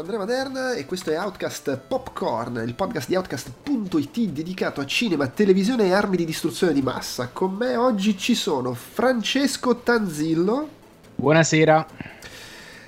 [0.00, 5.26] sono Andrea Maderna e questo è Outcast Popcorn, il podcast di Outcast.it dedicato a cinema,
[5.26, 7.28] televisione e armi di distruzione di massa.
[7.30, 10.68] Con me oggi ci sono Francesco Tanzillo.
[11.16, 11.86] Buonasera.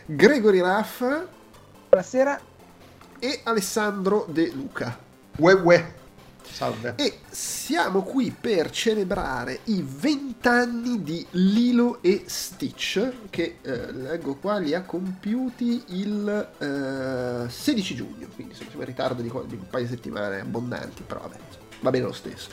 [0.07, 1.27] Gregory Raffa.
[1.91, 2.41] Buonasera.
[3.19, 4.99] E Alessandro De Luca.
[5.37, 6.02] Ue ue.
[6.52, 6.95] Salve.
[6.97, 14.59] E siamo qui per celebrare i vent'anni di Lilo e Stitch, che eh, leggo qua
[14.59, 19.84] li ha compiuti il eh, 16 giugno, quindi siamo in ritardo di, di, un paio
[19.84, 21.37] di settimane abbondanti, però vabbè,
[21.80, 22.51] va bene lo stesso.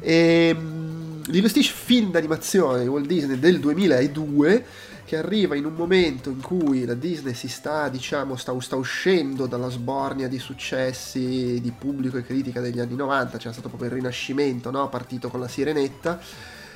[0.00, 4.64] E, um, Lilo e Stitch, film d'animazione di Walt Disney del 2002
[5.08, 9.46] che arriva in un momento in cui la Disney si sta, diciamo, sta, sta, uscendo
[9.46, 13.94] dalla sbornia di successi di pubblico e critica degli anni 90, c'era stato proprio il
[13.96, 14.86] rinascimento, no?
[14.90, 16.20] partito con la Sirenetta.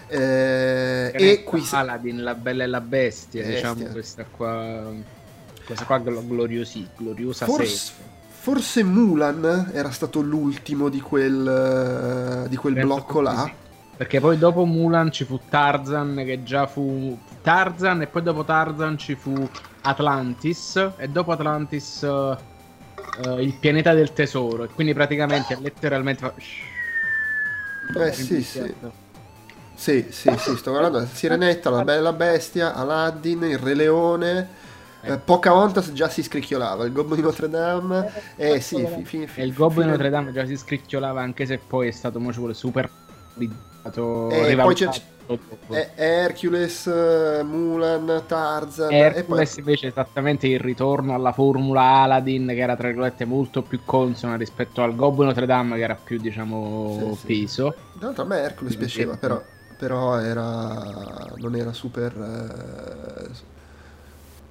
[0.06, 3.74] Eh, e qui Aladdin, la bella e la bestia, bestia.
[3.74, 4.90] diciamo questa qua
[5.64, 7.92] questa qua gloriosi, gloriosa forse,
[8.28, 13.44] forse Mulan era stato l'ultimo di quel, di quel blocco là.
[13.44, 13.52] Sì.
[13.94, 18.96] Perché poi dopo Mulan ci fu Tarzan, che già fu Tarzan, e poi dopo Tarzan
[18.96, 19.48] ci fu
[19.82, 22.36] Atlantis, e dopo Atlantis uh,
[23.26, 24.64] uh, il pianeta del tesoro.
[24.64, 26.34] E quindi praticamente letteralmente fa.
[28.04, 28.74] Eh sì, sì.
[29.74, 34.60] Sì, sì, sì, sto guardando Sirenetta, la bella bestia, Aladdin, il Re Leone.
[35.04, 38.08] Eh, Pocahontas già si scricchiolava, il Gobbo di Notre Dame.
[38.36, 41.58] Eh sì, fi, fi, fi, il Gobbo di Notre Dame già si scricchiolava, anche se
[41.58, 42.88] poi è stato mo super
[43.34, 44.88] e poi c'è,
[45.68, 48.92] è Hercules, Mulan, Tarzan.
[48.92, 49.58] Hercules poi...
[49.58, 54.36] invece è esattamente il ritorno alla formula Aladdin che era tra virgolette molto più consona
[54.36, 57.74] rispetto al Gobbo Notre Dame che era più diciamo sì, peso.
[57.92, 57.98] Sì.
[58.00, 59.42] L'altro a me Hercules piaceva però,
[59.78, 62.12] però era, non era super...
[62.16, 63.50] Eh,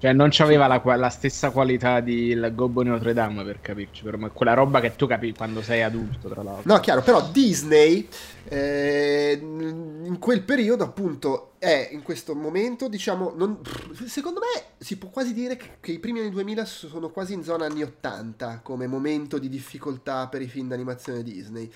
[0.01, 4.17] cioè, non aveva la, la, stessa qualità di il Gobbo Notre Dame per capirci, però,
[4.17, 6.73] ma quella roba che tu capi quando sei adulto, tra l'altro.
[6.73, 8.07] No, chiaro, però Disney
[8.45, 13.59] eh, in quel periodo, appunto, è in questo momento, diciamo, non,
[14.07, 17.43] secondo me si può quasi dire che, che, i primi anni 2000 sono quasi in
[17.43, 21.71] zona anni 80 come momento di difficoltà per i film d'animazione Disney.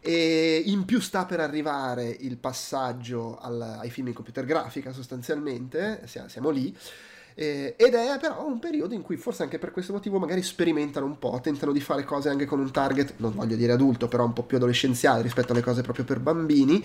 [0.00, 6.00] E in più sta per arrivare il passaggio al, ai film in computer grafica, sostanzialmente,
[6.06, 6.74] siamo, siamo lì.
[7.40, 11.06] Eh, ed è però un periodo in cui forse anche per questo motivo magari sperimentano
[11.06, 14.24] un po', tentano di fare cose anche con un target, non voglio dire adulto, però
[14.24, 16.84] un po' più adolescenziale rispetto alle cose proprio per bambini.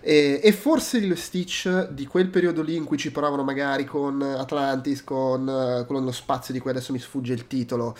[0.00, 4.22] E, e forse il Stitch di quel periodo lì in cui ci provavano magari con
[4.22, 7.94] Atlantis, con uh, quello nello spazio di cui adesso mi sfugge il titolo.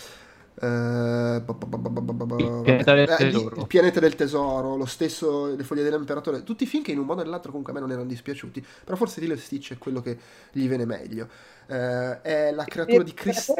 [0.63, 6.67] Il, pianeta del eh, il pianeta del tesoro, lo stesso Le foglie dell'imperatore, tutti i
[6.67, 9.21] film che in un modo o nell'altro comunque a me non erano dispiaciuti, però forse
[9.21, 10.19] Lilo Stitch è quello che
[10.53, 11.29] gli viene meglio.
[11.67, 13.53] Uh, è la creatura di Chris.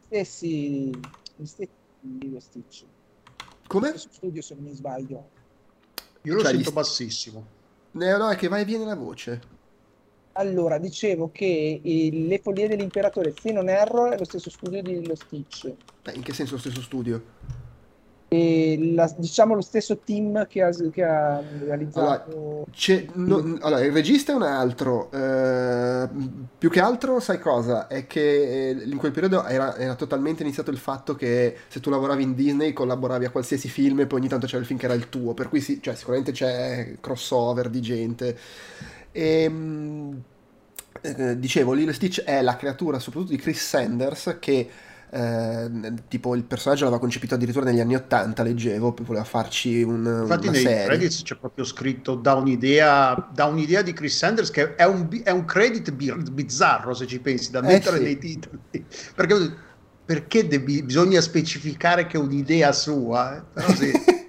[0.00, 0.90] Stessi,
[1.36, 1.70] gli stessi
[2.18, 2.84] Lilo Stitch.
[3.66, 3.96] Come?
[3.96, 5.28] studio se non mi sbaglio.
[6.22, 6.72] Io lo cioè, sento gli...
[6.72, 7.46] bassissimo.
[7.92, 9.59] No, no, è che va e viene la voce.
[10.40, 15.06] Allora, dicevo che il, Le Follie dell'Imperatore, se non erro, è lo stesso studio di
[15.06, 15.70] Lo Stitch.
[16.02, 17.22] Beh, in che senso lo stesso studio?
[18.32, 22.30] La, diciamo lo stesso team che ha, che ha realizzato.
[22.30, 25.10] Allora, no, allora, il regista è un altro.
[25.10, 26.08] Eh,
[26.56, 27.86] più che altro, sai cosa?
[27.88, 31.90] È che eh, in quel periodo era, era, totalmente iniziato il fatto che se tu
[31.90, 34.86] lavoravi in Disney collaboravi a qualsiasi film e poi ogni tanto c'era il film che
[34.86, 35.34] era il tuo.
[35.34, 38.38] Per cui sì, cioè, sicuramente c'è crossover di gente.
[39.12, 40.22] E, ehm,
[41.00, 44.68] eh, dicevo, Lilo Stitch è la creatura soprattutto di Chris Sanders che
[45.12, 45.70] eh,
[46.06, 50.56] tipo il personaggio l'aveva concepito addirittura negli anni 80 leggevo voleva farci un, infatti una
[50.56, 50.84] nei serie.
[50.84, 55.30] credits c'è proprio scritto da un'idea, da un'idea di Chris Sanders che è un, è
[55.30, 58.04] un credit bizzarro se ci pensi da eh mettere eh sì.
[58.04, 58.60] nei titoli
[59.14, 59.52] perché,
[60.04, 63.42] perché devi, bisogna specificare che è un'idea sua eh?
[63.52, 63.90] però sì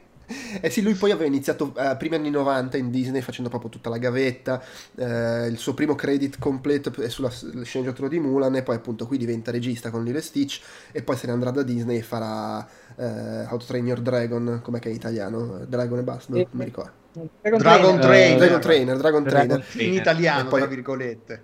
[0.61, 3.89] Eh sì, lui poi aveva iniziato eh, primi anni 90 in Disney facendo proprio tutta
[3.89, 4.61] la gavetta,
[4.95, 9.17] eh, il suo primo credit completo è sulla sceneggiatura di Mulan e poi appunto qui
[9.17, 10.61] diventa regista con Lilo Stitch
[10.91, 14.59] e poi se ne andrà da Disney e farà eh, How to Train Your Dragon,
[14.63, 15.65] com'è che è in italiano?
[15.67, 16.99] Dragon e basta, non mi ricordo.
[17.41, 18.37] Dragon, Dragon Trainer.
[18.37, 19.65] Dragon Trainer, Dragon Trainer.
[19.73, 21.43] In italiano, poi, tra virgolette.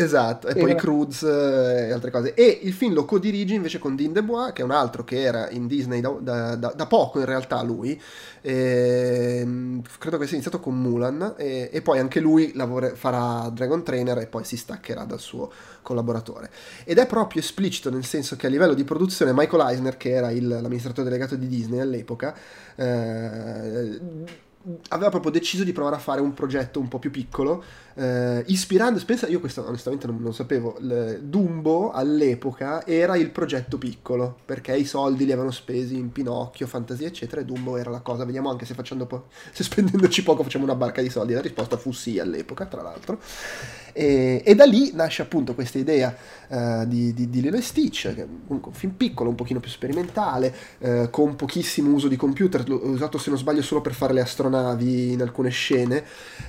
[0.00, 2.34] Esatto, e poi Cruz e altre cose.
[2.34, 5.50] E il film lo codirige invece con Dean DeBois, che è un altro che era
[5.50, 8.00] in Disney da, da, da, da poco in realtà lui.
[8.40, 13.48] E, ehm, credo che sia iniziato con Mulan e, e poi anche lui lavora, farà
[13.48, 15.50] Dragon Trainer e poi si staccherà dal suo
[15.82, 16.48] collaboratore.
[16.84, 20.30] Ed è proprio esplicito nel senso che a livello di produzione Michael Eisner, che era
[20.30, 22.36] il, l'amministratore delegato di Disney all'epoca,
[22.76, 24.46] eh,
[24.88, 27.62] aveva proprio deciso di provare a fare un progetto un po' più piccolo,
[27.94, 33.78] eh, ispirando, pensa, io questo onestamente non, non sapevo, il Dumbo all'epoca era il progetto
[33.78, 38.00] piccolo, perché i soldi li avevano spesi in Pinocchio, Fantasia eccetera, e Dumbo era la
[38.00, 41.76] cosa, vediamo anche se, po- se spendendoci poco facciamo una barca di soldi, la risposta
[41.76, 43.18] fu sì all'epoca, tra l'altro,
[43.98, 46.16] e, e da lì nasce appunto questa idea
[46.46, 49.70] uh, di, di, di Lilo e Stitch, che è un film piccolo, un pochino più
[49.70, 54.20] sperimentale, uh, con pochissimo uso di computer, usato se non sbaglio solo per fare le
[54.20, 56.04] astronavi in alcune scene,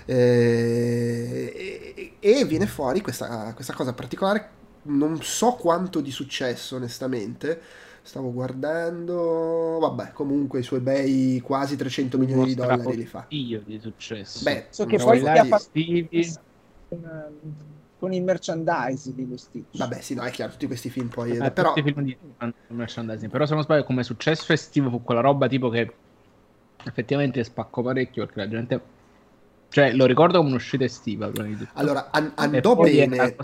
[0.06, 1.51] eh,
[1.96, 4.50] e, e, viene fuori questa, questa cosa particolare,
[4.84, 7.60] non so quanto di successo onestamente,
[8.04, 13.25] stavo guardando vabbè comunque i suoi bei quasi 300 milioni di dollari li fa.
[13.30, 14.44] io di successo.
[14.44, 15.69] Beh so che poi ha fatto
[18.00, 19.77] con il merchandising di Stitch.
[19.77, 21.38] Vabbè, sì, no, è chiaro, tutti questi film poi...
[21.38, 21.74] Eh, però...
[21.74, 22.18] Tutti i film di
[22.68, 23.30] merchandising.
[23.30, 25.94] Però se non sbaglio, come successo estivo fu quella roba tipo che
[26.86, 28.81] effettivamente spacco parecchio perché la gente...
[29.69, 31.30] Cioè, lo ricordo come un'uscita estiva.
[31.74, 33.36] Allora, an- andò bene...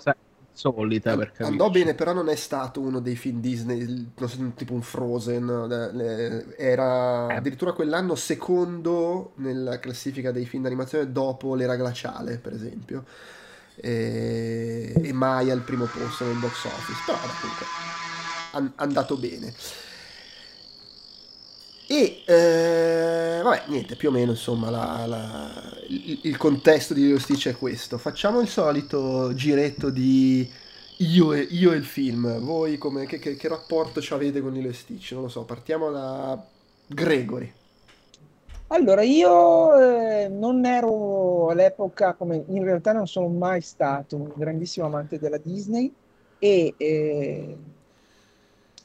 [0.56, 4.12] solita And- per andò bene però non è stato uno dei film Disney
[4.56, 7.36] tipo un Frozen era eh.
[7.36, 13.04] addirittura quell'anno secondo nella classifica dei film d'animazione dopo l'era glaciale per esempio
[13.76, 17.66] e, e mai al primo posto nel box office però comunque
[18.52, 19.54] è andato bene
[21.88, 27.50] e eh, vabbè, niente, più o meno insomma la, la, il, il, contesto di Stitch
[27.50, 27.98] è questo.
[27.98, 30.50] Facciamo il solito giretto di
[30.98, 32.40] io e, io e il film.
[32.40, 35.12] Voi come, che, che, che rapporto ci avete con Lilo Stitch?
[35.12, 36.44] Non lo so, partiamo da
[36.88, 37.54] Gregory.
[38.68, 44.88] Allora, io eh, non ero all'epoca, come in realtà non sono mai stato un grandissimo
[44.88, 45.94] amante della Disney
[46.40, 47.58] e, eh,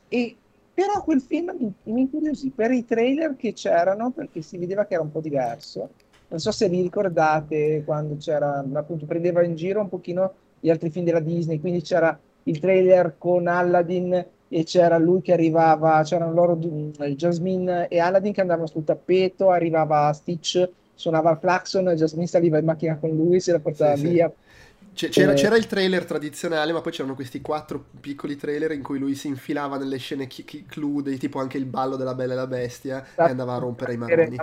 [0.08, 0.36] e
[0.80, 4.94] però quel film mi, mi incuriosì per i trailer che c'erano, perché si vedeva che
[4.94, 5.90] era un po' diverso.
[6.28, 10.88] Non so se vi ricordate quando c'era, appunto, prendeva in giro un pochino gli altri
[10.88, 16.32] film della Disney, quindi c'era il trailer con Aladdin e c'era lui che arrivava, c'erano
[16.32, 22.56] loro, Jasmine e Aladdin che andavano sul tappeto, arrivava Stitch, suonava il clacson, Jasmine saliva
[22.56, 24.28] in macchina con lui, se la portava sì, via.
[24.28, 24.48] Sì
[24.94, 29.14] c'era, c'era, il trailer tradizionale, ma poi c'erano questi quattro piccoli trailer in cui lui
[29.14, 33.28] si infilava nelle scene clou, tipo anche il ballo della Bella e la Bestia, esatto.
[33.28, 34.36] e andava a rompere i maroni.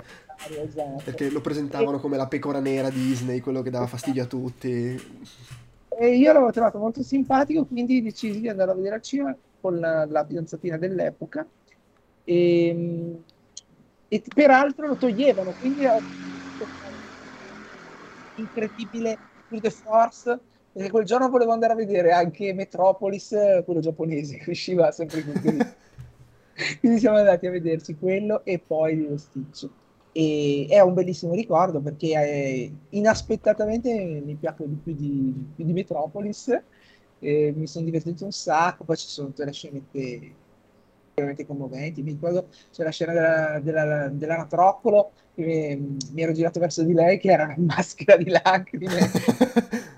[0.48, 1.02] Esatto.
[1.04, 5.00] Perché lo presentavano come la pecora nera Disney, quello che dava fastidio a tutti.
[5.88, 9.78] E io l'avevo trovato molto simpatico, quindi decisi di andare a vedere al cinema con
[9.78, 11.46] la, la fidanzatina dell'epoca.
[12.24, 13.22] E, ehm,
[14.08, 15.98] e peraltro lo toglievano, quindi era
[18.36, 19.18] incredibile
[19.48, 20.40] Tour de Force
[20.78, 23.34] perché quel giorno volevo andare a vedere anche Metropolis,
[23.64, 25.58] quello giapponese, che usciva sempre qui.
[26.78, 29.68] Quindi siamo andati a vederci quello e poi lo Stitch.
[30.12, 36.56] E è un bellissimo ricordo perché è, inaspettatamente mi piace di più di, di Metropolis.
[37.18, 40.32] E mi sono divertito un sacco, poi ci sono tutte le scenette
[41.18, 42.02] veramente commoventi.
[42.02, 47.18] Mi ricordo c'è la scena della, della, dell'anatroccolo mi, mi, ero girato verso di lei
[47.18, 49.10] che era una maschera di lacrime.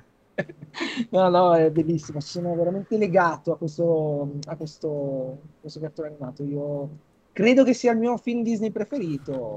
[1.10, 2.20] no, no, è bellissimo.
[2.20, 6.42] Sono veramente legato a questo, a questo, questo cartone animato.
[6.44, 6.88] Io
[7.32, 9.54] credo che sia il mio film Disney preferito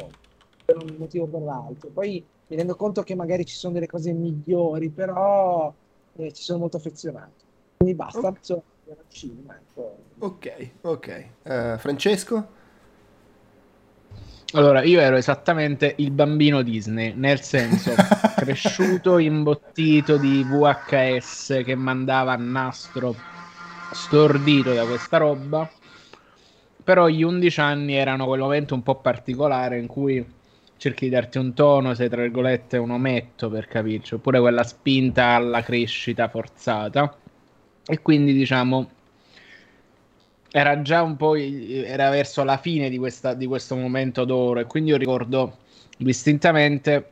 [0.65, 1.89] per un motivo o per l'altro.
[1.89, 5.73] Poi mi rendo conto che magari ci sono delle cose migliori, però
[6.15, 7.41] eh, ci sono molto affezionato.
[7.77, 8.37] Quindi basta, okay.
[8.41, 8.63] sono
[9.09, 9.59] cinema.
[10.19, 11.25] Ok, ok.
[11.43, 12.47] Uh, Francesco?
[14.53, 17.91] Allora, io ero esattamente il bambino Disney, nel senso,
[18.37, 23.15] cresciuto imbottito di VHS che mandava a nastro
[23.91, 25.69] stordito da questa roba.
[26.83, 30.23] Però gli 11 anni erano quel momento un po' particolare in cui
[30.77, 35.29] cerchi di darti un tono, se tra virgolette un ometto per capirci, oppure quella spinta
[35.29, 37.17] alla crescita forzata.
[37.85, 38.89] E quindi diciamo
[40.55, 44.59] era già un po' era verso la fine di, questa, di questo momento d'oro.
[44.59, 45.57] E quindi io ricordo
[45.97, 47.09] distintamente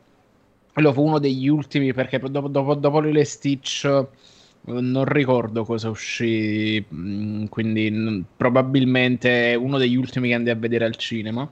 [0.71, 4.07] quello fu uno degli ultimi perché dopo, dopo, dopo le Stitch eh,
[4.71, 10.55] non ricordo cosa uscì mm, quindi n- probabilmente è uno degli ultimi che andai a
[10.57, 11.49] vedere al cinema.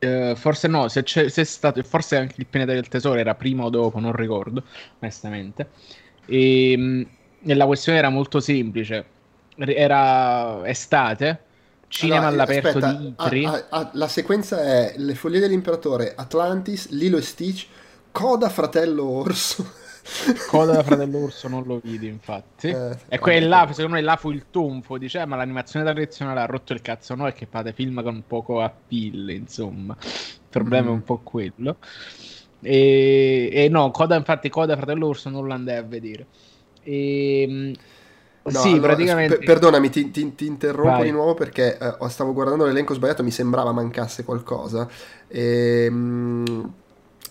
[0.00, 3.64] Uh, forse no se, c'è, se stato forse anche il pianeta del tesoro era prima
[3.64, 4.62] o dopo non ricordo
[5.00, 5.70] onestamente.
[6.26, 9.16] E, mm, e la questione era molto semplice
[9.56, 11.40] era estate,
[11.88, 13.44] cinema allora, all'aperto aspetta, di Itri.
[13.44, 17.66] A, a, a, la sequenza è Le follie dell'imperatore, Atlantis, Lilo e Stitch,
[18.12, 19.66] Coda fratello orso.
[20.48, 22.68] Coda da Fratello Urso non lo vidi, infatti.
[22.68, 24.96] Eh, e quella, secondo me, là fu il tonfo.
[24.96, 27.14] Dice, "Eh, ma l'animazione tradizionale ha rotto il cazzo.
[27.14, 29.94] No, è che fate film con poco appeal, insomma.
[30.00, 30.94] Il problema è Mm.
[30.94, 31.76] un po' quello.
[32.60, 36.26] E, e no, Coda, infatti, Coda Fratello Urso non lo andai a vedere.
[36.90, 37.74] E,
[38.48, 39.36] No, sì, allora, praticamente.
[39.36, 41.04] per- perdonami, ti, ti- ti interrompo Vai.
[41.04, 44.88] di nuovo perché eh, stavo guardando l'elenco sbagliato, mi sembrava mancasse qualcosa.
[45.28, 46.72] Ehm,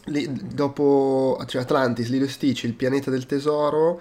[0.06, 4.00] lì- dopo cioè Atlantis, Lilo e Stitch, il pianeta del tesoro,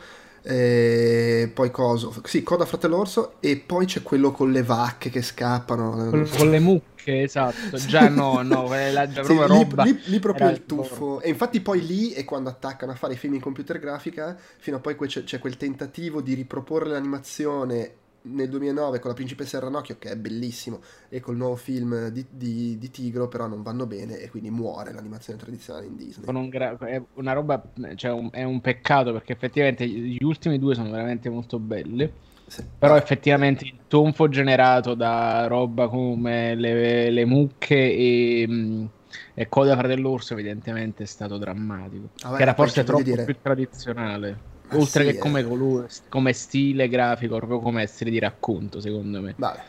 [0.48, 2.14] eh, poi coso?
[2.24, 5.90] Sì, Coda Fratello Orso e poi c'è quello con le vacche che scappano.
[6.08, 7.76] Con, con le mucche, esatto.
[7.76, 9.82] Già no, no, quella già Sì, proprio lì, roba.
[9.82, 11.20] lì- lì proprio il tuffo.
[11.20, 14.76] E infatti poi lì è quando attaccano a fare i film in computer grafica, fino
[14.76, 17.94] a poi c'è, c'è quel tentativo di riproporre l'animazione
[18.28, 22.76] nel 2009 con la principessa ranocchio, che è bellissimo, e col nuovo film di, di-
[22.78, 26.26] di Tigro, però non vanno bene e quindi muore l'animazione tradizionale in Disney.
[26.34, 27.62] Un gra- è una roba,
[27.94, 32.10] cioè un- è un peccato perché effettivamente gli ultimi due sono veramente molto belli.
[32.48, 32.62] Sì.
[32.78, 38.88] Però effettivamente il tonfo generato da roba come le, le mucche e, mh,
[39.34, 42.10] e Coda Fratello Urso evidentemente è stato drammatico.
[42.22, 44.54] Ah, beh, che era forse troppo dire- più tradizionale.
[44.68, 45.44] Ma Oltre sì, che come, eh.
[45.44, 49.38] colore, come stile grafico, proprio come essere di racconto, secondo me.
[49.38, 49.64] Vabbè.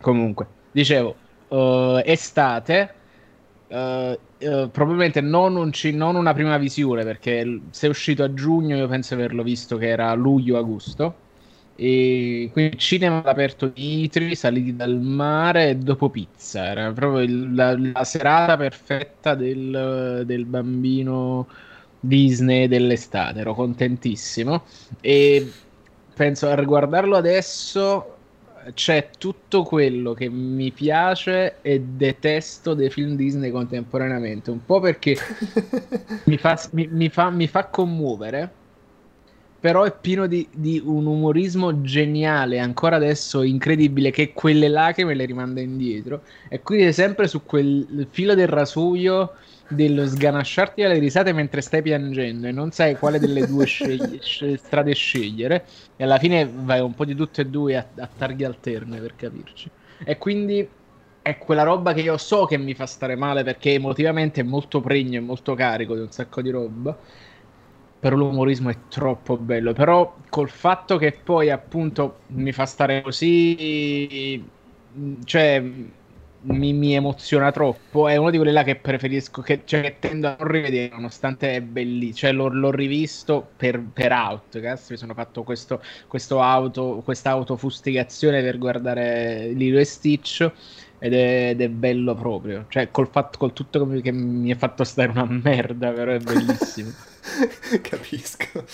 [0.00, 2.94] Comunque, dicevo, eh, estate,
[3.66, 8.32] eh, eh, probabilmente non, un ci- non una prima visione, perché se è uscito a
[8.32, 11.22] giugno io penso di averlo visto che era luglio-agosto.
[11.80, 16.66] E quindi cinema all'aperto di Itri, saliti dal mare e dopo pizza.
[16.66, 21.48] Era proprio il- la, la serata perfetta del, del bambino
[22.00, 23.40] Disney dell'estate.
[23.40, 24.64] Ero contentissimo.
[25.00, 25.52] E
[26.14, 28.14] penso a riguardarlo adesso
[28.74, 34.50] c'è tutto quello che mi piace e detesto dei film Disney contemporaneamente.
[34.50, 35.16] Un po' perché
[36.24, 38.52] mi fa, mi- mi fa- mi fa commuovere,
[39.60, 45.24] però è pieno di, di un umorismo geniale, ancora adesso incredibile, che quelle lacrime le
[45.24, 46.22] rimanda indietro.
[46.48, 49.32] E quindi è sempre su quel filo del rasoio
[49.70, 54.56] dello sganasciarti dalle risate mentre stai piangendo e non sai quale delle due scegli- sce-
[54.56, 55.66] strade scegliere.
[55.96, 59.14] E alla fine vai un po' di tutte e due a, a targhe alterne per
[59.14, 59.70] capirci.
[60.04, 60.74] E quindi
[61.20, 64.80] è quella roba che io so che mi fa stare male perché emotivamente è molto
[64.80, 66.98] pregno e molto carico di un sacco di roba.
[68.00, 69.72] Però l'umorismo è troppo bello.
[69.72, 74.52] Però col fatto che poi appunto mi fa stare così,
[75.24, 75.62] cioè
[76.42, 78.08] mi, mi emoziona troppo.
[78.08, 81.56] È uno di quelli là che preferisco, che, cioè, che tendo a non rivedere nonostante
[81.56, 82.16] è bellissimo.
[82.16, 84.90] Cioè l'ho, l'ho rivisto per, per Outcast.
[84.90, 90.50] Mi sono fatto questo, questo auto, questa autofustigazione per guardare Lilo e Stitch.
[91.00, 94.50] Ed è, ed è bello proprio, cioè col, fatto, col tutto che mi, che mi
[94.50, 96.90] è fatto stare una merda, però è bellissimo.
[97.82, 98.64] Capisco.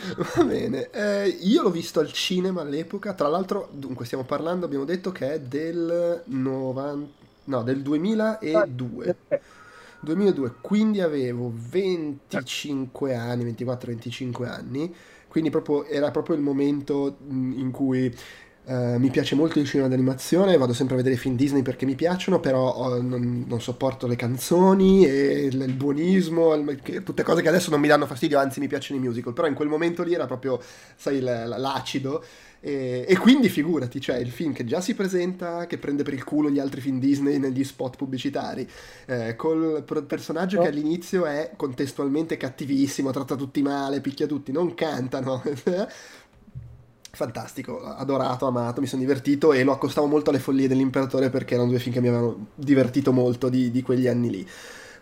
[0.36, 4.84] Va bene, Eh, io l'ho visto al cinema all'epoca, tra l'altro, dunque stiamo parlando, abbiamo
[4.84, 7.12] detto che è del 90,
[7.44, 9.16] no, del 2002.
[10.00, 14.94] 2002, quindi avevo 25 anni, 24-25 anni,
[15.26, 18.14] quindi proprio, era proprio il momento mh, in cui
[18.68, 21.94] eh, mi piace molto il cinema d'animazione, vado sempre a vedere film Disney perché mi
[21.94, 27.22] piacciono, però oh, non, non sopporto le canzoni e il, il buonismo, il- che- tutte
[27.22, 29.68] cose che adesso non mi danno fastidio, anzi mi piacciono i musical, però in quel
[29.68, 30.60] momento lì era proprio,
[30.96, 32.22] sai, l'acido.
[32.60, 36.24] E, e quindi figurati, cioè il film che già si presenta, che prende per il
[36.24, 38.68] culo gli altri film Disney negli spot pubblicitari,
[39.06, 45.40] eh, col personaggio che all'inizio è contestualmente cattivissimo, tratta tutti male, picchia tutti, non cantano.
[47.10, 51.70] Fantastico, adorato, amato, mi sono divertito e lo accostavo molto alle follie dell'imperatore perché erano
[51.70, 54.48] due film che mi avevano divertito molto di, di quegli anni lì.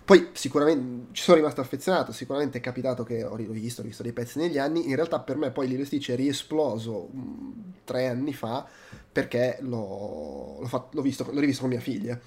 [0.04, 4.12] Poi sicuramente ci sono rimasto affezionato, sicuramente è capitato che ho rivisto, ho visto dei
[4.12, 8.32] pezzi negli anni, in realtà per me poi Lilo Stitch è riesploso mh, tre anni
[8.32, 8.64] fa
[9.10, 12.18] perché l'ho, l'ho fatto- l'ho visto, l'ho rivisto con mia figlia.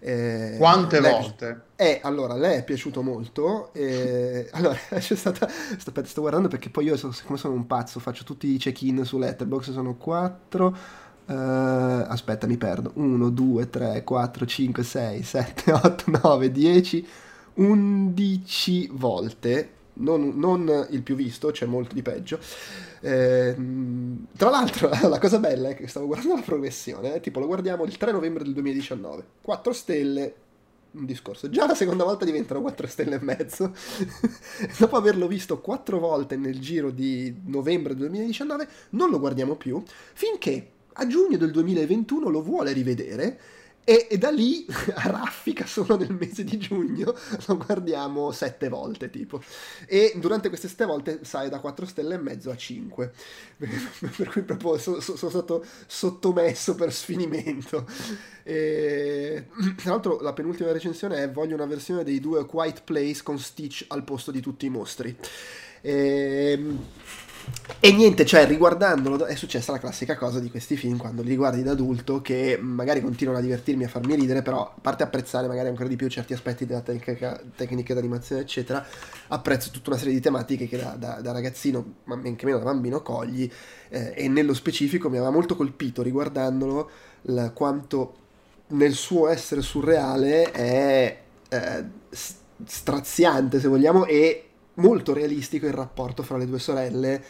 [0.00, 1.62] Eh, Quante volte?
[1.76, 3.72] eh, allora, lei è piaciuto molto.
[3.74, 5.48] eh, allora, c'è stata.
[5.48, 9.04] Sto, sto guardando perché poi io, so- siccome sono un pazzo, faccio tutti i check-in
[9.04, 10.76] su Letterboxd, sono 4.
[11.26, 12.92] aspetta, mi perdo.
[12.94, 17.06] 1, 2, 3, 4, 5, 6, 7, 8, 9, 10,
[17.54, 19.74] 11 volte.
[19.94, 22.38] Non, non il più visto, c'è molto di peggio.
[23.00, 27.46] Ehm, tra l'altro, la cosa bella è che stavo guardando la progressione, eh, tipo lo
[27.46, 30.34] guardiamo il 3 novembre del 2019, 4 stelle,
[30.92, 31.48] un discorso.
[31.48, 33.74] Già la seconda volta diventano 4 stelle e mezzo.
[34.78, 39.82] Dopo averlo visto 4 volte nel giro di novembre del 2019, non lo guardiamo più,
[40.14, 43.40] finché a giugno del 2021 lo vuole rivedere
[43.82, 47.14] E, e, da lì a raffica solo nel mese di giugno
[47.46, 49.42] lo guardiamo sette volte tipo.
[49.86, 53.12] E durante queste sette volte sale da 4 stelle e mezzo a 5
[54.16, 57.86] per cui proprio sono, sono stato sottomesso per sfinimento.
[58.42, 59.46] E,
[59.76, 63.86] tra l'altro la penultima recensione è voglio una versione dei due Quiet Place con Stitch
[63.88, 65.16] al posto di tutti i mostri
[65.80, 66.58] e,
[67.82, 71.62] e niente, cioè riguardandolo è successa la classica cosa di questi film quando li guardi
[71.62, 75.68] da adulto che magari continuano a divertirmi, a farmi ridere, però a parte apprezzare magari
[75.68, 78.84] ancora di più certi aspetti della tecnica, tecnica d'animazione eccetera,
[79.28, 82.58] apprezzo tutta una serie di tematiche che da, da, da ragazzino, ma men che meno
[82.58, 83.50] da bambino cogli
[83.88, 86.90] eh, e nello specifico mi aveva molto colpito riguardandolo
[87.22, 88.14] la, quanto
[88.68, 91.18] nel suo essere surreale è
[91.48, 91.84] eh,
[92.64, 94.49] straziante se vogliamo e
[94.80, 97.22] molto realistico il rapporto fra le due sorelle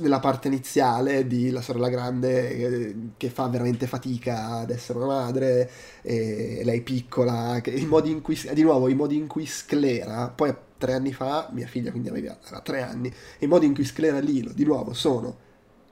[0.00, 5.06] nella parte iniziale di la sorella grande eh, che fa veramente fatica ad essere una
[5.06, 5.70] madre
[6.02, 10.28] e lei piccola che, i modi in cui di nuovo i modi in cui sclera.
[10.28, 14.18] Poi tre anni fa mia figlia quindi aveva tre anni i modi in cui sclera
[14.18, 15.41] Lilo di nuovo sono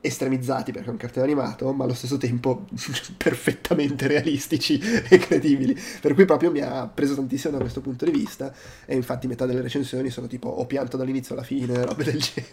[0.03, 2.67] estremizzati perché è un cartone animato, ma allo stesso tempo
[3.17, 5.79] perfettamente realistici e credibili.
[6.01, 8.53] Per cui proprio mi ha preso tantissimo da questo punto di vista.
[8.87, 12.53] E infatti metà delle recensioni sono tipo ho pianto dall'inizio alla fine, robe del genere.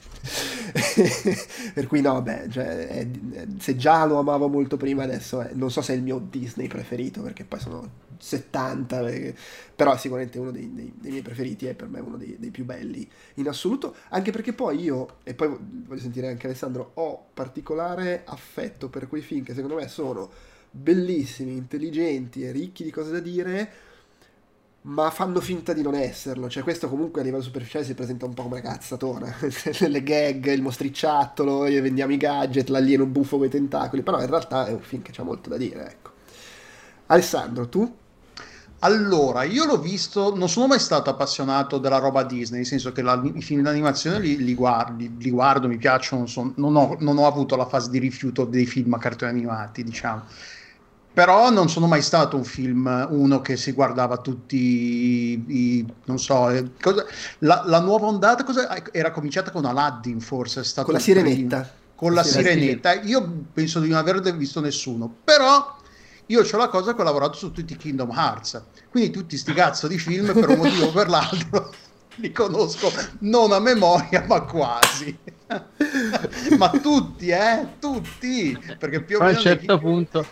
[1.74, 3.08] per cui no, beh, cioè, è,
[3.60, 6.68] se già lo amavo molto prima, adesso è, non so se è il mio Disney
[6.68, 9.36] preferito, perché poi sono 70, perché,
[9.76, 12.52] però è sicuramente uno dei, dei, dei, miei preferiti, è per me uno dei, dei,
[12.52, 15.56] più belli in assoluto, anche perché poi io, e poi
[15.86, 20.30] voglio sentire anche Alessandro, ho particolare affetto per quei film che secondo me sono
[20.70, 23.72] bellissimi, intelligenti e ricchi di cose da dire,
[24.88, 26.50] ma fanno finta di non esserlo.
[26.50, 29.36] Cioè, questo comunque a livello superficiale si presenta un po' come una cazzatona.
[29.88, 34.02] Le gag, il mostricciattolo, vendiamo i gadget, l'alieno buffo con i tentacoli.
[34.02, 36.12] Però in realtà è un film che ha molto da dire, ecco.
[37.08, 37.96] Alessandro, tu?
[38.80, 43.02] Allora, io l'ho visto, non sono mai stato appassionato della roba Disney, nel senso che
[43.02, 47.18] la, i film d'animazione li, li, guardi, li guardo, mi piacciono, son, non, ho, non,
[47.18, 50.24] ho, avuto la fase di rifiuto dei film a cartoni animati, diciamo.
[51.12, 56.20] Però non sono mai stato un film, uno che si guardava tutti i, i non
[56.20, 57.04] so, eh, cosa,
[57.40, 61.60] la, la, nuova ondata cosa, era cominciata con Aladdin forse, è stato con la sirenetta.
[61.62, 65.77] Primo, con la sirenetta, io penso di non aver visto nessuno, però
[66.28, 69.54] io ho la cosa che ho lavorato su tutti i Kingdom Hearts, quindi tutti sti
[69.54, 71.74] cazzo di film per un motivo o per l'altro
[72.18, 75.18] li conosco non a memoria ma quasi.
[76.58, 79.32] ma tutti, eh, tutti, perché più o meno...
[79.32, 80.26] A un certo punto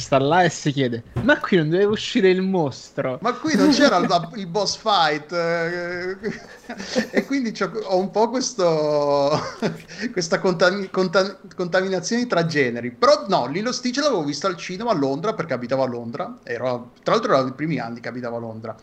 [0.00, 3.18] sta là e si chiede ma qui non deve uscire il mostro?
[3.20, 6.16] Ma qui non c'era il, il boss fight eh,
[7.10, 9.38] e quindi ho un po' questo,
[10.12, 12.90] questa contami, contam, contaminazione tra generi.
[12.90, 16.38] Però no Lilo Stitch l'avevo visto al cinema a Londra perché abitavo a Londra.
[16.42, 18.76] Ero, tra l'altro erano i primi anni che abitavo a Londra.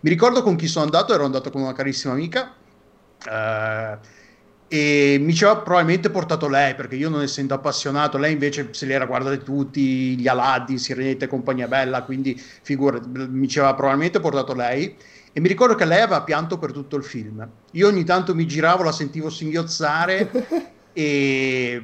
[0.00, 2.52] Mi ricordo con chi sono andato ero andato con una carissima amica
[3.26, 3.98] eh,
[4.68, 8.86] e mi ci aveva probabilmente portato lei perché io non essendo appassionato lei invece se
[8.86, 13.74] li era guardati tutti gli Aladdin, Sirenetta e compagnia bella quindi figura, mi ci aveva
[13.74, 14.96] probabilmente portato lei.
[15.36, 17.44] E mi ricordo che lei aveva pianto per tutto il film.
[17.72, 20.30] Io ogni tanto mi giravo, la sentivo singhiozzare
[20.94, 21.82] e,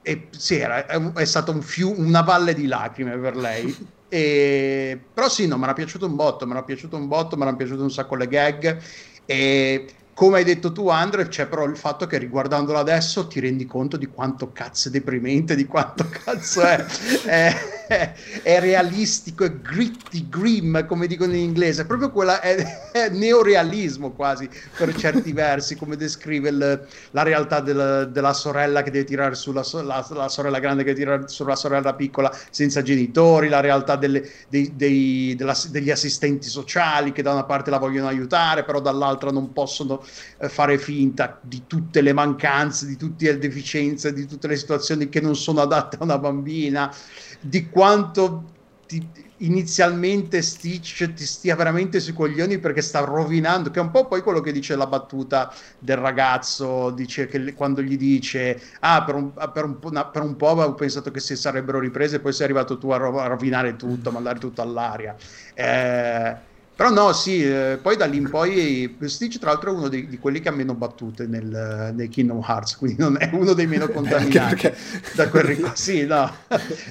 [0.00, 3.76] e sì, era, è stata un fiu, una valle di lacrime per lei.
[4.08, 7.42] E, però sì, no, mi era piaciuto un botto mi era piaciuto un botto, mi
[7.42, 8.80] erano piaciute un sacco le gag.
[9.24, 13.64] E come hai detto tu, Andre, c'è però il fatto che riguardandolo adesso ti rendi
[13.64, 16.84] conto di quanto cazzo è deprimente, di quanto cazzo è,
[17.24, 17.54] è,
[17.88, 21.86] è, è realistico, è gritty, grim, come dicono in inglese.
[21.86, 28.10] Proprio quella è, è neorealismo quasi per certi versi, come descrive il, la realtà del,
[28.12, 32.30] della sorella che deve tirare sulla la, la sorella grande che tira sulla sorella piccola
[32.50, 37.70] senza genitori, la realtà delle, dei, dei, della, degli assistenti sociali che da una parte
[37.70, 40.01] la vogliono aiutare, però dall'altra non possono
[40.38, 45.08] eh, fare finta di tutte le mancanze, di tutte le deficienze, di tutte le situazioni
[45.08, 46.92] che non sono adatte a una bambina,
[47.40, 48.50] di quanto
[48.86, 49.06] ti,
[49.42, 54.22] inizialmente Stitch ti stia veramente sui coglioni perché sta rovinando, che è un po' poi
[54.22, 59.32] quello che dice la battuta del ragazzo, dice che quando gli dice ah per un,
[59.32, 62.90] per un, per un po' avevo pensato che si sarebbero riprese, poi sei arrivato tu
[62.90, 65.16] a rovinare tutto, a mandare tutto all'aria.
[65.54, 66.50] Eh,
[66.82, 70.08] però no, sì, eh, poi da lì in poi Stitch tra l'altro è uno dei,
[70.08, 73.68] di quelli che ha meno battute nel, nel, Kingdom Hearts, quindi non è uno dei
[73.68, 74.76] meno contaminati perché...
[75.14, 75.70] da quel ricordo.
[75.82, 76.28] Sì, no.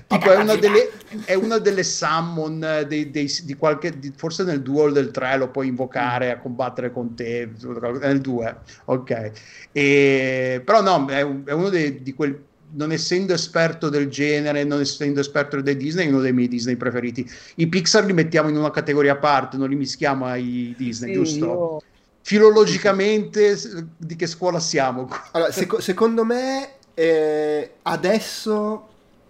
[0.08, 0.91] tipo, è una delle,
[1.25, 5.49] è una delle summon dei, dei, di qualche, di, forse nel duel del 3 lo
[5.49, 7.51] puoi invocare a combattere con te,
[7.99, 9.32] nel 2, ok.
[9.73, 12.39] E, però no, è, è uno dei, di quel
[12.73, 16.75] non essendo esperto del genere, non essendo esperto dei Disney, è uno dei miei Disney
[16.75, 17.29] preferiti.
[17.55, 21.15] I Pixar li mettiamo in una categoria a parte, non li mischiamo ai Disney, Sì,
[21.15, 21.45] giusto?
[21.45, 21.81] io-
[22.23, 23.57] Filologicamente,
[23.97, 25.10] di che scuola siamo?
[25.34, 28.88] Allora, seco- secondo me eh, adesso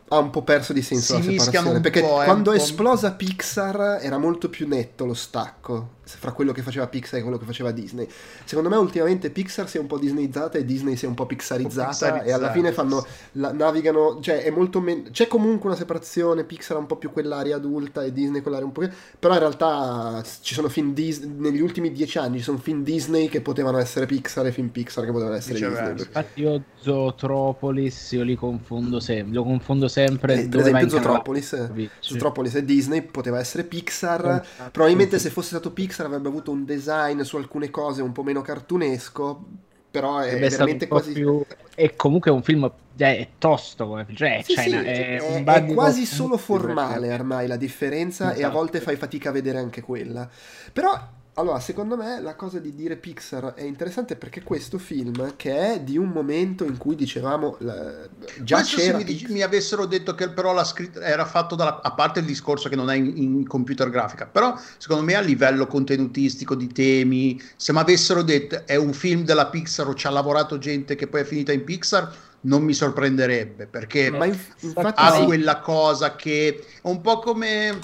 [0.10, 1.80] ha un po' perso di senso Si la separazione.
[1.80, 6.52] Perché po', eh, quando è esplosa Pixar era molto più netto lo stacco fra quello
[6.52, 8.08] che faceva Pixar e quello che faceva Disney.
[8.44, 11.26] Secondo me ultimamente Pixar si è un po' disneyizzata e Disney si è un po'
[11.26, 15.78] pixarizzata, pixarizzata, e alla fine fanno la- navigano, cioè è molto men- c'è comunque una
[15.78, 19.34] separazione, Pixar ha un po' più quell'area adulta e Disney quell'area un po' più però
[19.34, 23.42] in realtà ci sono film Disney negli ultimi dieci anni ci sono film Disney che
[23.42, 25.60] potevano essere Pixar e film Pixar che potevano essere.
[25.60, 25.92] Disney.
[25.92, 31.70] Infatti io Zootropolis io li confondo sempre, lo confondo sempre Eh, per esempio Zootropolis.
[32.00, 37.22] Zootropolis e Disney poteva essere Pixar probabilmente se fosse stato Pixar avrebbe avuto un design
[37.22, 39.46] su alcune cose un po' meno cartunesco
[39.92, 41.44] però è stato veramente quasi più...
[41.76, 44.08] E comunque è un film eh, è tosto, come...
[44.14, 48.38] cioè, Sì, c'è sì, è, è, è quasi solo formale ormai la differenza e a
[48.38, 48.54] Esatto.
[48.54, 50.30] volte fai fatica a vedere anche quella.
[50.72, 51.10] Però,
[51.42, 55.82] allora, secondo me la cosa di dire Pixar è interessante perché questo film, che è
[55.82, 58.08] di un momento in cui dicevamo, la-
[58.44, 59.32] già Questo se c'era mi, dici- Pixar.
[59.32, 62.76] mi avessero detto che però la scritta era fatto dalla, a parte il discorso che
[62.76, 67.72] non è in, in computer grafica, però secondo me a livello contenutistico di temi, se
[67.74, 71.22] mi avessero detto è un film della Pixar o ci ha lavorato gente che poi
[71.22, 75.26] è finita in Pixar, non mi sorprenderebbe perché Ma inf- ha sì.
[75.26, 77.80] quella cosa che è un po' come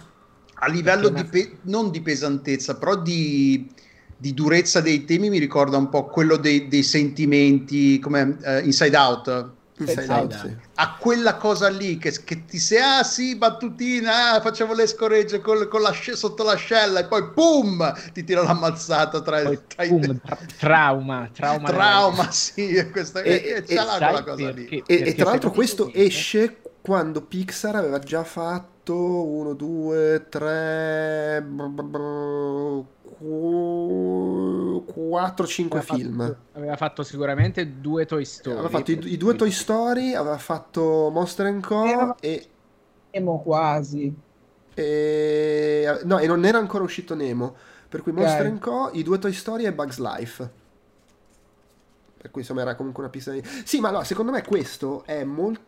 [0.59, 3.69] a livello di pe- non di pesantezza, però di,
[4.17, 8.97] di durezza dei temi mi ricorda un po' quello dei, dei sentimenti come eh, Inside
[8.97, 9.49] Out.
[9.79, 10.41] Inside Inside Out, Out.
[10.47, 10.55] sì.
[10.79, 15.39] A quella cosa lì che, che ti sei, ah sì, battutina, ah, facevo le scoregge
[15.39, 19.83] col- con l'asce- sotto l'ascella e poi boom, ti tira l'ammazzata tra, Poi, il tra
[19.83, 24.83] i- boom, tra- trauma, trauma, trauma, sì, e questa, E- e, e-?
[24.87, 31.45] E, e tra l'altro questo esce quando Pixar aveva già fatto 1, 2, 3,
[34.85, 36.17] 4, 5 Aveva film.
[36.21, 38.57] fatto- aveva fatto sicuramente due Toy Story.
[38.57, 42.15] Aveva fatto i, i due Toy Story, aveva fatto Monster Co.
[42.19, 42.47] E,
[43.11, 44.13] Nemo quasi.
[44.73, 47.55] e- no, e non era ancora uscito Nemo.
[47.89, 48.11] Per cui.
[48.11, 50.56] Monster Co., i due Toy Story e Bugs Life.
[52.19, 53.41] Per cui insomma era comunque una pista di...
[53.63, 55.61] Sì, ma no, secondo me questo è molto...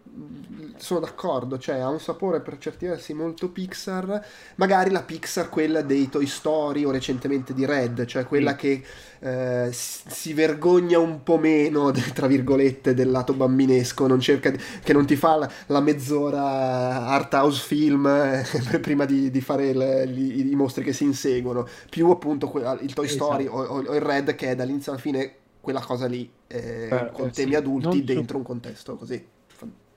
[0.77, 4.25] Sono d'accordo, cioè ha un sapore per certi versi molto Pixar.
[4.55, 8.57] Magari la Pixar quella dei Toy Story o recentemente di Red, cioè quella Sì.
[8.57, 8.83] che
[9.21, 14.93] eh, si vergogna un po' meno, tra virgolette, del lato bambinesco, non cerca di- che
[14.93, 18.43] non ti fa la, la mezz'ora art house film eh,
[18.79, 23.07] prima di, di fare il- gli- i mostri che si inseguono, più appunto il Toy
[23.07, 23.57] Story Esatto.
[23.57, 25.33] o, o- o il Red che è dall'inizio alla fine
[25.71, 27.55] quella cosa lì, eh, Eh, con eh, temi sì.
[27.55, 29.23] adulti Non su- dentro un contesto così.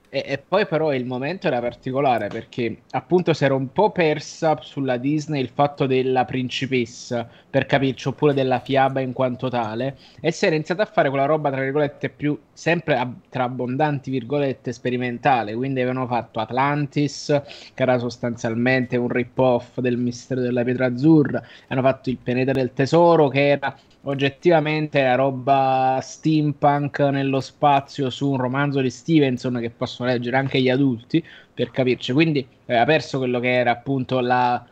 [0.09, 4.61] E, e poi però il momento era particolare perché appunto si era un po' persa
[4.61, 10.31] sulla Disney il fatto della principessa, per capirci, oppure della fiaba in quanto tale, e
[10.31, 14.71] si era iniziato a fare quella roba, tra virgolette, più sempre ab- tra abbondanti virgolette
[14.73, 15.53] sperimentale.
[15.53, 17.27] Quindi avevano fatto Atlantis,
[17.73, 22.73] che era sostanzialmente un rip-off del Mistero della Pietra Azzurra, hanno fatto il pianeta del
[22.73, 29.69] tesoro, che era oggettivamente la roba steampunk nello spazio su un romanzo di Stevenson che
[29.69, 32.11] possono leggere anche gli adulti per capirci.
[32.13, 34.65] Quindi aveva perso quello che era appunto la.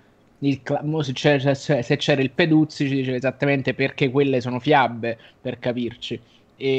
[0.44, 0.62] Il,
[1.02, 6.20] se, c'era, se c'era il Peduzzi ci diceva esattamente perché quelle sono fiabe per capirci,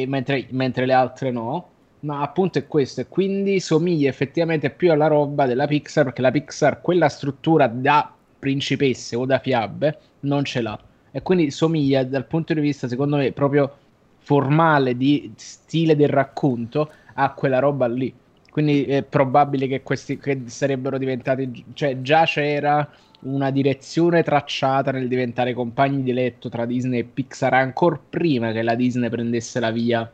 [0.06, 1.68] mentre, mentre le altre no.
[2.00, 6.32] Ma appunto è questo, e quindi somiglia effettivamente più alla roba della Pixar, perché la
[6.32, 10.76] Pixar quella struttura da principesse o da fiabe non ce l'ha.
[11.12, 13.76] E quindi somiglia dal punto di vista secondo me proprio
[14.18, 18.12] formale di stile del racconto a quella roba lì.
[18.50, 22.90] Quindi è probabile che questi che sarebbero diventati cioè già c'era
[23.22, 28.62] una direzione tracciata nel diventare compagni di letto tra Disney e Pixar ancora prima che
[28.62, 30.10] la Disney prendesse la via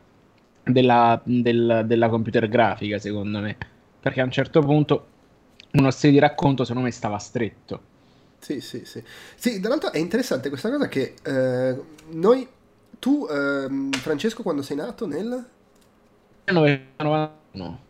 [0.63, 3.57] della, del- della computer grafica secondo me.
[3.99, 5.07] Perché a un certo punto
[5.71, 7.81] uno stile di racconto secondo me stava stretto.
[8.39, 9.03] Sì, sì, sì.
[9.35, 11.77] Sì, dall'altro è interessante questa cosa che eh,
[12.11, 12.47] noi,
[12.97, 15.45] tu, ehm, Francesco, quando sei nato nel...
[16.45, 17.88] 1991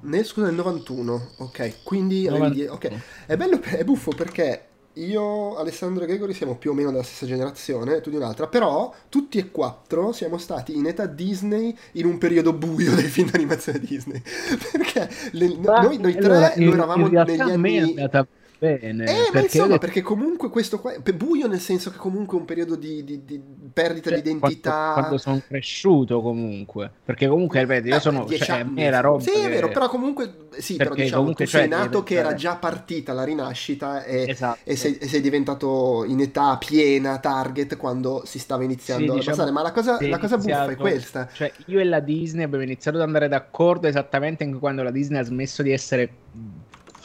[0.00, 2.52] Nel, scusa, nel 91, ok, quindi avevi 91.
[2.52, 2.92] die- ok.
[3.26, 7.26] È bello, è buffo perché io, Alessandro e Gregori siamo più o meno della stessa
[7.26, 12.18] generazione, tu di un'altra, però tutti e quattro siamo stati in età Disney in un
[12.18, 14.22] periodo buio dei film d'animazione Disney.
[14.72, 17.78] Perché le- Ma, noi, noi tre allora, lo in- eravamo in negli è anni...
[17.78, 18.26] andata
[18.58, 19.04] bene.
[19.04, 22.40] Eh, ma perché insomma, perché comunque questo qua è buio nel senso che comunque è
[22.40, 23.40] un periodo di, di- di
[23.72, 24.70] perdita cioè, di identità.
[24.70, 26.90] Quando, quando sono cresciuto comunque.
[27.04, 28.26] Perché comunque, ripeto, io Eh, sono...
[28.28, 28.82] Cioè, anni.
[28.82, 31.68] era roba Sì, è che- vero, però comunque sì, però Perché diciamo comunque, tu sei
[31.68, 34.58] cioè, nato che era diventare- già partita la rinascita e, Esatto.
[34.64, 39.14] e sei, e sei diventato in età piena target quando si stava iniziando Sì, a
[39.14, 39.52] diciamo, passare.
[39.52, 41.28] Ma la cosa, è la cosa buffa è questa.
[41.32, 45.20] Cioè, io e la Disney abbiamo iniziato ad andare d'accordo esattamente anche quando la Disney
[45.20, 46.10] ha smesso di essere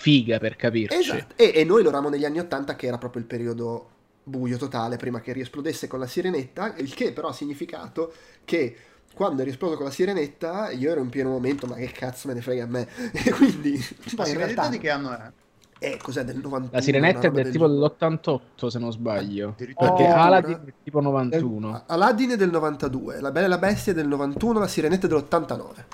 [0.04, 0.98] figa, per capirci.
[0.98, 1.34] Esatto.
[1.38, 3.90] E, e noi lo eravamo negli anni 80 che era proprio il periodo
[4.26, 8.12] buio totale prima che riesplodesse con la sirenetta, il che però ha significato
[8.44, 8.76] che
[9.14, 12.34] quando è riesploso con la sirenetta io ero in pieno momento, ma che cazzo me
[12.34, 12.88] ne frega a me?
[13.14, 15.32] E quindi La poi in sirenetta realtà di che anno è?
[15.80, 16.70] eh, cos'è del 91?
[16.72, 17.90] La sirenetta è roba del tipo genere.
[18.00, 19.54] dell'88, se non sbaglio.
[19.58, 21.84] Perché Oh, Aladdin è tipo 91.
[21.88, 25.10] Aladdin è del 92, La Bella e la Bestia è del 91, La Sirenetta è
[25.10, 25.86] dell'89.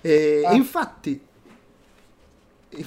[0.00, 0.54] E Ah.
[0.54, 1.20] infatti, inf-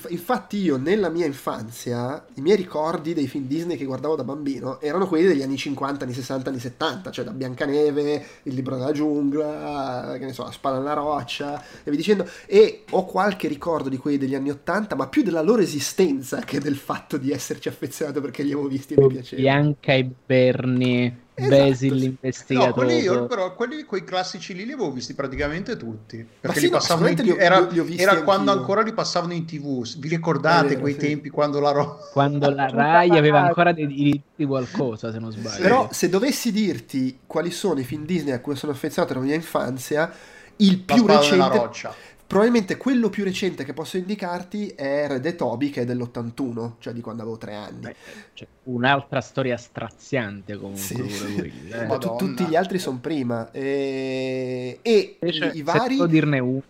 [0.09, 4.79] infatti io nella mia infanzia, i miei ricordi dei film Disney che guardavo da bambino
[4.81, 8.91] erano quelli degli anni 50, anni 60, anni 70, cioè da Biancaneve, Il libro della
[8.91, 12.27] giungla, che ne so, La spalla nella roccia, e via dicendo.
[12.45, 16.59] E ho qualche ricordo di quelli degli anni 80, ma più della loro esistenza che
[16.59, 19.47] del fatto di esserci affezionato perché li avevo visti e mi piacevano.
[19.47, 22.17] Bianca e Bernie, Esatto, Basil sì.
[22.51, 22.71] No, l'investigatore.
[22.71, 26.25] quelli io però quelli, quei classici lì li avevo visti praticamente tutti.
[26.39, 27.23] Perché sì, li no, passavano in TV.
[27.23, 28.53] li ho- Era, li ho visti era quando anch'io.
[28.53, 29.85] ancora li passavano in TV.
[29.97, 30.99] Vi ricordate vero, quei sì.
[30.99, 31.97] tempi quando la roba.
[32.11, 35.61] Quando la Rai aveva ancora dei diritti di qualcosa, se non sbaglio.
[35.61, 39.35] Però se dovessi dirti quali sono i film Disney a cui sono affezionato nella mia
[39.35, 40.11] infanzia,
[40.57, 41.93] il più recente, roccia.
[42.27, 46.93] Probabilmente quello più recente che posso indicarti è Red e Toby che è dell'81, cioè
[46.93, 47.83] di quando avevo tre anni.
[47.83, 47.95] Beh,
[48.33, 51.31] cioè, un'altra storia straziante comunque Sì, pure sì.
[51.31, 51.85] quella, eh.
[51.87, 53.49] Ma tu- tutti gli altri sono prima.
[53.51, 55.97] E, e Invece, i se vari...
[55.97, 56.61] devo dirne uno,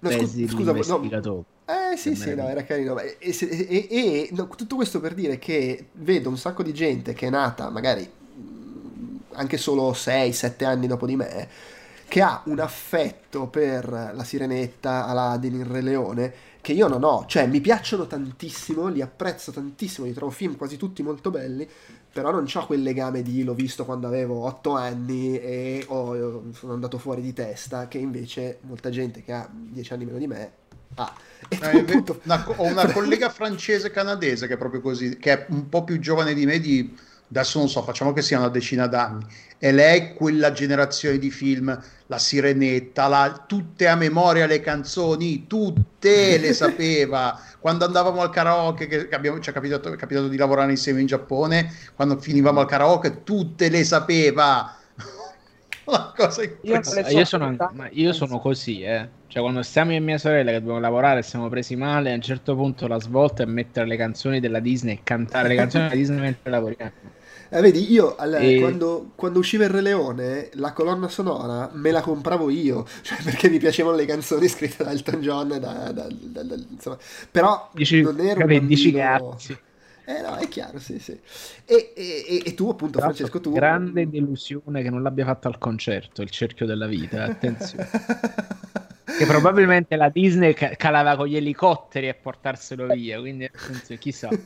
[0.00, 1.16] No, scu- scusa, no.
[1.64, 2.98] Eh sì, sì, no, era carino.
[2.98, 7.26] E, e- e- no, tutto questo per dire che vedo un sacco di gente che
[7.26, 11.48] è nata magari mh, anche solo 6-7 anni dopo di me,
[12.08, 17.24] che ha un affetto per la Sirenetta, Aladdin, il Re Leone, che io non ho.
[17.26, 21.68] Cioè, mi piacciono tantissimo, li apprezzo tantissimo, li trovo film quasi tutti molto belli,
[22.12, 26.72] però non ho quel legame di l'ho visto quando avevo 8 anni e ho- sono
[26.72, 30.52] andato fuori di testa, che invece molta gente che ha 10 anni meno di me
[30.94, 31.12] ha.
[31.48, 35.68] Eh, appunto- una ho una collega francese canadese che è proprio così, che è un
[35.68, 36.96] po' più giovane di me, di
[37.28, 39.24] adesso non so, facciamo che sia una decina d'anni.
[39.58, 46.38] E lei, quella generazione di film, La Sirenetta, la- tutte a memoria le canzoni, tutte
[46.38, 47.40] le sapeva.
[47.58, 51.06] Quando andavamo al karaoke, che abbiamo- ci è capitato, è capitato di lavorare insieme in
[51.06, 54.76] Giappone, quando finivamo al karaoke, tutte le sapeva.
[55.86, 57.56] Una cosa Io so Io sono,
[57.90, 59.08] io sono così, eh.
[59.28, 62.14] Cioè, quando stiamo io e mia sorella che dobbiamo lavorare e siamo presi male, a
[62.14, 65.84] un certo punto la svolta è mettere le canzoni della Disney e cantare le canzoni
[65.84, 66.92] della Disney mentre lavoriamo.
[67.48, 71.90] Eh, vedi, io al- E- quando, quando usciva il Re Leone, la colonna sonora me
[71.90, 76.08] la compravo io, cioè perché mi piacevano le canzoni scritte da Elton John, da, da-
[76.10, 76.98] da- insomma.
[77.30, 79.58] però Dici, non ero dici bambino- cazzi.
[80.08, 81.18] Eh no, è chiaro, sì, sì.
[81.64, 83.52] E, e- e- tu appunto, Tra Francesco, tu...
[83.52, 87.88] Grande delusione che non l'abbia fatto al concerto, il cerchio della vita, attenzione.
[89.18, 94.28] che probabilmente la Disney ca- calava con gli elicotteri a portarselo via, quindi attenzione, chissà.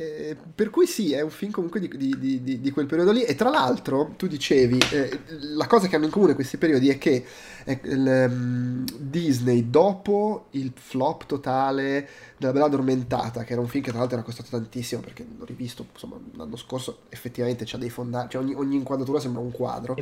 [0.00, 3.24] Eh, per cui sì, è un film comunque di, di- di- di- quel periodo lì.
[3.24, 5.18] E tra l'altro, tu dicevi, eh,
[5.56, 7.24] la cosa che hanno in comune questi periodi è che
[7.64, 13.82] eh, il, ehm, Disney, dopo il flop totale della Bella Addormentata, che era un film
[13.82, 17.90] che tra l'altro era costato tantissimo, perché l'ho rivisto insomma l'anno scorso, effettivamente c'ha dei
[17.90, 19.96] fondati, cioè ogni, ogni inquadratura sembra un quadro.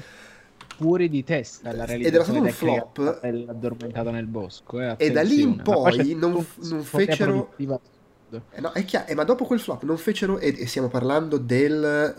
[0.77, 3.49] Fuori di testa la Ed era stato realizzazione un flop.
[3.49, 4.79] addormentata nel bosco.
[4.79, 7.81] eh, E da lì in poi non- non fecero- produttiva.
[8.51, 11.37] Eh, no, è chiaro, eh, ma dopo quel flop non fecero, e, e stiamo parlando
[11.39, 12.15] del,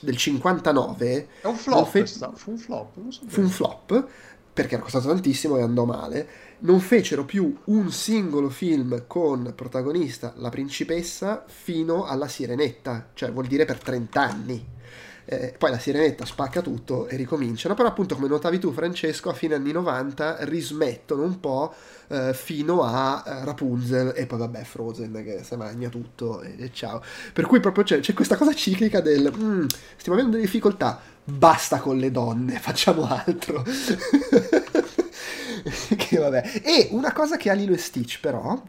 [0.00, 2.96] del 59, È un flop, fe- fu un flop.
[2.96, 4.06] non so fu un flop
[4.52, 6.28] perché era costato tantissimo e andò male.
[6.60, 13.46] Non fecero più un singolo film con protagonista la principessa fino alla Sirenetta, cioè vuol
[13.46, 14.66] dire per 30 anni.
[15.30, 19.34] Eh, poi la Sirenetta spacca tutto e ricominciano, però appunto come notavi tu Francesco a
[19.34, 21.74] fine anni 90 rismettono un po'
[22.08, 26.70] eh, fino a eh, Rapunzel e poi vabbè Frozen che si magna tutto e, e
[26.72, 27.02] ciao.
[27.34, 31.78] Per cui proprio c'è, c'è questa cosa ciclica del "Mm, stiamo avendo delle difficoltà, basta
[31.80, 33.62] con le donne, facciamo altro.
[35.96, 36.60] che vabbè.
[36.64, 38.60] E una cosa che ha Lilo e Stitch però,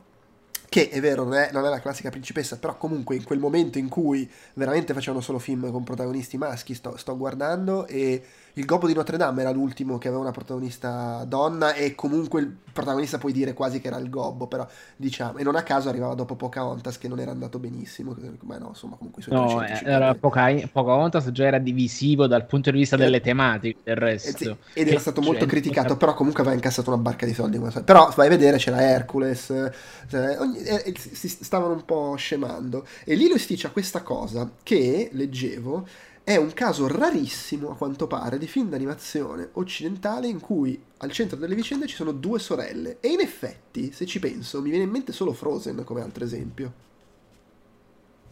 [0.70, 3.80] che è vero, non è, non è la classica principessa, però comunque in quel momento
[3.80, 8.24] in cui veramente facevano solo film con protagonisti maschi, sto, sto guardando e
[8.60, 12.54] Il Gobbo di Notre Dame era l'ultimo che aveva una protagonista donna e comunque il
[12.74, 14.68] protagonista puoi dire quasi che era il Gobbo, però
[14.98, 18.68] diciamo, e non a caso arrivava dopo Pocahontas che non era andato benissimo, ma no,
[18.70, 22.80] insomma comunque i suoi No, eh, era Poca- Pocahontas già era divisivo dal punto di
[22.80, 24.58] vista delle tematiche del resto.
[24.74, 27.62] Ed era stato molto criticato, però comunque aveva incassato una barca di soldi.
[27.86, 29.72] Però vai a vedere, c'era Hercules,
[30.10, 32.86] cioè, ogni, eh, si stavano un po' scemando.
[33.06, 35.88] E Lilo e Stitch ha questa cosa che, leggevo,
[36.30, 41.40] è un caso rarissimo, a quanto pare, di film d'animazione occidentale in cui al centro
[41.40, 42.98] delle vicende ci sono due sorelle.
[43.00, 46.72] E in effetti, se ci penso, mi viene in mente solo Frozen come altro esempio.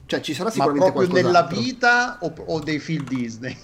[0.06, 1.56] Cioè, ci sarà sicuramente Ma proprio qualcos'altro.
[1.56, 3.58] nella vita o, o dei film Disney?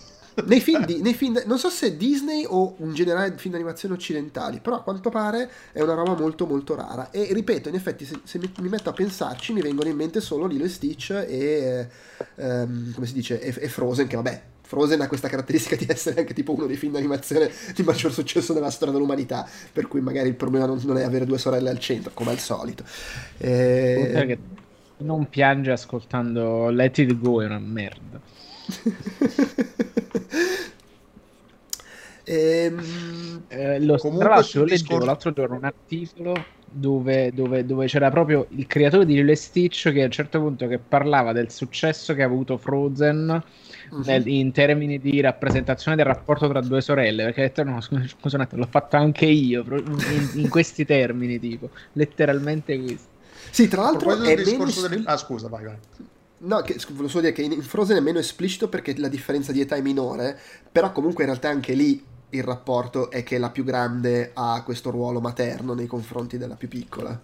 [0.46, 4.60] Nei film, di, nei film, non so se Disney o in generale film d'animazione occidentali,
[4.60, 7.12] però a quanto pare è una roba molto molto rara.
[7.12, 10.22] E ripeto, in effetti, se, se mi, mi, metto a pensarci, mi vengono in mente
[10.22, 11.88] solo Lilo e Stitch e,
[12.36, 16.22] ehm, come si dice, e, e, Frozen, che vabbè, Frozen ha questa caratteristica di essere
[16.22, 20.30] anche tipo uno dei film d'animazione di maggior successo nella storia dell'umanità, per cui magari
[20.30, 22.84] il problema non, non è avere due sorelle al centro, come al solito.
[23.38, 24.38] E...
[24.96, 28.22] Non piange ascoltando Let It Go, è una merda.
[32.24, 36.34] ehm, eh, lo, tra l'altro leggevo l'altro giorno un articolo
[36.74, 40.40] dove, dove, dove, c'era proprio il creatore di Lilo e Stitch che a un certo
[40.40, 43.44] punto che parlava del successo che ha avuto Frozen
[43.92, 44.04] uh-huh.
[44.06, 48.38] nel, in termini di rappresentazione del rapporto tra due sorelle perché ha detto no scusa,
[48.38, 53.12] un attimo l'ho fatto anche io in, in questi termini tipo letteralmente questo
[53.52, 54.66] sì tra l'altro è meno...
[54.66, 55.04] delle...
[55.06, 55.78] ah scusa vai vai
[56.46, 59.62] No, che, volevo solo dire che in Frozen è meno esplicito perché la differenza di
[59.62, 60.38] età è minore,
[60.70, 64.90] però comunque in realtà anche lì il rapporto è che la più grande ha questo
[64.90, 67.18] ruolo materno nei confronti della più piccola.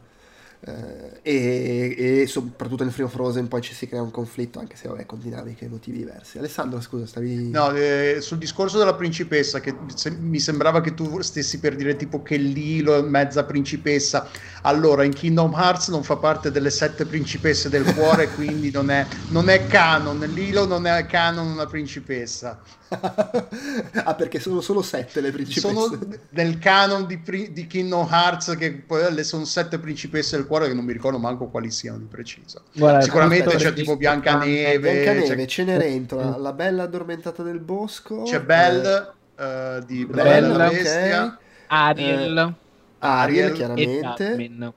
[0.62, 4.90] Eh, e, e, soprattutto nel primo Frozen poi ci si crea un conflitto anche se
[4.90, 6.38] vabbè con dinamiche e motivi diversi.
[6.38, 11.22] Alessandro scusa stavi no eh, sul discorso della principessa che se, mi sembrava che tu
[11.22, 14.28] stessi per dire tipo che Lilo è mezza principessa.
[14.64, 19.06] Allora in Kingdom Hearts non fa parte delle sette principesse del cuore quindi non è,
[19.30, 20.20] non è canon.
[20.34, 22.62] Lilo non è canon una principessa
[24.04, 25.74] ah, perché sono solo sette le principesse.
[25.74, 26.00] Sono
[26.30, 27.22] nel canon di,
[27.52, 31.48] di Kingdom Hearts, che poi sono sette principesse del cuore, che non mi ricordo manco
[31.48, 32.64] quali siano di preciso.
[32.74, 35.46] Guarda, Sicuramente c'è tipo Biancaneve, Biancaneve c'è...
[35.46, 38.24] Cenerentola, la bella addormentata del bosco.
[38.24, 39.78] C'è Belle eh...
[39.78, 41.24] uh, di Bella, Bella la Bestia.
[41.26, 41.38] Okay.
[41.68, 42.38] Ariel.
[42.38, 42.54] Eh,
[43.00, 44.36] Ariel, chiaramente.
[44.36, 44.74] E,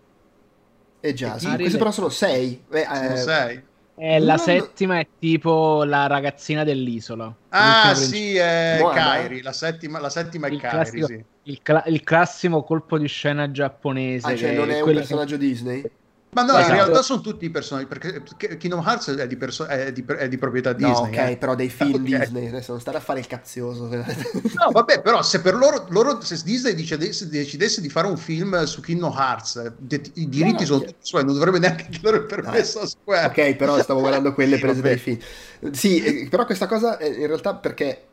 [1.00, 1.56] e Jasmine.
[1.56, 2.62] Queste però sono sei.
[2.70, 3.62] Eh, sono sei.
[4.04, 7.32] Eh, la settima è tipo la ragazzina dell'isola.
[7.50, 9.42] Ah, sì, è Kairi.
[9.42, 10.76] La settima, la settima è il Kairi.
[10.76, 11.24] Classico, sì.
[11.44, 14.32] il, cla- il, classico colpo di scena giapponese.
[14.32, 15.46] Ah, cioè non è un personaggio che...
[15.46, 15.90] Disney?
[16.34, 16.68] Ma no, esatto.
[16.68, 20.28] in realtà sono tutti i personaggi, perché Kingdom Hearts è di, perso- è di, è
[20.28, 20.90] di proprietà Disney.
[20.90, 21.36] No, ok, eh.
[21.36, 22.20] però dei film okay.
[22.20, 23.84] Disney, adesso non stare a fare il cazioso.
[23.92, 28.64] no, vabbè, però se per loro, loro se Disney decidesse, decidesse, di fare un film
[28.64, 32.24] su Kingdom Hearts, de- i diritti no, sono tutti suoi, non dovrebbe neanche chiedere il
[32.24, 32.84] permesso no.
[32.84, 33.26] a Square.
[33.26, 35.18] Ok, però stavo guardando quelle prese dai film.
[35.70, 38.04] Sì, però questa cosa in realtà perché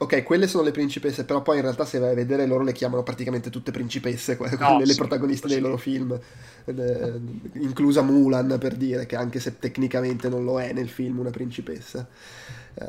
[0.00, 2.72] Ok, quelle sono le principesse, però poi in realtà se vai a vedere loro le
[2.72, 5.54] chiamano praticamente tutte principesse, quelle no, le sì, protagoniste sì.
[5.54, 6.18] dei loro film,
[6.64, 7.12] eh,
[7.54, 12.06] inclusa Mulan per dire che anche se tecnicamente non lo è nel film una principessa.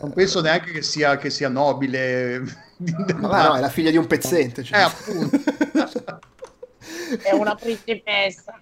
[0.02, 2.44] Non penso neanche che sia, che sia nobile.
[3.18, 4.62] Ma no, è la figlia di un pezzente.
[4.62, 4.78] Cioè.
[4.78, 5.40] Eh, appunto.
[7.24, 8.62] è una principessa.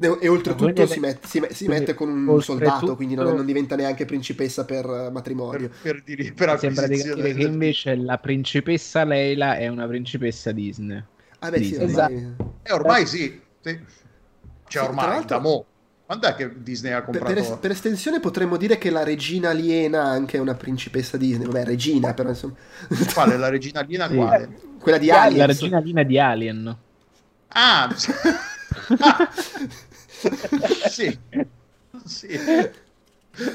[0.00, 4.04] E oltretutto si mette, si, si mette, con un soldato, quindi non, non, diventa neanche
[4.04, 5.70] principessa per matrimonio.
[5.82, 11.02] Per, per, per sembra di capire che invece la principessa Leila è una principessa Disney.
[11.40, 11.88] Ah beh, Disney.
[11.88, 12.54] sì, ormai, esatto.
[12.62, 13.40] eh, ormai sì.
[13.60, 13.80] sì.
[14.68, 15.64] Cioè ormai, da mo'.
[16.08, 17.34] Quando è che Disney ha comprato?
[17.34, 21.46] Per, per, per, estensione potremmo dire che la regina aliena anche è una principessa Disney.
[21.46, 22.54] Vabbè, regina, però insomma.
[23.12, 23.36] Quale?
[23.36, 24.14] La regina aliena sì.
[24.14, 24.48] quale?
[24.80, 25.38] Quella di Alien.
[25.38, 26.76] La regina aliena di Alien.
[27.48, 27.94] Ah,
[30.88, 31.18] sì.
[32.04, 32.38] sì.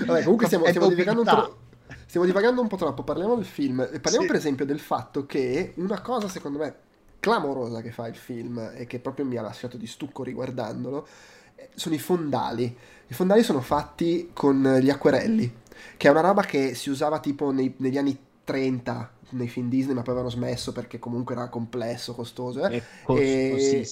[0.05, 1.57] Vabbè, comunque stiamo, stiamo divagando un po'.
[2.05, 3.77] Stiamo divagando un po' troppo, parliamo del film.
[3.77, 4.27] Parliamo sì.
[4.27, 6.75] per esempio del fatto che una cosa secondo me
[7.19, 11.07] clamorosa che fa il film e che proprio mi ha lasciato di stucco riguardandolo
[11.55, 12.77] eh, sono i fondali.
[13.07, 15.51] I fondali sono fatti con gli acquerelli,
[15.97, 19.95] che è una roba che si usava tipo nei, negli anni 30 nei film Disney,
[19.95, 22.67] ma poi avevano smesso perché comunque era complesso, costoso.
[22.67, 22.83] Eh?
[23.07, 23.87] E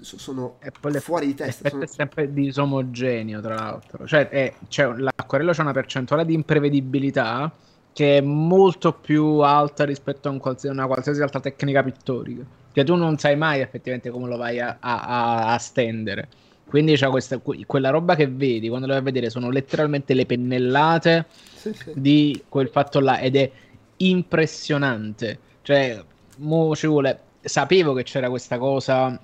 [0.00, 0.58] sono
[1.00, 1.68] fuori di testa.
[1.68, 1.82] Sono...
[1.82, 4.06] È sempre disomogeneo, tra l'altro.
[4.06, 7.50] Cioè, è, cioè, l'acquarello c'è una percentuale di imprevedibilità
[7.92, 12.44] che è molto più alta rispetto a un qualsiasi, una qualsiasi altra tecnica pittorica.
[12.72, 16.28] Che tu non sai mai effettivamente come lo vai a, a, a stendere.
[16.68, 20.26] Quindi c'è questa, quella roba che vedi quando lo vai a vedere sono letteralmente le
[20.26, 21.92] pennellate sì, sì.
[21.94, 23.50] di quel fatto là ed è
[23.96, 25.38] impressionante.
[25.62, 26.00] Cioè,
[26.36, 27.20] mo ci vuole.
[27.40, 29.18] Sapevo che c'era questa cosa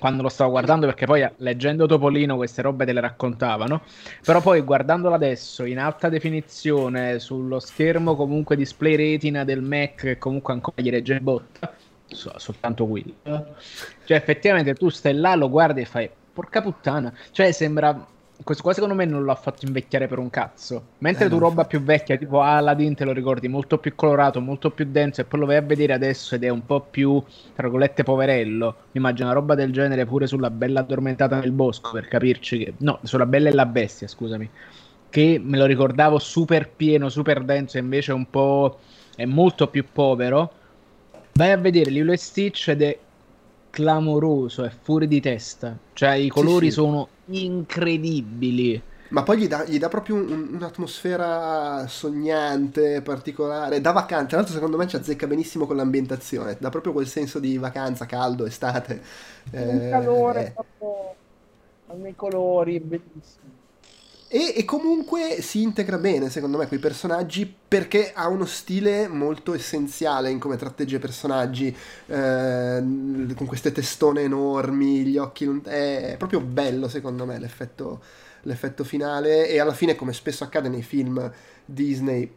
[0.00, 3.82] quando lo stavo guardando perché poi leggendo Topolino queste robe te le raccontavano
[4.24, 10.18] però poi guardandolo adesso in alta definizione sullo schermo comunque display retina del Mac che
[10.18, 11.72] comunque ancora gli regge il botta
[12.14, 13.14] so, soltanto quello.
[13.22, 17.12] Cioè effettivamente tu stai là lo guardi e fai porca puttana.
[17.30, 18.06] Cioè sembra
[18.42, 20.82] questo qua secondo me non l'ha fatto invecchiare per un cazzo.
[20.98, 21.76] Mentre Eh, tu roba infatti.
[21.76, 25.40] più vecchia, tipo Aladdin, te lo ricordi molto più colorato, molto più denso, e poi
[25.40, 27.22] lo vai a vedere adesso ed è un po' più,
[27.54, 28.76] tra virgolette, poverello.
[28.92, 32.74] Mi immagino una roba del genere pure sulla Bella addormentata nel bosco, per capirci che...
[32.78, 34.48] No, sulla Bella e la Bestia, scusami.
[35.10, 38.78] Che me lo ricordavo super pieno, super denso, e invece un po'...
[39.16, 40.52] è molto più povero.
[41.34, 42.98] Vai a vedere Lilo e Stitch ed è
[43.70, 45.76] clamoroso, è fuori di testa.
[45.92, 46.72] Cioè, i colori sì.
[46.72, 48.82] sono incredibili.
[49.08, 54.26] Ma poi gli dà, gli dà proprio un- un'atmosfera sognante, particolare, da vacanza.
[54.28, 58.06] Tra l'altro, secondo me ci azzecca benissimo con l'ambientazione, dà proprio quel senso di vacanza,
[58.06, 59.02] caldo, estate.
[59.58, 60.54] un Eh, calore eh.
[60.54, 61.16] proprio
[61.96, 63.59] nei colori, bellissimo.
[64.32, 69.08] E, e comunque si integra bene, secondo me, con i personaggi perché ha uno stile
[69.08, 71.76] molto essenziale in come tratteggia i personaggi,
[72.06, 72.80] eh,
[73.34, 75.60] con queste testone enormi, gli occhi.
[75.64, 78.00] è proprio bello, secondo me, l'effetto,
[78.42, 79.48] l'effetto finale.
[79.48, 81.28] E alla fine, come spesso accade nei film
[81.64, 82.32] Disney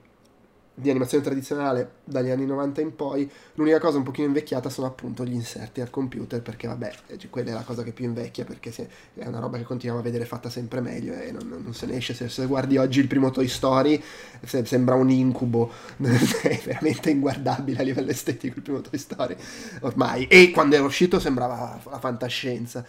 [0.75, 5.23] di animazione tradizionale dagli anni 90 in poi, l'unica cosa un pochino invecchiata sono appunto
[5.23, 8.71] gli inserti al computer, perché vabbè, eh, quella è la cosa che più invecchia, perché
[9.13, 11.97] è una roba che continuiamo a vedere fatta sempre meglio e non, non se ne
[11.97, 12.13] esce.
[12.15, 14.01] Se, se guardi oggi il primo Toy Story,
[14.43, 15.71] se- sembra un incubo,
[16.41, 19.35] è veramente inguardabile a livello estetico il primo Toy Story,
[19.81, 20.25] ormai.
[20.27, 22.83] E quando è uscito sembrava la fantascienza.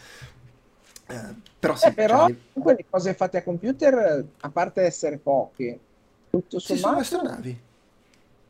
[1.06, 5.18] Eh, però sì, Eh, però cioè, comunque le cose fatte a computer, a parte essere
[5.18, 5.78] poche,
[6.30, 7.60] tutto sì, sono sommato, astronavi.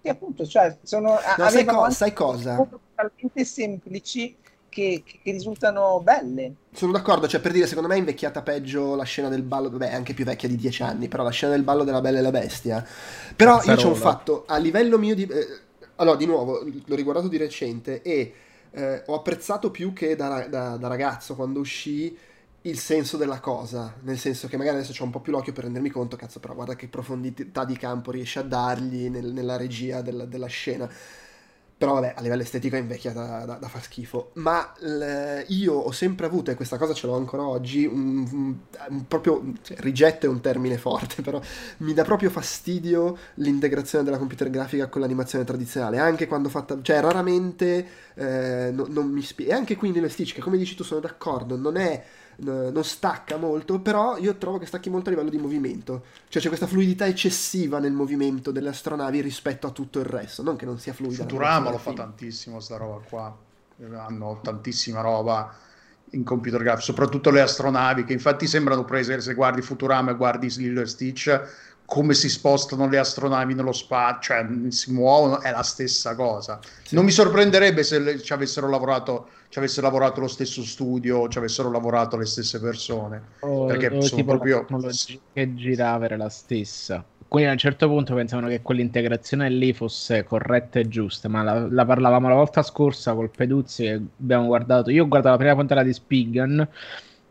[0.04, 2.54] Sì, appunto, cioè, sono, No, sai, co- sai cosa?
[2.54, 4.38] cose talmente semplici
[4.68, 6.56] che, che- risultano belle.
[6.72, 9.90] Sono d'accordo, cioè per dire, secondo me è invecchiata peggio la scena del ballo, vabbè,
[9.90, 12.22] è anche più vecchia di dieci anni, però la scena del ballo della Bella e
[12.22, 12.84] la Bestia.
[13.36, 13.94] Però io c'ho un Cazzarola.
[13.94, 15.22] fatto, a livello mio di...
[15.24, 15.46] eh,
[15.96, 18.34] allora, di nuovo, l'ho riguardato di recente e
[18.72, 22.16] eh, ho apprezzato più che da, da- da ragazzo, quando uscì,
[22.66, 25.64] il senso della cosa, nel senso che magari adesso c'ho un po' più l'occhio per
[25.64, 30.00] rendermi conto, cazzo, però guarda che profondità di campo riesce a dargli nel- nella regia
[30.00, 30.88] della, della scena.
[31.76, 34.30] Però vabbè, a livello estetico è invecchiata da, da far schifo.
[34.34, 38.56] Ma l- io ho sempre avuto, e questa cosa ce l'ho ancora oggi, un, un-
[38.88, 41.40] un proprio, cioè, rigetto è un termine forte, però
[41.78, 47.00] mi dà proprio fastidio l'integrazione della computer grafica con l'animazione tradizionale, anche quando fatta, cioè
[47.00, 49.52] raramente eh, no- non mi spiega.
[49.52, 52.02] E anche qui nello Stitch, che come dici tu sono d'accordo, non è
[52.36, 56.04] non stacca molto, però io trovo che stacchi molto a livello di movimento.
[56.28, 60.42] Cioè c'è questa fluidità eccessiva nel movimento delle astronavi rispetto a tutto il resto.
[60.42, 61.22] Non che non sia fluida.
[61.22, 63.36] Futurama lo fa tantissimo sta roba qua.
[63.96, 65.52] Hanno tantissima roba
[66.10, 70.48] in computer graphics, soprattutto le astronavi che infatti sembrano prese se guardi Futurama e guardi
[70.56, 71.40] Lilo e Stitch
[71.86, 76.58] come si spostano le astronavi nello spazio, cioè si muovono, è la stessa cosa.
[76.82, 76.94] Sì.
[76.94, 81.38] Non mi sorprenderebbe se le- ci avessero lavorato, ci avesse lavorato lo stesso studio, ci
[81.38, 83.22] avessero lavorato le stesse persone.
[83.40, 84.90] O, Perché o sono proprio- la
[85.32, 87.04] che girava era la stessa.
[87.26, 91.66] Quindi a un certo punto pensavano che quell'integrazione lì fosse corretta e giusta, ma la,
[91.68, 95.82] la parlavamo la volta scorsa col Peduzzi abbiamo guardato, io ho guardato la prima puntata
[95.82, 96.68] di Spigan,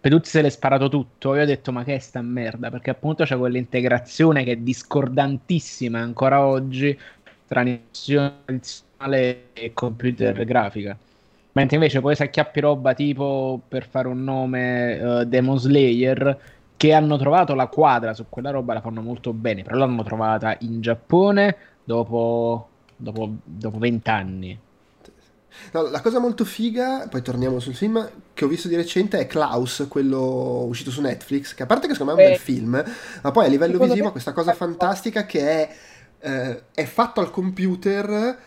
[0.04, 3.24] Peduzzi se l'è sparato tutto, io ho detto ma che è sta merda, perché appunto
[3.24, 6.99] c'è quell'integrazione che è discordantissima ancora oggi
[7.47, 10.97] tra animazione tradizionale e computer grafica.
[11.54, 16.38] Mentre invece poi se acchiappi roba tipo, per fare un nome, eh, Demon Slayer,
[16.76, 20.58] che hanno trovato la quadra su quella roba, la fanno molto bene, però l'hanno trovata
[20.60, 24.60] in Giappone dopo, dopo, dopo 20 anni.
[25.72, 29.28] No, la cosa molto figa, poi torniamo sul film, che ho visto di recente è
[29.28, 32.84] Klaus, quello uscito su Netflix, che a parte che secondo me è un bel film,
[33.22, 35.76] ma poi a livello Secondo visivo me- questa cosa fantastica che è,
[36.20, 38.38] eh, è fatto al computer,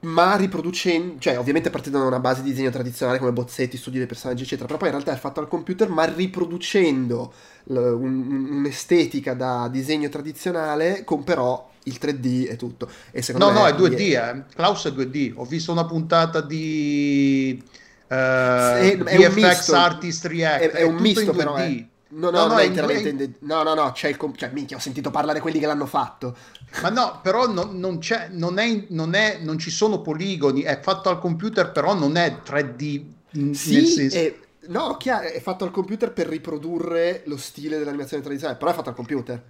[0.00, 4.06] ma riproducendo, cioè ovviamente partendo da una base di disegno tradizionale come bozzetti, studi dei
[4.08, 7.32] personaggi, eccetera, però poi in realtà è fatto al computer, ma riproducendo
[7.64, 12.88] l- un- un'estetica da disegno tradizionale con però il 3D e tutto.
[13.10, 14.44] E secondo No, me no, è 2D, eh.
[14.54, 15.32] Klaus è 2D.
[15.36, 17.62] Ho visto una puntata di
[18.08, 19.68] eh, è un VFX.
[19.72, 20.60] Artist React.
[20.60, 21.58] È, è un misto in però, 2D.
[21.58, 21.88] eh.
[22.14, 24.08] No, no, No, no, è è in- interamente è in de- No, no, no, c'è
[24.08, 24.16] il...
[24.16, 26.36] com- Cioè, minchia, ho sentito parlare quelli che l'hanno fatto.
[26.82, 30.80] Ma no, però non, non c'è, non, è, non, è, non ci sono poligoni, è
[30.80, 33.04] fatto al computer, però non è 3D.
[33.32, 34.38] n- nel Sì, senso- è...
[34.68, 38.90] No, chiaro, è fatto al computer per riprodurre lo stile dell'animazione tradizionale, però è fatto
[38.90, 39.42] al computer.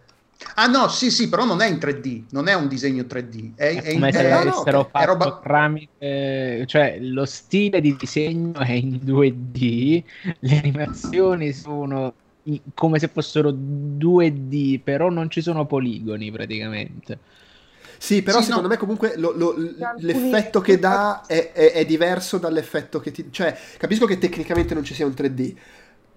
[0.55, 3.81] Ah no, sì, sì, però non è in 3D, non è un disegno 3D, è,
[3.83, 5.39] è, È come in, se è- l'avessero è fatto roba...
[5.39, 10.05] tramite, cioè lo stile di disegno è in 2D,
[10.41, 17.23] le animazioni sono i- come se fossero 2D, però non ci sono poligoni praticamente.
[17.99, 18.69] Sì, però Sì, secondo no.
[18.69, 19.55] me comunque lo- lo-
[19.99, 23.31] l'effetto che dà è, è- è diverso dall'effetto che ti...
[23.31, 25.55] Cioè, capisco che tecnicamente non ci sia un 3D,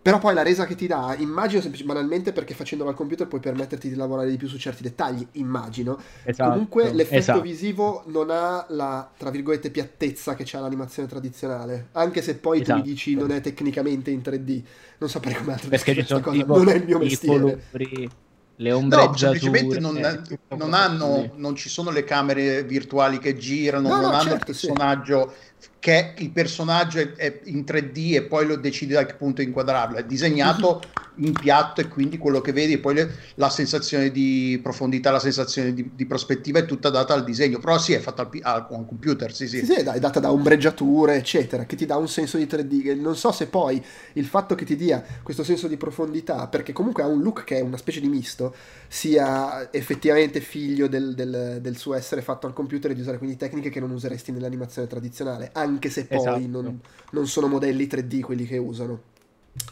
[0.06, 3.41] però poi la resa che ti dà, immagino semplicemente banalmente perché facendolo al computer puoi
[3.41, 5.99] permetterti di lavorare di più su certi dettagli, immagino.
[6.24, 7.41] Esatto, Comunque l'effetto esatto.
[7.41, 12.72] visivo non ha la, tra virgolette, piattezza che c'ha l'animazione tradizionale, anche se poi tu
[12.72, 12.84] mi Esatto.
[12.84, 14.64] dici non è tecnicamente in 3D.
[14.99, 17.64] Non saprei come altro Perché ci sono questa cosa, tipo non è il mio mestiere.
[17.72, 18.10] colori,
[18.58, 19.18] le No, ombreggiature.
[19.18, 24.14] semplicemente non, eh, non hanno, non ci sono le camere virtuali che girano, No, non
[24.14, 24.68] no, hanno certo, il sì.
[25.80, 29.97] Che il personaggio è, è in 3D e poi lo decidi da che punto inquadrarlo.
[29.97, 30.82] È disegnato
[31.18, 35.20] in piatto e quindi quello che vedi e poi le- la sensazione di profondità, la
[35.20, 37.59] sensazione di, di prospettiva è tutta data al disegno.
[37.59, 39.59] Però sì, è fatto al, al- con computer, sì, sì.
[39.59, 42.47] Sì, sì, è da- è data da ombreggiature, eccetera, che ti dà un senso di
[42.47, 42.82] 3D.
[42.82, 43.82] che Non so se poi
[44.13, 47.57] il fatto che ti dia questo senso di profondità, perché comunque ha un look che
[47.57, 48.55] è una specie di misto,
[48.96, 53.36] sia effettivamente figlio del, del- del suo essere fatto al computer e di usare quindi
[53.38, 56.48] tecniche che non useresti nell'animazione tradizionale, anche se poi Esatto.
[56.48, 56.80] non,
[57.12, 59.14] non sono modelli 3D quelli che usano.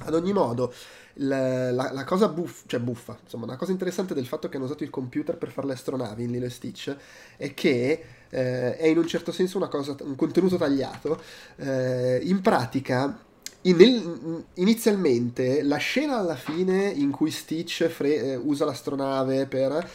[0.06, 0.74] Ad ogni modo,
[1.16, 4.66] la, la- la cosa buffa, cioè buffa, insomma, una cosa interessante del fatto che hanno
[4.66, 6.96] usato il computer per fare le astronavi in Lilo e Stitch
[7.38, 11.22] è che eh, è in un certo senso una cosa, un contenuto tagliato.
[11.58, 13.18] Eh, in pratica,
[13.64, 19.90] in- inizialmente, la scena alla fine in cui Stitch fre- eh, usa l'astronave per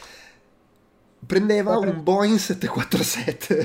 [1.27, 3.64] prendeva un Boeing 747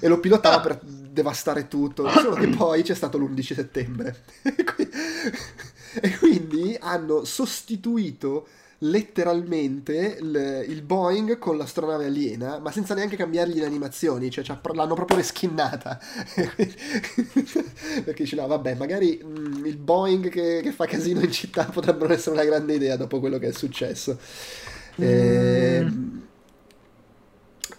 [0.00, 2.08] e lo pilotava per devastare tutto.
[2.10, 4.24] Solo che poi c'è stato l'11 settembre.
[5.96, 8.48] E quindi hanno sostituito
[8.84, 14.60] letteralmente il, il Boeing con l'astronave aliena ma senza neanche cambiargli le animazioni cioè c'ha-
[14.72, 15.98] l'hanno proprio reskinnata.
[18.04, 22.12] Perché dice no vabbè magari mm, il Boeing che, che fa casino in città potrebbe
[22.12, 24.18] essere una grande idea dopo quello che è successo.
[24.96, 26.22] Ehm,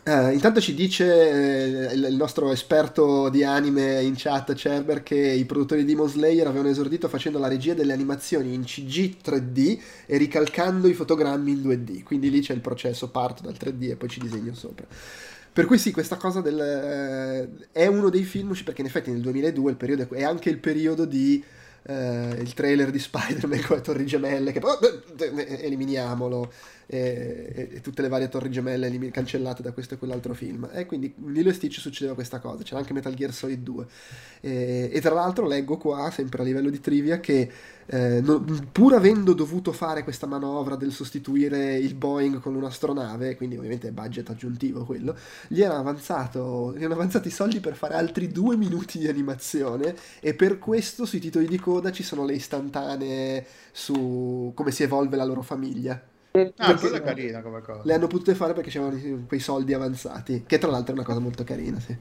[0.08, 5.46] eh, intanto ci dice eh, il, nostro esperto di anime in chat, Cerber, che i
[5.46, 10.18] produttori di Demon Slayer avevano esordito facendo la regia delle animazioni in CG 3D e
[10.18, 12.04] ricalcando i fotogrammi in 2D.
[12.04, 14.86] Quindi lì c'è il processo, parto dal 3D e poi ci disegno sopra.
[15.52, 19.22] Per cui sì, questa cosa del, eh, è uno dei film, perché in effetti nel
[19.22, 21.44] 2002 il periodo è anche il periodo di
[21.88, 24.76] eh, il trailer di Spider-Man con le torri gemelle, che poi
[25.18, 26.52] eh, eliminiamolo,
[26.88, 30.70] e, e- tutte le varie torri gemelle cancellate da questo e quell'altro film.
[30.74, 33.86] E quindi in Lilo e Stitch succedeva questa cosa, c'era anche Metal Gear Solid 2.
[34.42, 37.52] E, e tra l'altro leggo qua, sempre a livello di trivia, che
[37.88, 43.58] eh, non- pur avendo dovuto fare questa manovra del sostituire il Boeing con un'astronave, quindi
[43.58, 45.16] ovviamente budget aggiuntivo quello,
[45.48, 49.96] gli erano, avanzato, gli erano avanzati i soldi per fare altri due minuti di animazione
[50.20, 55.16] e per questo sui titoli di coda ci sono le istantanee su come si evolve
[55.16, 56.02] la loro famiglia.
[56.58, 57.82] Ah, Perché- quella è carina come cosa.
[57.84, 61.20] Le hanno potute fare perché c'erano quei soldi avanzati, che tra l'altro è una cosa
[61.20, 61.98] molto carina, sì.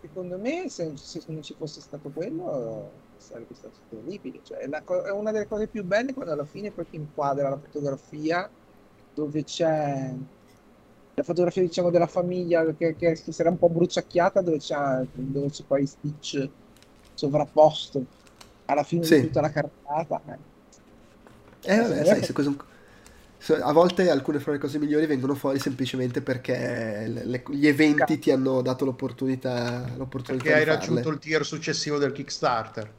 [0.00, 4.40] Secondo me, se, se non ci fosse stato quello, sarebbe stato terribile.
[4.42, 6.96] Cioè, è, la co- è una delle cose più belle quando alla fine poi ti
[6.96, 8.48] inquadra la fotografia
[9.14, 10.14] dove c'è
[11.14, 15.48] la fotografia, diciamo, della famiglia che, che, che sarà un po' bruciacchiata, dove c'è, dove
[15.50, 16.48] c'è poi Stitch
[17.14, 18.04] sovrapposto
[18.66, 19.20] alla fine Sì.
[19.20, 20.22] di tutta la cartata.
[20.26, 20.54] eh.
[21.62, 22.56] Eh, vabbè, sai, se cosa- se-
[23.54, 28.18] a volte alcune fra le cose migliori vengono fuori semplicemente perché le- le- gli eventi
[28.18, 31.02] ti hanno dato l'opportunità, l'opportunità Perché hai di farle.
[31.02, 32.92] raggiunto il tier successivo del Kickstarter.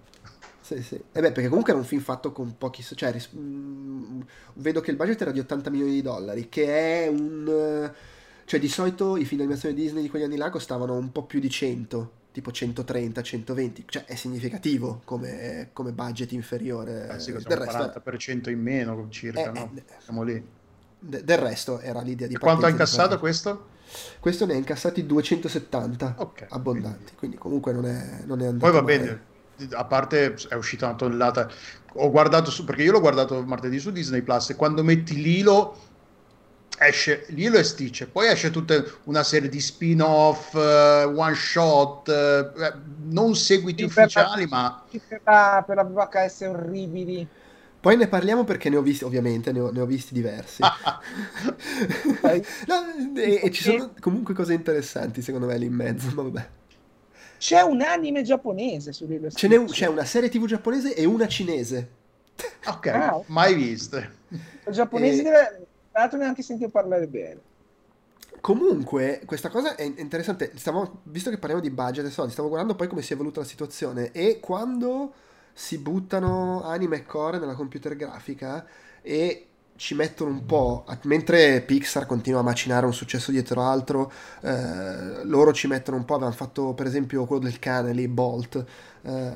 [0.61, 0.95] Sì, sì.
[0.95, 2.83] E beh, perché comunque era un film fatto con pochi...
[2.83, 4.21] Cioè, ris- mm,
[4.55, 7.47] vedo che il budget era di 80 milioni di dollari, che è un...
[7.47, 7.95] eh,
[8.45, 11.39] Cioè, di solito i film d'animazione Disney di quegli anni là costavano un po' più
[11.39, 13.85] di 100, tipo 130, 120.
[13.87, 17.07] Cioè, è significativo come, come budget inferiore.
[17.09, 17.77] Eh sì, del resto...
[17.79, 19.71] 40% in meno circa, eh, no?
[19.75, 20.43] eh, Siamo lì.
[20.99, 23.75] de- del resto era l'idea di E quanto ha incassato questo?
[24.19, 28.71] Questo ne ha incassati 270 Ok, abbondanti, quindi comunque non è, non è Poi andato
[28.71, 28.97] va male.
[28.97, 29.21] bene,
[29.71, 31.49] a parte è uscita una tonnellata.
[31.99, 35.86] Ho guardato su, perché io l'ho guardato martedì su Disney Plus e quando metti Lilo
[36.79, 42.73] esce Lilo e Stitch, poi esce tutta una serie di spin-off, eh, one shot, eh,
[43.09, 47.27] non seguiti Sì, per- ufficiali, ma Per la, per la VHS orribili.
[47.79, 50.61] Poi ne parliamo perché ne ho visti, ovviamente, ne ho, ne ho visti diversi.
[52.67, 56.47] No, e, e ci sono comunque cose interessanti secondo me lì in mezzo, ma vabbè.
[57.37, 59.79] C'è un anime giapponese su Lilo e n'è un- Stitch.
[59.79, 61.89] c'è una serie tv giapponese e una cinese.
[62.65, 64.15] ok, Ah, mai viste.
[64.29, 65.66] Il giapponese E- deve-
[65.97, 67.41] L'altro neanche sentito parlare bene.
[68.39, 70.51] Comunque, questa cosa è interessante.
[70.55, 73.39] Stavo, visto che parliamo di budget e soldi, stavo guardando poi come si è evoluta
[73.39, 74.11] la situazione.
[74.11, 75.11] E quando
[75.53, 78.63] si buttano anime e core nella computer grafica
[79.01, 85.23] e ci mettono un po', mentre Pixar continua a macinare un successo dietro l'altro, eh,
[85.23, 88.55] loro ci mettono un po', avevano fatto per esempio quello del cane lì, Bolt,
[89.01, 89.33] eh,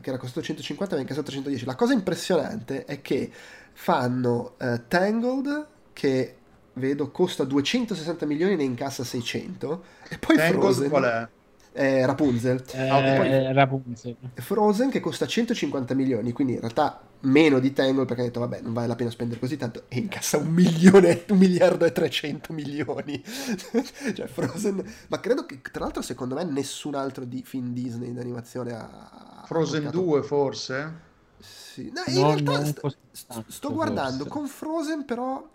[0.00, 1.64] che era costato 150 e incassato 110.
[1.64, 3.30] La cosa impressionante è che
[3.72, 6.36] fanno eh, Tangled, che
[6.74, 10.88] vedo costa 260 milioni e ne incassa 600, e poi Tangled Frozen.
[10.90, 11.28] qual è?
[11.76, 12.62] Eh, Rapunzel.
[12.72, 14.16] Eh, Ah, poi- Rapunzel.
[14.34, 18.60] Frozen che costa 150 milioni, quindi in realtà meno di Tangle perché ha detto vabbè
[18.60, 22.52] non vale la pena spendere così tanto e incassa un milione, un miliardo e 300
[22.52, 23.20] milioni.
[24.14, 28.72] cioè Frozen, ma credo che tra l'altro secondo me nessun altro di film Disney d'animazione
[28.72, 29.40] ha...
[29.40, 30.92] ha Frozen toccato- 2 forse?
[31.38, 31.92] Sì.
[31.92, 34.28] No, in No, realtà st- sto guardando forse.
[34.30, 35.48] con Frozen però...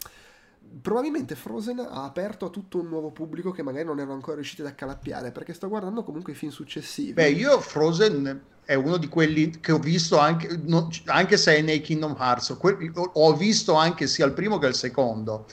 [0.82, 4.62] Probabilmente Frozen ha aperto a tutto un nuovo pubblico che magari non erano ancora riusciti
[4.62, 7.14] ad accalappiare perché sto guardando comunque i film successivi.
[7.14, 11.62] Beh, io Frozen è uno di quelli che ho visto anche, non- anche se è
[11.62, 12.56] nei Kingdom Hearts,
[13.14, 15.48] ho visto anche sia il primo che il secondo.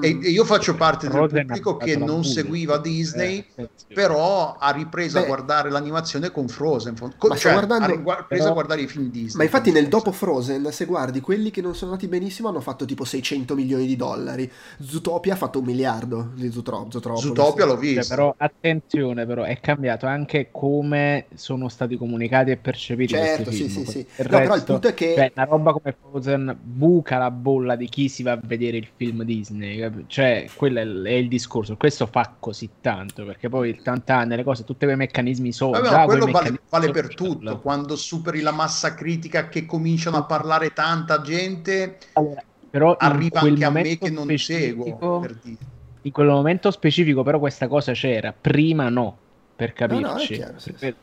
[0.00, 0.22] E, Mm.
[0.24, 2.22] e io faccio parte del pubblico che non pure.
[2.28, 3.94] seguiva Disney, Eh, attenzione.
[3.94, 5.24] però ha ripreso Beh.
[5.24, 6.96] a guardare l'animazione con Frozen.
[7.16, 9.36] Con- cioè, guardando- ha rigu- preso però- a guardare i film Disney.
[9.36, 12.84] Ma infatti nel dopo Frozen, se guardi, quelli che non sono andati benissimo hanno fatto
[12.84, 14.50] tipo 600 milioni di dollari.
[14.80, 17.24] Zootopia ha fatto un miliardo di Zootro- Zootropolis.
[17.26, 18.14] Zootopia l'ho Cioè, visto.
[18.14, 23.68] però attenzione, però è cambiato anche come sono stati comunicati e percepiti Certo, questi sì,
[23.70, 23.84] film.
[23.84, 23.98] sì, sì.
[23.98, 25.14] Il No, però il resto- punto è che...
[25.14, 28.88] Cioè, una roba come Frozen buca la bolla di chi si va a vedere il
[28.96, 29.82] film Disney.
[29.84, 31.76] Capi- Cioè, quello è il, discorso.
[31.76, 35.72] Questo fa così tanto perché poi il tantane, le cose, tutti quei meccanismi sono.
[35.72, 37.60] Vabbè, già quello vale, meccanismi vale per tutto.
[37.60, 43.64] Quando superi la massa critica che cominciano a parlare tanta gente, Allora, però arriva anche
[43.64, 45.20] a me che non seguo.
[45.20, 45.56] Per dire.
[46.02, 48.34] In quel momento specifico, però, questa cosa c'era.
[48.38, 49.16] Prima no,
[49.56, 50.34] per No, no, capirci.
[50.34, 50.94] chiaro, sì, Per-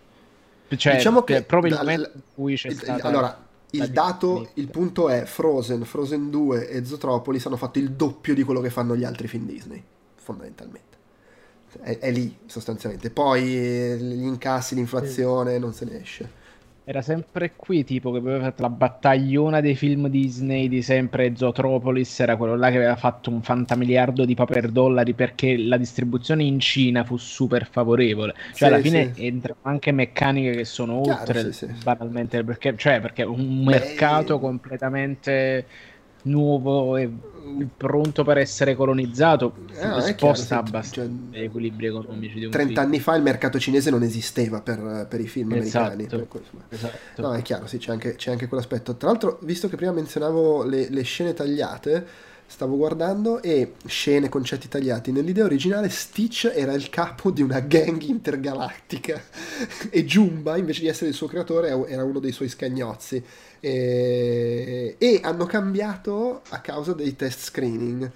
[0.78, 3.38] Cioè, Diciamo che che proprio il momento in cui c'è stata allora,
[3.72, 8.44] il dato, il punto è Frozen, Frozen 2 e Zootropolis hanno fatto il doppio di
[8.44, 9.84] quello che fanno gli altri film Disney,
[10.16, 10.98] fondamentalmente.
[11.82, 13.10] È, è lì, sostanzialmente.
[13.10, 16.40] Poi eh, gli incassi, l'inflazione, non se ne esce.
[16.84, 21.36] Era sempre qui, tipo che aveva fatto la battagliona dei film Disney di sempre.
[21.36, 26.44] Zootropolis era quello là che aveva fatto un fantamiliardo di paper dollari perché la distribuzione
[26.44, 28.34] in Cina fu super favorevole.
[28.54, 29.26] Cioè, Sì, alla fine sì.
[29.26, 34.40] entrano anche meccaniche che sono Chiaro, oltre sì, banalmente perché, cioè, perché un Beh, mercato
[34.40, 35.68] completamente
[36.24, 37.10] nuovo e
[37.76, 40.92] pronto per essere colonizzato chiaro, sposta abbastanza
[41.32, 42.86] cioè, equilibri economici di un 30 film.
[42.86, 45.92] anni fa il mercato cinese non esisteva per, per i film Esatto.
[45.94, 46.28] americani.
[46.28, 47.22] cui, Esatto.
[47.22, 48.96] No, è chiaro, sì, c'è anche, c'è anche quell'aspetto.
[48.96, 52.06] Tra l'altro, visto che prima menzionavo le, le scene tagliate,
[52.46, 55.12] stavo guardando e scene, concetti tagliati.
[55.12, 59.22] Nell'idea originale Stitch era il capo di una gang intergalattica
[59.90, 63.24] e Jumba, invece di essere il suo creatore, era uno dei suoi scagnozzi.
[63.64, 68.12] E, e hanno cambiato a causa dei test screening.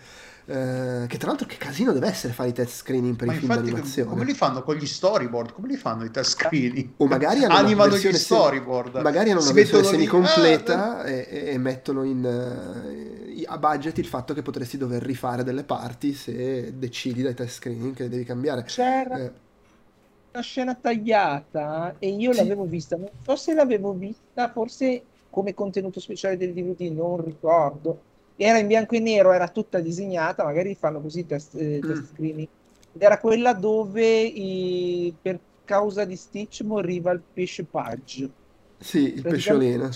[0.48, 3.36] Eh, che tra l'altro che casino deve essere fare i test screening per Ma i
[3.36, 4.10] film d'animazione.
[4.10, 5.52] come li fanno con gli storyboard?
[5.54, 6.94] Come li fanno i test screening?
[6.98, 8.96] O magari hanno una animano gli storyboard.
[8.98, 13.58] Magari hanno una Si versione mettono lì, semicompleta ah, e, e mettono in, eh, a
[13.58, 18.04] budget il fatto che potresti dover rifare delle parti se decidi dai test screening che
[18.04, 18.64] le devi cambiare.
[18.64, 19.34] C'era Eh,
[20.34, 22.40] una scena tagliata e io Sì.
[22.40, 28.02] l'avevo vista, non so se l'avevo vista, forse come contenuto speciale del DVD, non ricordo.
[28.38, 32.06] Era in bianco e nero, era tutta disegnata, magari fanno così test, eh, test Mm.
[32.06, 32.48] screening.
[32.94, 38.30] Ed era quella dove i- per causa di Stitch moriva il pesce Pudge.
[38.78, 39.90] sì, il pesciolino.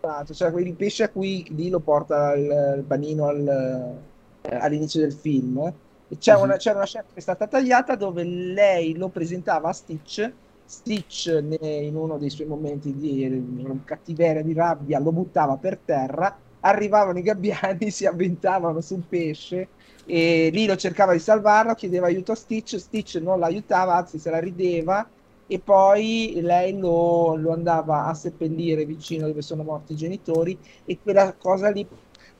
[0.00, 4.00] Esatto, cioè quel pesce a cui lì lo porta il, il panino al-
[4.42, 5.72] eh, all'inizio del film.
[6.18, 6.40] C'è Mhm.
[6.42, 10.32] una, c'era una scena che è stata tagliata dove lei lo presentava a Stitch.
[10.68, 11.26] Stitch,
[11.60, 16.38] in uno dei suoi momenti di eh, cattiveria, di rabbia, lo buttava per terra.
[16.60, 19.70] Arrivavano i gabbiani, si avventavano sul pesce
[20.04, 22.76] e lì lo cercava di salvarlo, chiedeva aiuto a Stitch.
[22.78, 25.10] Stitch non l'aiutava, anzi se la rideva
[25.46, 31.00] e poi lei lo, lo andava a seppellire vicino dove sono morti i genitori e
[31.00, 31.88] quella cosa lì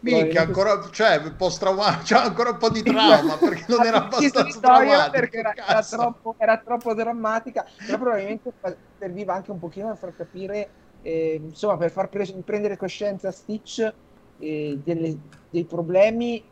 [0.01, 4.59] Minchia, ancora, cioè, post trauma, c'ha ancora un po' di trauma perché non era abbastanza
[4.61, 5.11] traumatico.
[5.11, 8.53] perché era, era troppo, era troppo drammatica però probabilmente
[8.97, 10.71] serviva anche un pochino per far capire
[11.03, 13.95] eh, insomma per far pre- prendere coscienza a Stitch
[14.39, 15.19] eh, delle-
[15.51, 16.43] dei problemi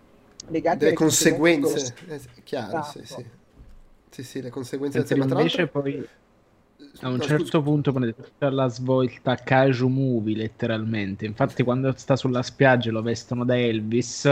[0.49, 1.95] legati Delle alle conseguenze.
[2.09, 3.23] Eh, chiaro, sì, Esatto.
[3.23, 3.45] sì.
[4.11, 5.27] Sì, sì, le conseguenze del tema.
[5.27, 6.09] Tra invece l'altro, poi
[7.01, 11.27] A un certo punto prende la svolta kaiju movie, letteralmente.
[11.27, 14.25] Infatti, quando sta sulla spiaggia lo vestono da Elvis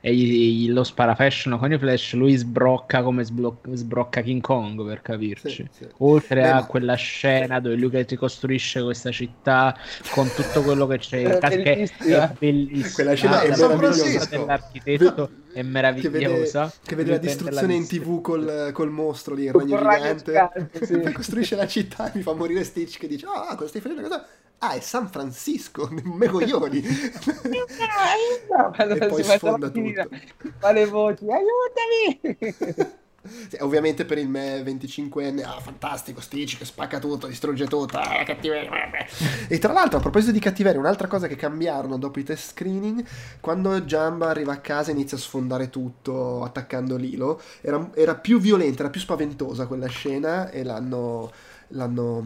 [0.00, 4.84] e gli, gli- lo sparafashion con i flash, lui sbrocca come sblo- sbrocca King Kong,
[4.86, 5.68] per capirci.
[5.72, 5.88] Sì, sì.
[5.98, 9.76] Oltre Beh, a ma- quella scena dove lui che ti costruisce questa città
[10.10, 12.36] con tutto quello che c'è, È che è bellissima.
[12.38, 12.94] bellissima.
[12.94, 14.26] Quella scena è la meravigliosa.
[14.26, 16.72] dell'architetto è meravigliosa.
[16.82, 20.70] Che vede la Lui prende distruzione in tv col, col mostro lì, il ragno gigante.
[20.82, 21.00] sì.
[21.12, 24.02] Costruisce la città mi fa morire Stitch che dice: Ah, cosa stai facendo?
[24.02, 24.26] Cosa?
[24.58, 26.82] Ah, è San Francisco, megoglioni.
[28.48, 30.08] No, allora E poi sfonda tutto.
[30.58, 32.90] fa le voci, aiutami!
[33.48, 38.22] Sì, ovviamente per il me 25enne, ah, fantastico, Stitch che spacca tutto, distrugge tutto, ah,
[38.24, 38.70] cattiveria.
[39.46, 43.04] E tra l'altro, a proposito di cattiveria, un'altra cosa che cambiarono dopo i test screening,
[43.40, 48.40] quando Jamba arriva a casa e inizia a sfondare tutto attaccando Lilo, era, era più
[48.40, 51.30] violenta, era più spaventosa quella scena e l'hanno,
[51.72, 52.24] l'hanno,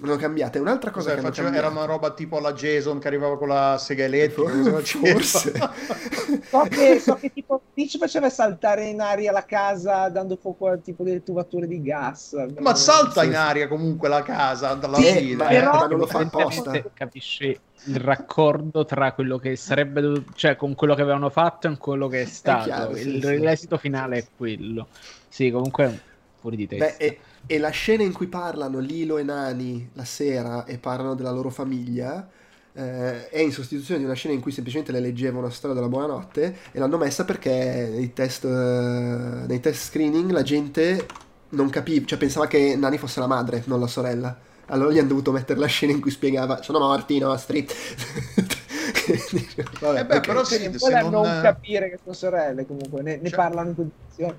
[0.00, 0.58] l'hanno cambiata.
[0.58, 3.48] E un'altra cosa Cos'è, che faceva- era una roba tipo la Jason che arrivava con
[3.48, 4.80] la sega elettrica.
[4.80, 5.52] Forse.
[6.50, 10.80] So che, so che tipo Peach faceva saltare in aria la casa dando fuoco al
[10.80, 12.34] tipo delle tubature di gas.
[12.60, 13.38] Ma salta Sì, in sì.
[13.38, 15.34] aria comunque la casa dalla Sì, fine.
[15.36, 16.80] ma- Però- ma non lo fa apposta.
[16.94, 21.76] Capisce il raccordo tra quello che sarebbe dovuto, cioè con quello che avevano fatto e
[21.78, 22.64] quello che è stato.
[22.64, 23.38] chiaro, sì, il, sì.
[23.38, 24.86] l'esito finale è quello.
[25.28, 26.00] Sì, comunque
[26.40, 26.86] fuori di testa.
[26.86, 31.14] Beh, e, e la scena in cui parlano Lilo e Nani la sera e parlano
[31.14, 32.28] della loro famiglia
[32.72, 35.88] eh, è in sostituzione di una scena in cui semplicemente le leggeva una storia della
[35.88, 38.48] buonanotte e l'hanno messa perché nei test, eh,
[39.46, 41.06] nei test screening la gente
[41.50, 44.38] non capiva, cioè pensava che Nani fosse la madre, non la sorella.
[44.66, 47.66] Allora gli hanno dovuto mettere la scena in cui spiegava sono morti i nostri.
[49.80, 50.26] Vabbè, Eh beh, ok.
[50.26, 53.70] però sì, se non, non- non capire che sono sorelle comunque, ne, ne Cioè- parlano
[53.70, 54.34] in condizioni.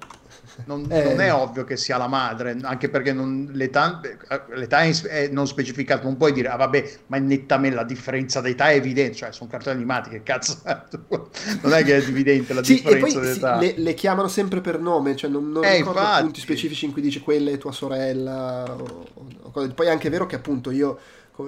[0.66, 1.04] Non, Eh.
[1.04, 5.48] non è ovvio che sia la madre, anche perché non- l'età, eh, l'età è, non
[5.48, 9.32] specificata, non puoi dire, ah vabbè, ma è nettamente la differenza d'età è evidente, cioè
[9.32, 10.58] sono cartoni animati, che cazzo,
[11.62, 13.58] non è che è evidente la Sì, e poi differenza sì, d'età.
[13.60, 16.24] le, le chiamano sempre per nome, cioè non, non Eh, ricordo infatti.
[16.24, 18.66] punti specifici in cui dice quella è tua sorella.
[18.78, 19.06] o-
[19.44, 20.98] o cose- Poi è anche vero che appunto io,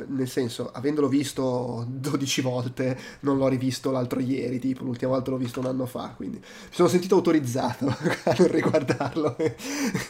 [0.07, 5.37] nel senso, avendolo visto 12 volte, non l'ho rivisto l'altro ieri, tipo l'ultima volta l'ho
[5.37, 7.87] visto un anno fa, quindi mi sono sentito autorizzato
[8.25, 9.35] a non riguardarlo.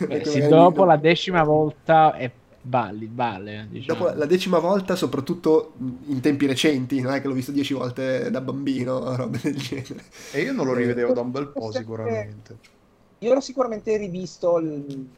[0.06, 4.06] Beh, sì, dopo non- la decima volta è vale, vale diciamo.
[4.06, 5.74] Dopo la decima volta, soprattutto
[6.06, 10.06] in tempi recenti, non è che l'ho visto 10 volte da bambino, robe del genere.
[10.32, 12.58] E io non lo rivedevo da un bel po' sicuramente.
[13.20, 15.16] Io l'ho sicuramente rivisto, il-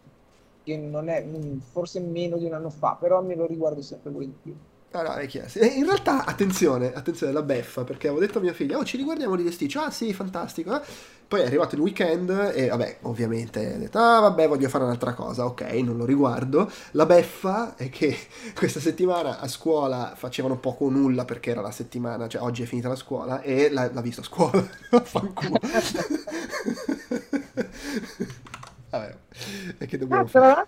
[0.65, 4.11] che non è mm, forse meno di un anno fa, però me lo riguardo sempre
[4.11, 4.57] volentieri.
[4.91, 5.49] Ah, no, è chiaro.
[5.49, 5.59] Sì.
[5.59, 8.95] E in realtà, attenzione, attenzione, la beffa, perché avevo detto a mia figlia, oh, ci
[8.95, 10.81] riguardiamo di Stitch, ah sì, fantastico.
[10.81, 10.85] eh.
[11.27, 15.13] Poi è arrivato il weekend e, vabbè, ovviamente, ha detto, ah, vabbè, voglio fare un'altra
[15.13, 16.71] cosa, ok, non lo riguardo.
[16.91, 18.15] La beffa è che
[18.55, 22.65] questa settimana a scuola facevano poco o nulla perché era la settimana, cioè oggi è
[22.65, 24.61] finita la scuola e l'ha, l'ha visto a scuola.
[25.03, 25.59] Fanculo.
[28.97, 29.17] vabbè,
[29.79, 30.67] e che dobbiamo Ah, fare?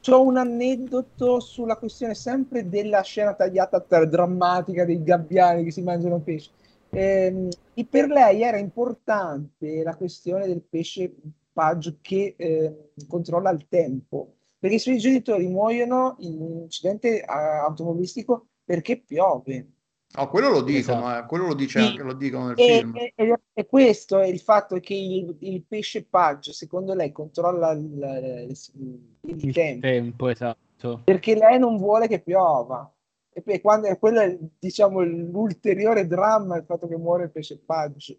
[0.00, 5.82] c'ho un aneddoto sulla questione sempre della scena tagliata tra- drammatica dei gabbiani che si
[5.82, 6.50] mangiano pesce.
[6.90, 11.14] Ehm, e per lei era importante la questione del pesce
[11.52, 17.24] Pudge che eh, controlla il tempo, perché i suoi genitori muoiono in un incidente eh,
[17.26, 19.70] automobilistico perché piove.
[20.16, 21.24] No, quello lo dicono, Esatto.
[21.24, 21.86] eh, quello lo, dice Sì.
[21.86, 22.96] anche, lo dicono nel E, film.
[22.96, 27.72] e- e- e questo è il fatto che il, il pesce Pudge, secondo lei, controlla
[27.72, 31.02] il, il- il tempo tempo, esatto.
[31.04, 32.90] perché lei non vuole che piova.
[33.28, 38.18] E poi quando quello è diciamo l'ulteriore dramma il fatto che muore il pesce Pudge.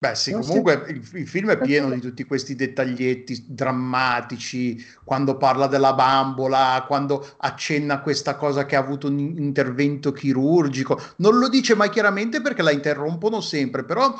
[0.00, 4.76] Beh, sì, Non si- comunque il, il film è pieno di tutti questi dettaglietti drammatici,
[5.02, 11.00] quando parla della bambola, quando accenna a questa cosa che ha avuto un intervento chirurgico.
[11.16, 14.16] Non lo dice mai chiaramente perché la interrompono sempre, però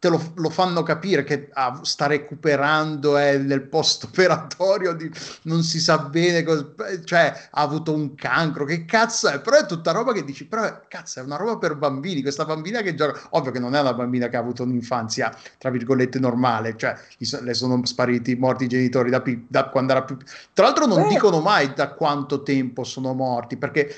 [0.00, 4.96] te lo, lo fanno capire che ah, sta recuperando è nel post operatorio,
[5.42, 6.72] non si sa bene, cos-
[7.04, 9.42] cioè ha avuto un cancro, che cazzo è?
[9.42, 12.80] Però è tutta roba che dici, però cazzo è una roba per bambini, questa bambina
[12.80, 16.78] che gioca, ovvio che non è una bambina che ha avuto un'infanzia, tra virgolette, normale,
[16.78, 16.96] cioè
[17.42, 20.16] le sono spariti, morti i genitori da, da quando era più...
[20.54, 21.08] Tra l'altro non Beh.
[21.08, 23.94] dicono mai da quanto tempo sono morti, perché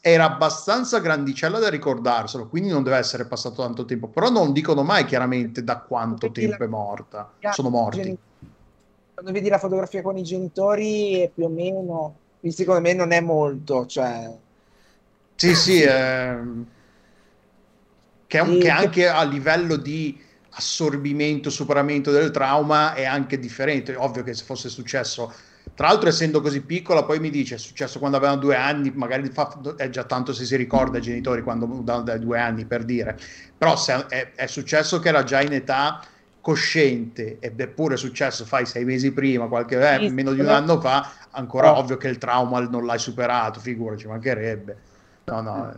[0.00, 4.82] era abbastanza grandicella da ricordarselo, quindi non deve essere passato tanto tempo, però non dicono
[4.82, 8.16] mai chiaramente da quanto Perché la- tempo è morta, sono morti.
[9.14, 13.20] Quando vedi la fotografia con i genitori è più o meno, secondo me non è
[13.20, 14.30] molto, cioè
[15.34, 16.66] Sì, sì, ehm,
[18.26, 23.94] che, un- Sì, che- anche a livello di assorbimento, superamento del trauma è anche differente.
[23.96, 25.32] Ovvio che se fosse successo
[25.74, 29.28] Tra l'altro, essendo così piccola, poi mi dice: è successo quando avevano due anni, magari
[29.28, 32.84] fa, è già tanto se si ricorda ai genitori quando da, dai due anni per
[32.84, 33.18] dire.
[33.56, 36.00] Però se è, è successo che era già in età
[36.40, 40.80] cosciente ed è pure successo fai sei mesi prima, qualche eh, meno di un anno
[40.80, 41.78] fa, ancora oh.
[41.78, 44.76] ovvio che il trauma non l'hai superato, figuraci, mancherebbe.
[45.24, 45.74] No, no.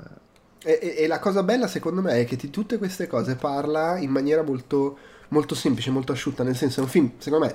[0.63, 3.97] E, e, e, la cosa bella secondo me è che di tutte queste cose parla
[3.97, 7.55] in maniera molto, molto semplice, molto asciutta, nel senso è un film, secondo me,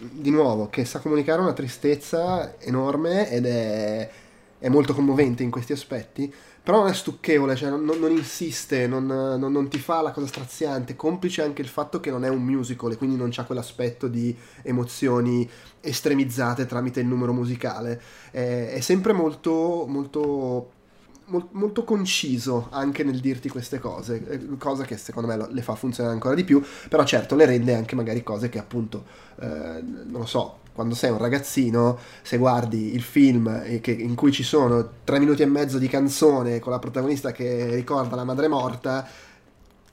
[0.00, 4.10] di nuovo, che sa comunicare una tristezza enorme ed è,
[4.58, 6.32] è molto commovente in questi aspetti,
[6.62, 10.26] però non è stucchevole, cioè non, non insiste, non, non, non, ti fa la cosa
[10.26, 14.08] straziante, complice anche il fatto che non è un musical e quindi non c'ha quell'aspetto
[14.08, 15.48] di emozioni
[15.80, 20.70] estremizzate tramite il numero musicale, è, è sempre molto, molto
[21.26, 26.14] molto conciso anche nel dirti queste cose, eh, cosa che secondo me le fa funzionare
[26.14, 29.04] ancora di più, però certo le rende anche magari cose che appunto,
[29.40, 34.32] eh, non lo so, quando sei un ragazzino, se guardi il film che, in cui
[34.32, 38.48] ci sono tre minuti e mezzo di canzone con la protagonista che ricorda la madre
[38.48, 39.08] morta,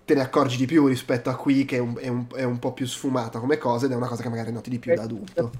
[0.04, 2.60] te ne accorgi di più rispetto a qui che è un, è un, è un
[2.60, 5.04] po' più sfumata come cosa ed è una cosa che magari noti di più da
[5.04, 5.52] adulto.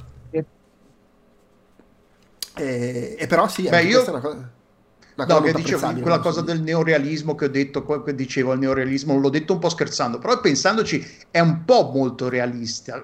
[2.54, 4.02] E, e però sì, Beh, io...
[4.02, 4.60] questa è una cosa
[5.16, 9.30] No, che dicevo, quella cosa del neorealismo che ho detto, che dicevo il neorealismo, l'ho
[9.30, 13.02] detto un po' scherzando, però pensandoci è un po' molto realista,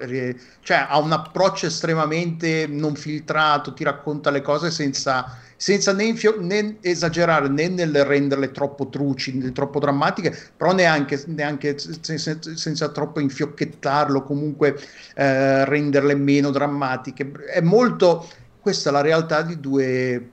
[0.62, 6.40] cioè ha un approccio estremamente non filtrato, ti racconta le cose senza, senza né, infio-
[6.40, 12.90] né, esagerare né nel renderle troppo truci, né troppo drammatiche, però neanche, neanche senza, senza,
[12.90, 14.80] troppo infiocchettarlo, comunque
[15.16, 17.32] eh, renderle meno drammatiche.
[17.54, 18.28] È molto,
[18.62, 20.32] questa è la realtà di due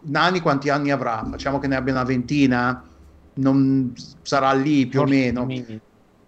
[0.00, 1.26] Nani quanti anni avrà?
[1.28, 2.82] Facciamo che ne abbia una ventina,
[3.34, 3.92] non
[4.22, 5.44] sarà lì più forse o meno.
[5.44, 5.80] Mini.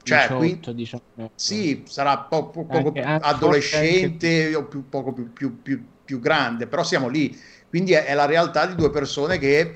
[0.03, 1.31] Cioè, 18, qui, 19.
[1.35, 4.55] Sì, sarà poco, poco anche, adolescente anche...
[4.57, 7.39] o più, poco più, più, più, più, grande, però siamo lì.
[7.69, 9.75] Quindi è, è, la realtà di due persone che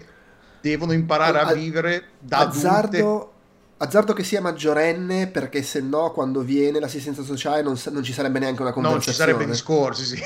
[0.61, 3.32] devono imparare a, a vivere da azzardo, adulte.
[3.76, 8.38] Azzardo che sia maggiorenne perché se no quando viene l'assistenza sociale non, non ci sarebbe
[8.38, 9.32] neanche una conversazione.
[9.32, 10.22] Non ci sarebbe discorsi, sì.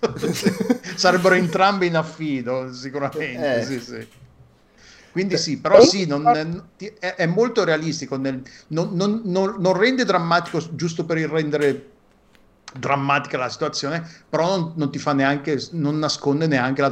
[0.96, 3.64] sarebbero entrambi in affido sicuramente eh.
[3.64, 4.08] sì, sì.
[5.10, 10.74] quindi sì però sì non, è, è, molto realistico nel, non, non, non, rende drammatico
[10.74, 11.90] giusto per il rendere
[12.78, 16.90] drammatica la situazione però non, ti fa neanche non nasconde neanche la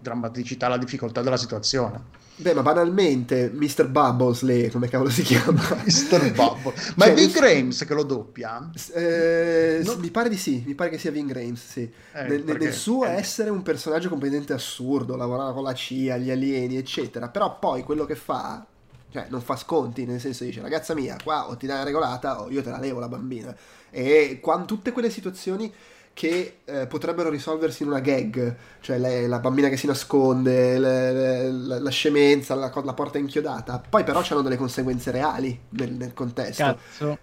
[0.00, 3.86] drammaticità la difficoltà della situazione Beh, ma banalmente, Mr.
[3.88, 5.62] Bubbles, lei, come cavolo si chiama?
[5.84, 6.32] Mr.
[6.32, 6.94] Bubbles.
[6.96, 8.70] Ma cioè, è Vin Grames che lo doppia?
[8.92, 9.96] Eh, no.
[9.98, 11.82] Mi pare di sì, mi pare che sia Vin Grames, sì.
[12.12, 13.10] Eh, nel, nel, suo eh.
[13.10, 17.28] essere un personaggio completamente assurdo, lavorava con la CIA, gli alieni, eccetera.
[17.28, 18.66] Però poi quello che fa,
[19.12, 22.42] cioè non fa sconti, nel senso dice, ragazza mia, qua o ti dai una regolata
[22.42, 23.56] o io te la levo la bambina.
[23.90, 25.72] E quando tutte quelle situazioni
[26.14, 31.12] che eh, potrebbero risolversi in una gag, cioè lei, la bambina che si nasconde, le,
[31.12, 35.92] le, la, la, scemenza, la, la, porta inchiodata, poi però hanno delle conseguenze reali nel,
[35.92, 36.62] nel contesto.
[36.62, 37.18] Cazzo.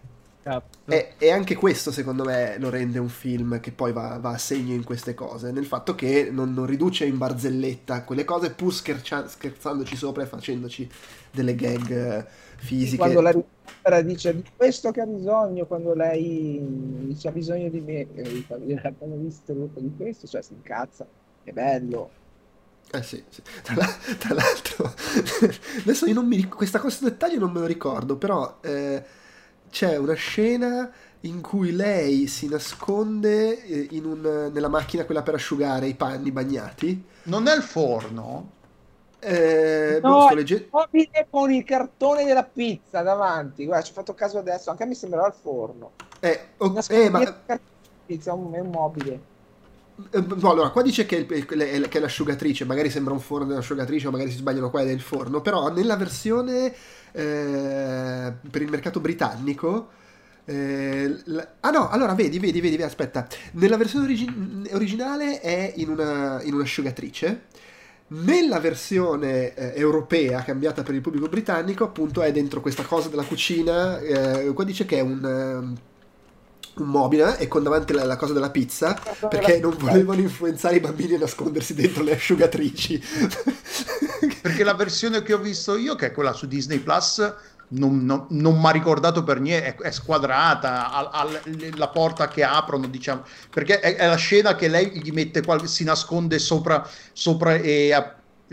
[0.85, 4.37] E, e, anche questo secondo me lo rende un film che poi va, va a
[4.39, 8.73] segno in queste cose, nel fatto che non, non riduce in barzelletta quelle cose pur
[8.73, 10.89] schercia, scherzandoci sopra e facendoci
[11.29, 12.25] delle gag eh,
[12.61, 12.97] fisiche.
[12.97, 16.59] Quando la riportera dice di questo che ha bisogno, quando lei
[17.05, 18.45] dice ha bisogno di me, e
[18.83, 21.05] abbiamo visto di questo, cioè si incazza,
[21.43, 22.09] è bello.
[22.93, 23.41] Eh sì, sì.
[23.61, 23.75] Tra,
[24.17, 24.93] tra, l'altro,
[25.81, 28.57] adesso io non mi ricordo, questa cosa dettaglio non me lo ricordo, però...
[28.61, 29.19] Eh,
[29.71, 30.91] c'è una scena
[31.21, 37.03] in cui lei si nasconde eh, un, nella macchina quella per asciugare i panni bagnati.
[37.23, 38.59] Non è il forno?
[39.23, 40.67] Eh, no, boh, legge...
[40.71, 43.65] mobile con il cartone della pizza davanti.
[43.65, 45.91] Guarda, ci ho fatto caso adesso, anche a me sembrava il forno.
[46.19, 47.41] Eh, oh, eh ma...
[48.05, 49.19] Pizza, è un mobile.
[50.09, 54.11] Eh, no, allora, qua dice che, che è l'asciugatrice, magari sembra un forno dell'asciugatrice o
[54.11, 56.73] magari si sbagliano qua ed è il forno, però nella versione
[57.11, 59.89] eh, per il mercato britannico.
[60.45, 61.47] Eh, la...
[61.59, 63.27] ah no, allora vedi, vedi, vedi, aspetta.
[63.51, 67.41] Nella versione origi- originale è in, una, in un'asciugatrice.
[68.13, 73.23] Nella versione eh, europea, cambiata per il pubblico britannico, appunto è dentro questa cosa della
[73.23, 73.99] cucina.
[73.99, 75.75] Eh, qua dice che è un, um,
[76.83, 78.99] un mobile e con davanti la, la, cosa della pizza
[79.29, 83.01] perché non volevano influenzare i bambini a nascondersi dentro le asciugatrici.
[84.41, 87.33] perché la versione che ho visto io, che è quella su Disney Plus,
[87.71, 91.27] non, non, non mi ha ricordato per niente, è, è squadrata, ha,
[91.75, 95.67] la porta che aprono, diciamo, perché è, è, la scena che lei gli mette, qual-
[95.67, 97.91] si nasconde sopra, sopra e,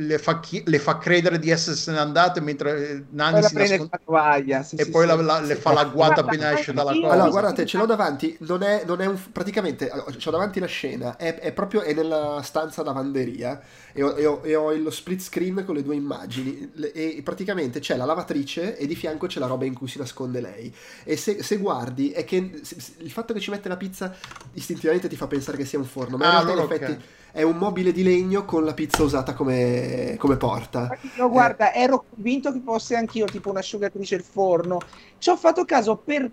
[0.01, 3.89] le fa, chi- le fa credere di essersene andate mentre eh, Nani la si nasconde
[3.89, 5.07] con la tovaglia, sì, e sì, poi sì.
[5.07, 7.13] la- la- le fa l'agguata Guarda, appena esce dalla cosa.
[7.13, 9.19] Allora, guardate, ce l'ho davanti, non è, non è un...
[9.33, 13.61] praticamente, allora, ho davanti la scena, è, è proprio è nella stanza lavanderia
[13.93, 17.81] e ho, e ho- e ho lo split screen con le due immagini e praticamente
[17.81, 20.73] c'è la lavatrice e di fianco c'è la roba in cui si nasconde lei.
[21.05, 24.15] E se, se guardi, è che se- se- il fatto che ci mette la pizza
[24.55, 26.97] istintivamente ti fa pensare che sia un forno, ma in Ah, realtà allora in effetti
[26.97, 27.01] ok.
[27.33, 30.97] È un mobile di legno con la pizza usata come, come porta.
[31.15, 34.87] Io guarda, ero convinto che fosse anch'io tipo un'asciugatrice il forno.
[35.19, 36.31] Ci ho fatto caso per,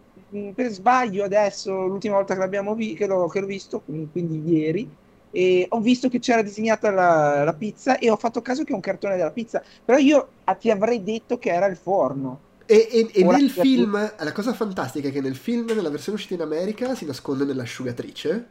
[0.54, 4.90] per sbaglio adesso, l'ultima volta che l'abbiamo vi- che l'ho, che l'ho visto, quindi ieri,
[5.30, 8.76] e ho visto che c'era disegnata la, la pizza e ho fatto caso che è
[8.76, 9.62] un cartone della pizza.
[9.84, 10.30] Però io
[10.60, 12.40] ti avrei detto che era il forno.
[12.68, 16.34] E, e- e nel film, la cosa fantastica è che nel film, nella versione uscita
[16.34, 18.50] in America, si nasconde nell'asciugatrice.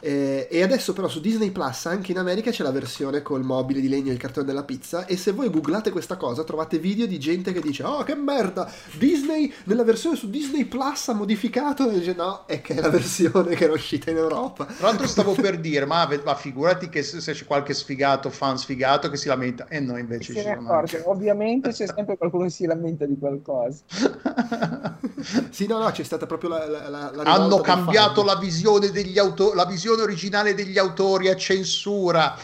[0.00, 3.80] Eh, e adesso però su Disney Plus anche in America c'è la versione col mobile
[3.80, 5.06] di legno e il cartone della pizza.
[5.06, 8.70] E se voi googlate questa cosa trovate video di gente che dice oh che merda
[8.96, 12.90] Disney nella versione su Disney Plus ha modificato e dice no è che è la
[12.90, 14.64] versione che era uscita in Europa.
[14.64, 18.58] Tra l'altro stavo per dire, ma, ma figurati che se, se c'è qualche sfigato, fan
[18.58, 21.02] sfigato che si lamenta, e noi invece ci accorge.
[21.06, 23.82] Ovviamente c'è sempre qualcuno che si lamenta di qualcosa.
[25.50, 29.18] sì no no c'è stata proprio la, la, la- la Hanno cambiato la visione degli
[29.18, 32.36] autori, la visione originale degli autori a censura.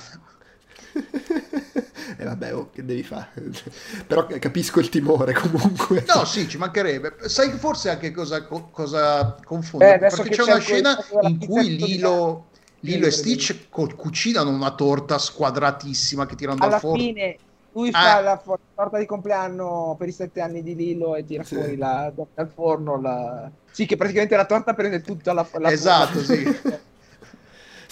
[2.16, 3.32] e vabbè oh, che devi fare
[4.07, 7.16] però capisco il timore comunque No, sì, ci mancherebbe.
[7.28, 9.84] Sai forse anche cosa, co- cosa confondo?
[9.86, 12.47] Eh, Perché c'è c'è una scena in cui Lilo,
[12.80, 17.03] Lilo e Stitch co- cucinano una torta squadratissima che tirano dal Alla forno.
[17.03, 17.36] fine
[17.72, 18.01] lui Ah.
[18.01, 21.57] fa la fo- torta di compleanno per i sette anni di Lilo e tira Sì.
[21.57, 23.01] fuori la dal forno.
[23.01, 23.51] La...
[23.72, 26.45] Sì, che praticamente la torta prende tutta la, la Esatto, sì.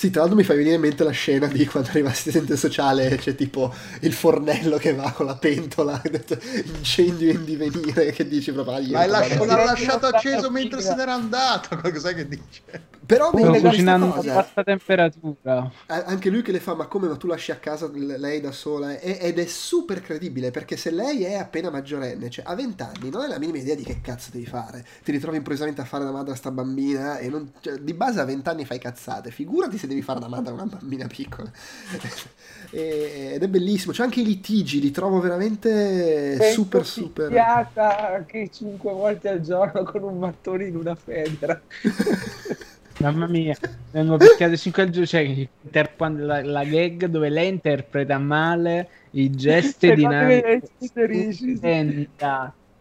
[0.03, 3.14] Sì, tra l'altro mi fai venire in mente la scena di quando arriva l'assistente sociale,
[3.18, 6.03] c'è tipo il fornello che va con la pentola,
[6.76, 8.74] incendio in divenire, che dici proprio...
[8.74, 9.55] "Ah, vado lasci- avanti".
[9.55, 11.78] l'ha lasciato acceso mentre se n'era andato.
[11.88, 12.62] Cos'è che dice?
[13.05, 15.70] Però vedi cucinando a bassa temperatura.
[15.86, 18.98] anche lui che le fa, ma come, ma tu lasci a casa lei da sola?
[18.98, 23.11] E- ed è super credibile, perché se lei è appena maggiorenne, cioè a 20 anni,
[23.11, 24.84] non hai la minima idea di che cazzo devi fare.
[25.05, 28.20] Ti ritrovi improvvisamente a fare da madre a sta bambina e non, cioè, di base
[28.20, 31.51] a 20 anni fai cazzate, figurati se devi fare da madre a una bambina piccola.
[32.74, 37.30] E- ed è bellissimo, c'è anche i litigi, li trovo veramente Sento super super...
[37.76, 41.61] anche cinque volte al giorno con un mattone in una federa.
[42.99, 43.57] Mamma mia,
[43.90, 45.07] mi hanno picchiato 5 al giorno.
[45.07, 50.43] Cioè, inter- quando la, la gag dove lei interpreta male i gesti E di Nani.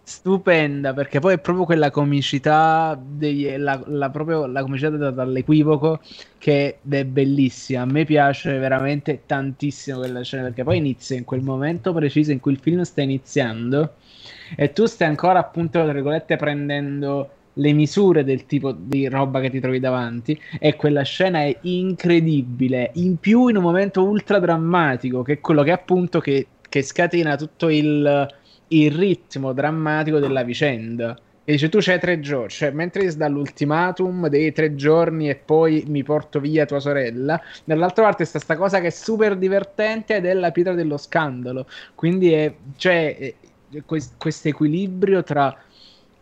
[0.04, 6.02] Stupenda, perché poi è proprio quella comicità, dei- la, la- proprio la comicità data dall'equivoco
[6.38, 7.82] che è bellissima.
[7.82, 12.40] A me piace veramente tantissimo quella scena perché poi inizia in quel momento preciso in
[12.40, 13.96] cui il film sta iniziando
[14.58, 19.50] e tu stai ancora appunto tra virgolette prendendo le misure del tipo di roba che
[19.50, 25.22] ti trovi davanti e quella scena è incredibile in più in un momento ultra drammatico
[25.22, 28.28] che è quello che appunto che, che scatena tutto il,
[28.72, 31.18] il ritmo drammatico della vicenda.
[31.44, 35.36] E dice tu c'hai tre giorni cioè mentre ti dà l'ultimatum dei tre giorni e
[35.36, 40.18] poi mi porto via tua sorella dall'altra parte sta sta cosa che è super divertente
[40.18, 41.66] ed è la pietra dello scandalo.
[41.96, 43.34] Quindi è cioè
[44.18, 45.56] questo equilibrio tra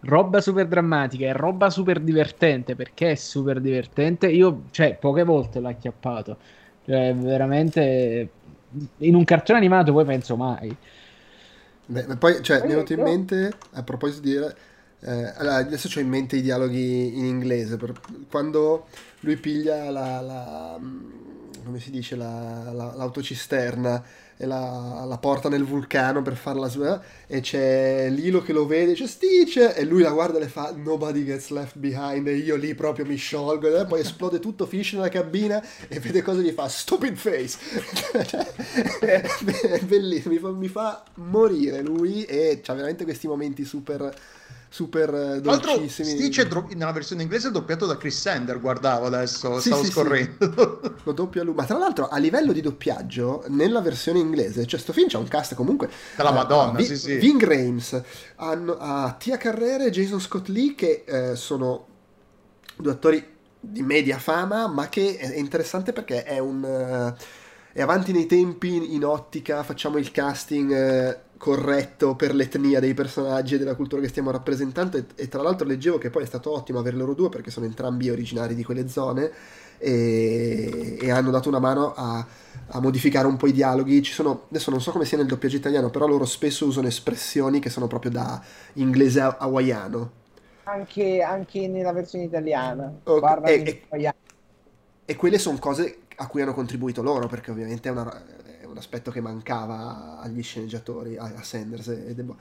[0.01, 2.75] roba super drammatica e roba super divertente.
[2.75, 4.27] Perché è super divertente?
[4.27, 6.37] Io cioè poche volte l'ho acchiappato.
[6.85, 8.29] Cioè veramente
[8.97, 10.75] in un cartone animato poi penso mai
[11.91, 14.35] Beh, ma poi, cioè, mi è venuto in mente, a proposito di...
[14.35, 18.85] eh, allora, adesso ho in mente i dialoghi in inglese, per- quando
[19.21, 21.09] lui piglia la, la- mm,
[21.65, 24.03] come si dice, la- la- l'autocisterna
[24.45, 26.81] la, la porta nel vulcano per farla su,
[27.27, 30.73] e c'è Lilo che lo vede, c'è Stitch, e lui la guarda e le fa
[30.75, 34.95] Nobody gets left behind, e io lì proprio mi sciolgo, e poi esplode tutto, finisce
[34.95, 37.57] nella cabina e vede cosa gli fa, stupid face,
[38.99, 44.13] è bellissimo, mi fa, mi fa morire lui e c'ha veramente questi momenti super,
[44.71, 46.07] super eh, dolcissimi.
[46.09, 48.59] Stitch dro- nella versione inglese è doppiato da Chris Sander.
[48.59, 49.91] Guardavo adesso, Sì, stavo sì, sì.
[49.93, 50.81] scorrendo.
[51.03, 51.55] Lo doppia lui.
[51.55, 55.27] Ma tra l'altro, a livello di doppiaggio, nella versione inglese, cioè sto film c'ha un
[55.27, 55.89] cast comunque.
[56.15, 57.15] Della eh, Madonna, Vi- sì, sì.
[57.15, 58.01] Ving Rhames,
[58.35, 61.87] hanno- ha Tia Carrere e Jason Scott Lee, che eh, sono
[62.77, 63.25] due attori
[63.59, 66.63] di media fama, ma che è interessante perché è un.
[66.63, 73.55] eh, è avanti nei tempi in ottica, facciamo il casting corretto per l'etnia dei personaggi
[73.55, 76.51] e della cultura che stiamo rappresentando e, e tra l'altro leggevo che poi è stato
[76.51, 79.31] ottimo avere loro due perché sono entrambi originari di quelle zone
[79.77, 82.25] e, e hanno dato una mano a,
[82.67, 84.03] a modificare un po' i dialoghi.
[84.03, 87.59] Ci sono, adesso non so come sia nel doppiaggio italiano, però loro spesso usano espressioni
[87.59, 88.41] che sono proprio da
[88.73, 90.11] inglese hawaiano.
[90.63, 92.93] Anche, anche nella versione italiana.
[93.05, 93.87] Ok, Parlano e- e-.
[95.05, 98.23] E quelle sono cose a cui hanno contribuito loro, perché ovviamente è, una-
[98.71, 102.37] un aspetto che mancava agli sceneggiatori, a, a Sanders e De Bo-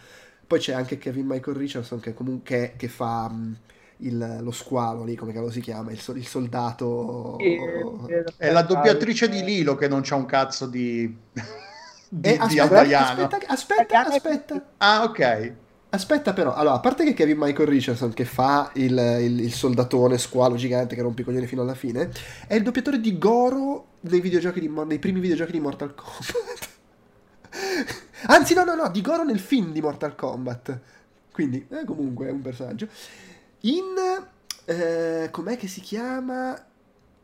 [0.46, 3.58] Poi c'è anche Kevin Michael Richardson che comunque che fa mh,
[3.98, 8.02] il- lo squalo lì, come cavolo si chiama, il, il soldato...
[8.06, 11.14] E- È la doppiatrice di Lilo che non c'ha un cazzo di,
[12.08, 13.06] di, Eh, di aspetta, hawaiano.
[13.08, 14.62] aspetta, aspetta, aspetta.
[14.78, 15.52] Ah, ok.
[15.90, 20.18] Aspetta però, allora, a parte che Kevin Michael Richardson che fa il, il- il soldatone
[20.18, 22.10] squalo gigante che rompe i coglioni fino alla fine,
[22.46, 26.68] è il doppiatore di Goro nei, di, nei primi videogiochi di Mortal Kombat.
[28.28, 30.78] Anzi, no, no, no, di Goro nel film di Mortal Kombat.
[31.32, 32.86] Quindi, eh, comunque, è un personaggio.
[33.60, 33.94] In...
[34.66, 36.62] eh, com'è che si chiama?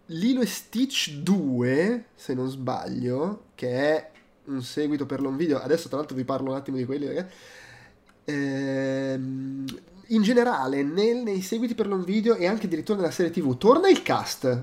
[0.06, 4.10] Lilo e Stitch 2, se non sbaglio, che è
[4.46, 5.58] un seguito per l'on video.
[5.60, 7.28] Adesso, tra l'altro, vi parlo un attimo di quelli, perché...
[8.24, 9.64] Ehm,
[10.08, 13.88] in generale, nel- nei seguiti per l'on video e anche addirittura nella serie TV, torna
[13.88, 14.62] il cast,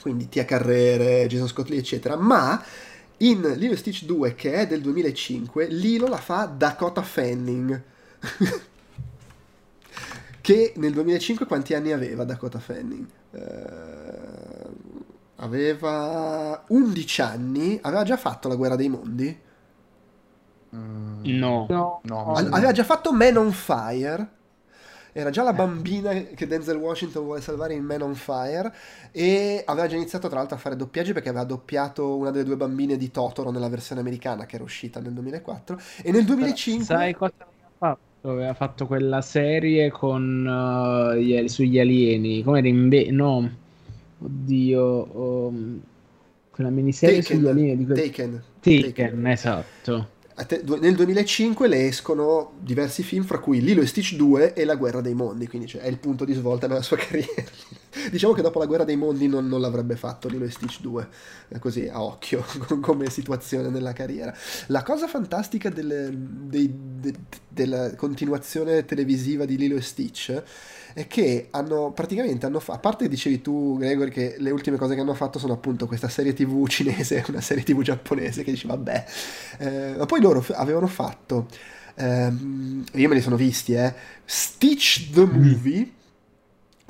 [0.00, 2.62] quindi Tia Carrere, Jason Scott Lee, eccetera, ma
[3.18, 7.82] in Lilo Stitch 2, che è del 2005, Lilo la fa Dakota Fanning.
[10.40, 13.06] che nel 2005 quanti anni aveva Dakota Fanning?
[13.30, 14.70] Eh,
[15.36, 19.38] aveva 11 anni, aveva già fatto la guerra dei mondi.
[20.74, 21.66] Mm, No.
[21.68, 22.32] No, No.
[22.34, 24.28] Al- Aveva già fatto Man on Fire.
[25.14, 28.72] Era già la bambina che Denzel Washington vuole salvare in Man on Fire.
[29.10, 32.56] E aveva già iniziato, tra l'altro, a fare doppiaggi perché aveva doppiato una delle due
[32.56, 35.78] bambine di Totoro nella versione americana che era uscita nel 2004.
[36.02, 36.84] E nel 2005.
[36.84, 38.28] Sai cosa aveva fatto?
[38.30, 42.42] Aveva fatto quella serie con uh, gli- sugli alieni.
[42.42, 43.50] Come era in be- No,
[44.18, 45.46] oddio.
[45.48, 45.80] um,
[46.50, 47.98] quella miniserie Taken, sugli alieni di quel...
[48.00, 48.42] Taken.
[48.60, 50.08] Taken, esatto.
[50.80, 55.00] Nel 2005 le escono diversi film, fra cui Lilo e Stitch 2 e La guerra
[55.02, 57.44] dei mondi, quindi cioè, è il punto di svolta nella sua carriera.
[58.10, 61.08] diciamo che dopo La guerra dei mondi non, non l'avrebbe fatto Lilo e Stitch 2,
[61.48, 62.42] eh, così a occhio,
[62.80, 64.34] come situazione nella carriera.
[64.68, 67.14] La cosa fantastica delle- dei- de-
[67.48, 70.42] della continuazione televisiva di Lilo e Stitch
[70.94, 74.94] è che hanno praticamente hanno fa- a parte dicevi tu Gregory che le ultime cose
[74.94, 78.66] che hanno fatto sono appunto questa serie tv cinese una serie tv giapponese che dici
[78.66, 79.04] vabbè.
[79.58, 81.46] Eh, ma poi loro f- avevano fatto
[81.96, 85.90] ehm, io me li sono visti eh Stitch the Movie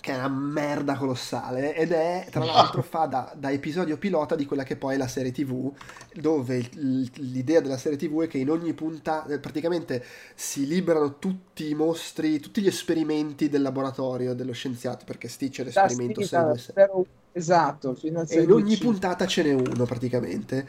[0.03, 4.44] che è una merda colossale ed è tra l'altro fa da, da episodio pilota di
[4.46, 5.72] quella che poi è la serie tv
[6.12, 11.68] dove il- l'idea della serie tv è che in ogni puntata praticamente si liberano tutti
[11.70, 16.57] i mostri tutti gli esperimenti del laboratorio dello scienziato perché Stitch è l'esperimento da 626
[16.57, 18.78] zero- esatto, fino e in ogni 16.
[18.78, 20.66] puntata ce n'è uno praticamente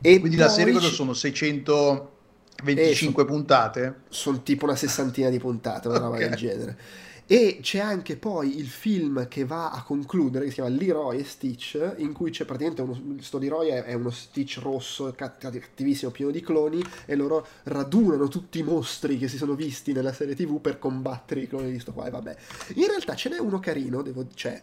[0.00, 1.12] e Quindi la serie cosa sono?
[1.12, 4.00] 625 puntate?
[4.08, 6.20] sono tipo una sessantina di puntate, una roba Ok.
[6.20, 6.76] del genere.
[7.32, 11.22] E c'è anche poi il film che va a concludere, che si chiama Leroy e
[11.22, 16.32] Stitch, in cui c'è praticamente uno, sto Leroy è, uno Stitch rosso, cat- cattivissimo, pieno
[16.32, 20.60] di cloni, e loro radunano tutti i mostri che si sono visti nella serie tv
[20.60, 22.36] per combattere i cloni di sto qua, e vabbè.
[22.74, 24.60] In realtà ce n'è uno carino, devo, cioè,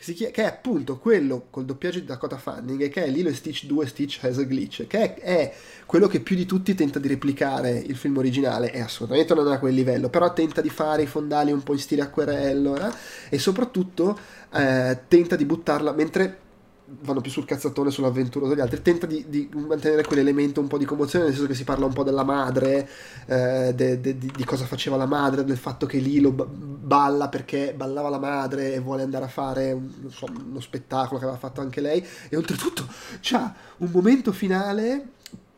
[0.00, 3.08] che, si chia- che è appunto quello col doppiaggio di Dakota Fanning, e che è
[3.10, 6.46] Lilo e Stitch 2 Stitch has a glitch, che è, è quello che più di
[6.46, 10.32] tutti tenta di replicare il film originale, e assolutamente non è a quel livello, però
[10.32, 12.90] tenta di fare i fondali un po' in stile acquerello, eh,
[13.28, 14.18] e soprattutto
[14.54, 16.38] eh, tenta di buttarla, mentre
[17.02, 20.84] vanno più sul cazzatone, sull'avventura degli altri, tenta di, di mantenere quell'elemento un po' di
[20.84, 22.88] commozione, nel senso che si parla un po' della madre,
[23.26, 27.72] eh, de- de- di, cosa faceva la madre, del fatto che Lilo ba- balla perché
[27.76, 31.60] ballava la madre e vuole andare a fare un- so, uno spettacolo che aveva fatto
[31.60, 32.86] anche lei, e oltretutto
[33.20, 35.06] c'ha un momento finale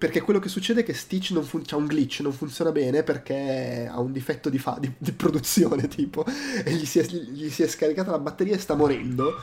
[0.03, 3.05] perché quello che succede è che Stitch non fun- c'ha un glitch, non funziona bene
[3.05, 6.25] perché ha un difetto di, fa- di- di produzione tipo
[6.65, 9.35] e gli si, è, gli si è scaricata la batteria e sta morendo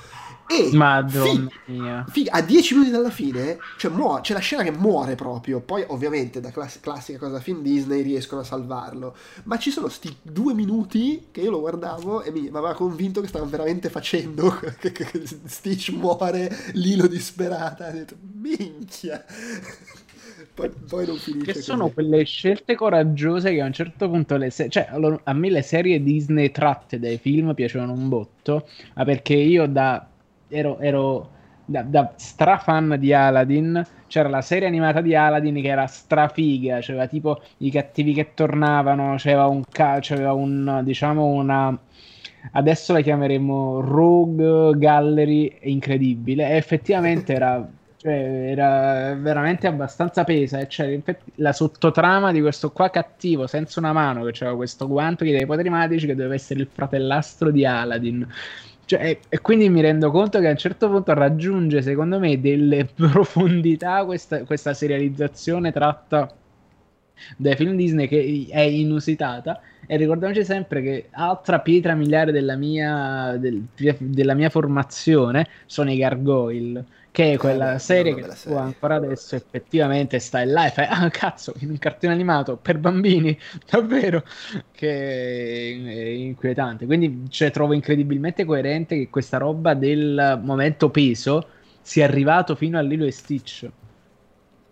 [0.51, 2.05] e Madonna fi- mia.
[2.09, 5.59] Figa, a 10 minuti dalla fine cioè, muo- c'è la scena che muore proprio.
[5.61, 9.15] Poi, ovviamente, da class- classica cosa film Disney riescono a salvarlo.
[9.43, 13.21] Ma ci sono sti due minuti che io lo guardavo e mi, mi aveva convinto
[13.21, 17.87] che stavano veramente facendo che, che- che Stitch muore, Lilo disperata.
[17.87, 19.23] Ho detto, minchia.
[20.53, 21.45] poi, poi non finisce.
[21.45, 21.63] Che così.
[21.63, 25.49] sono quelle scelte coraggiose che a un certo punto le se- cioè allora, a me
[25.49, 30.05] le serie Disney tratte dai film piacevano un botto, ma perché io da
[30.49, 31.29] ero, ero
[31.65, 37.07] da, da strafan di Aladdin, c'era la serie animata di Aladdin che era strafiga, c'era
[37.07, 41.77] tipo i cattivi che tornavano, c'era un ca- c'era un diciamo una
[42.51, 46.49] adesso la chiameremo Rogue Gallery incredibile.
[46.49, 47.67] E effettivamente era,
[47.97, 50.59] cioè, era veramente abbastanza pesa.
[50.59, 51.01] E cioè,
[51.35, 55.45] la sottotrama di questo qua cattivo, senza una mano, che aveva questo guanto che dei
[55.45, 58.27] poteri magici, che doveva essere il fratellastro di Aladdin.
[58.89, 62.85] Cioè, e, quindi mi rendo conto che a un certo punto raggiunge, secondo me, delle
[62.95, 66.33] profondità questa, questa serializzazione tratta
[67.37, 69.61] dai film Disney che è inusitata.
[69.85, 73.67] E ricordiamoci sempre che altra pietra miliare della mia, del,
[73.99, 79.35] della mia formazione sono i Gargoyle che è quella eh, serie che tu ancora adesso
[79.35, 83.37] effettivamente stai là e fai ah cazzo in un cartone animato per bambini
[83.69, 84.23] davvero
[84.71, 91.47] che è inquietante quindi cioè, trovo incredibilmente coerente che questa roba del momento peso
[91.81, 93.69] sia arrivato fino a Lilo e Stitch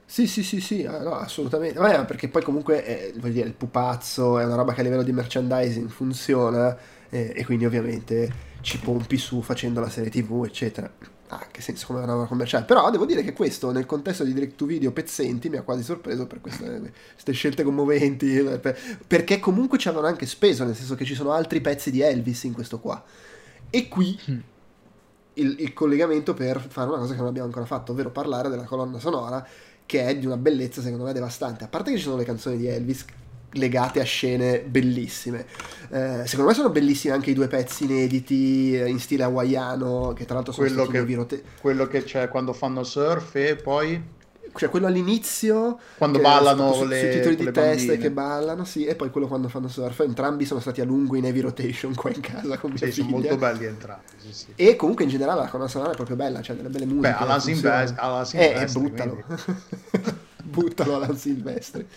[0.09, 1.77] sì, sì, sì, sì, ah, no, assolutamente.
[1.79, 5.03] Vabbè, perché poi comunque è, voglio dire, il pupazzo è una roba che a livello
[5.03, 6.75] di merchandising funziona
[7.09, 8.31] eh, e quindi ovviamente
[8.61, 10.89] ci pompi su facendo la serie TV, eccetera.
[11.29, 12.65] Ah, che senso come una roba commerciale.
[12.65, 15.83] Però devo dire che questo nel contesto di direct to video pezzenti mi ha quasi
[15.83, 20.95] sorpreso per queste, queste scelte commoventi, per, perché comunque ci avevano anche speso, nel senso
[20.95, 23.03] che ci sono altri pezzi di Elvis in questo qua.
[23.69, 24.19] E qui...
[24.31, 24.39] Mm.
[25.37, 28.63] Il, il collegamento per fare una cosa che non abbiamo ancora fatto, ovvero parlare della
[28.63, 29.45] colonna sonora
[29.85, 31.63] che è di una bellezza secondo me devastante.
[31.63, 33.05] A parte che ci sono le canzoni di Elvis
[33.51, 35.45] legate a scene bellissime.
[35.89, 40.25] Eh, secondo me sono bellissimi anche i due pezzi inediti eh, in stile hawaiano, che
[40.25, 44.15] tra l'altro sono quello stati che, virote- quello che c'è quando fanno surf e poi?
[44.53, 48.95] Cioè quello all'inizio quando ballano su, le, sui titoli di testa che ballano sì e
[48.95, 49.99] poi quello quando fanno surf.
[49.99, 53.09] Entrambi sono stati a lungo in heavy rotation qua in casa con mia sì, sono
[53.09, 54.45] molto belli entrambi sì, sì.
[54.55, 57.15] e comunque in generale la colonna sonora è proprio bella cioè delle belle musiche beh
[57.17, 59.23] Alan Silvestri eh, eh buttalo.
[60.41, 61.87] buttalo Alan Silvestri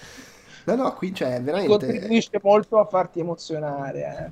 [0.65, 4.31] no no qui cioè veramente contribuisce molto a farti emozionare eh.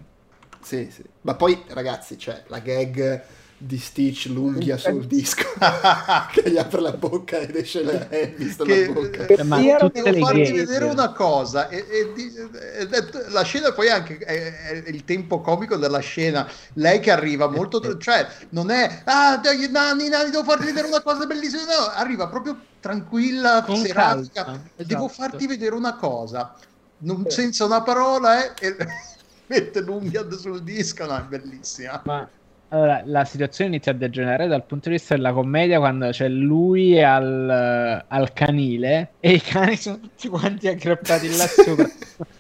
[0.61, 3.25] sì sì ma poi ragazzi cioè la gag
[3.61, 5.43] di Stitch l'unghia sul disco
[6.31, 9.27] che gli apre la bocca ed esce la Elvis dalla bocca.
[9.27, 9.89] eh, ma devo
[10.25, 10.53] farti gay.
[10.53, 15.77] vedere una cosa e, e, e, la scena poi anche è, è, il tempo comico
[15.77, 19.41] della scena lei che arriva molto cioè non è ah
[19.71, 24.63] nani nani devo farti vedere una cosa bellissima no arriva proprio tranquilla Con ceramica calma,
[24.77, 25.23] devo esatto.
[25.23, 26.55] farti vedere una cosa
[26.99, 28.77] non, senza una parola eh, e
[29.47, 32.01] mette l'unghia sul disco no è bellissima.
[32.05, 32.29] Ma
[32.71, 37.03] allora, la situazione inizia a degenerare dal punto di vista della commedia quando c'è lui
[37.03, 41.89] al, al canile e i cani sono tutti quanti aggrappati là sopra.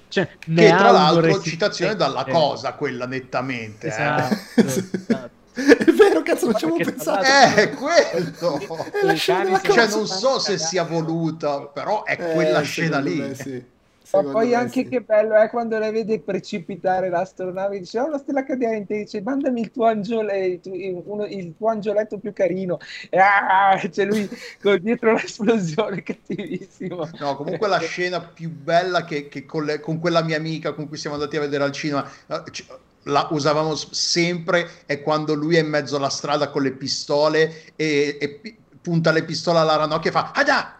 [0.09, 3.86] Cioè, che tra l'altro citazione dalla cosa quella nettamente.
[3.86, 3.90] Eh.
[3.90, 4.64] Esatto, eh.
[4.64, 5.36] esatto.
[5.59, 7.22] È vero, cazzo, non ci avevo pensato.
[7.22, 9.16] È quello.
[9.16, 13.16] Cioè, non so se sia voluta, però è eh, quella scena lì.
[13.16, 13.64] Me, sì.
[14.12, 14.89] Ma poi anche sì.
[14.89, 18.97] che bello è quando lei vede precipitare l'astronave e dice: Oh, una stella cadente.
[18.97, 22.78] Dice: Mandami il tuo, angioletto, uno, il tuo angioletto più carino.
[23.10, 24.28] E ah, c'è lui
[24.62, 27.10] con dietro l'esplosione, cattivissimo.
[27.18, 30.89] No, comunque la scena più bella che, che con, le, con, quella mia amica con
[30.89, 32.09] cui siamo andati a vedere al cinema.
[32.26, 32.43] Eh,
[33.09, 38.18] la usavamo sempre è quando lui è in mezzo alla strada con le pistole e,
[38.20, 40.77] e punta le pistole alla ranocchia e fa Ada!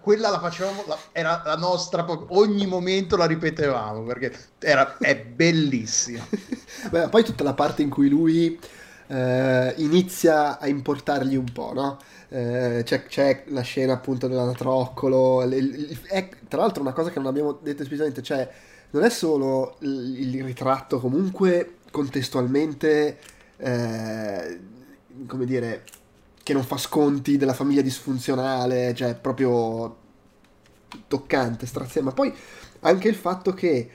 [0.00, 6.26] Quella la facevamo, la, era la nostra, ogni momento la ripetevamo perché era, è bellissima.
[6.90, 8.58] Beh, poi tutta la parte in cui lui
[9.06, 11.98] eh, inizia a importargli un po', no?
[12.28, 17.52] Eh, c'è, c'è, la scena appunto dell'anatroccolo, è, tra l'altro una cosa che non abbiamo
[17.52, 18.48] detto esplicitamente, cioè
[18.90, 23.18] non è solo il, il ritratto, comunque contestualmente,
[23.56, 24.60] eh,
[25.26, 25.84] come dire,
[26.42, 29.96] che non fa sconti della famiglia disfunzionale, cioè proprio
[31.06, 32.08] toccante, straziante.
[32.08, 32.34] Ma poi
[32.80, 33.90] anche il fatto che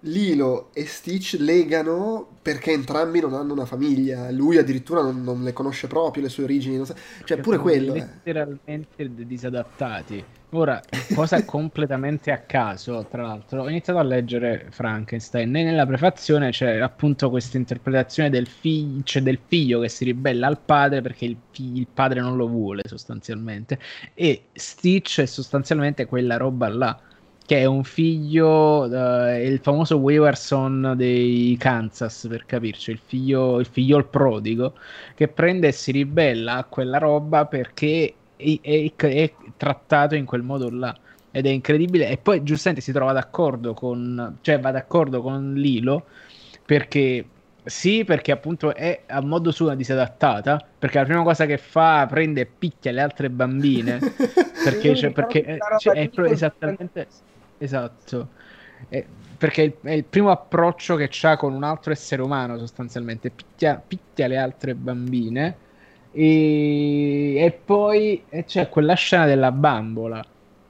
[0.00, 4.30] Lilo e Stitch legano perché entrambi non hanno una famiglia.
[4.30, 6.84] Lui addirittura non, non le conosce proprio le sue origini.
[6.84, 6.94] Sa...
[7.24, 7.94] Cioè, pure quello.
[7.94, 9.26] Letteralmente eh.
[9.26, 10.24] disadattati.
[10.50, 10.80] Ora,
[11.12, 16.78] cosa completamente a caso, tra l'altro, ho iniziato a leggere Frankenstein e nella prefazione c'è
[16.78, 21.36] appunto questa interpretazione del, fig- cioè del figlio che si ribella al padre perché il,
[21.50, 23.78] fig- il padre non lo vuole sostanzialmente.
[24.14, 27.00] E Stitch è sostanzialmente quella roba là
[27.44, 33.66] che è un figlio, uh, il famoso Waverson dei Kansas, per capirci, il figlio, il
[33.66, 34.74] figlio il prodigo,
[35.14, 40.42] che prende e si ribella a quella roba perché è, è, è, trattato in quel
[40.42, 40.96] modo là.
[41.30, 42.08] Ed è incredibile.
[42.08, 46.06] E poi giustamente si trova d'accordo con, cioè va d'accordo con Lilo,
[46.64, 47.24] perché
[47.64, 50.64] sì, perché appunto è a modo suo disadattata.
[50.78, 53.98] Perché la prima cosa che fa prende e picchia le altre bambine.
[54.64, 57.06] perché, cioè, perché, cioè, è, è esattamente
[57.58, 58.28] Esatto.
[58.88, 59.04] è,
[59.36, 64.26] perché è il primo approccio che ha con un altro essere umano sostanzialmente, picchia, picchia
[64.26, 65.64] le altre bambine
[66.16, 70.24] e, e poi c'è quella scena della bambola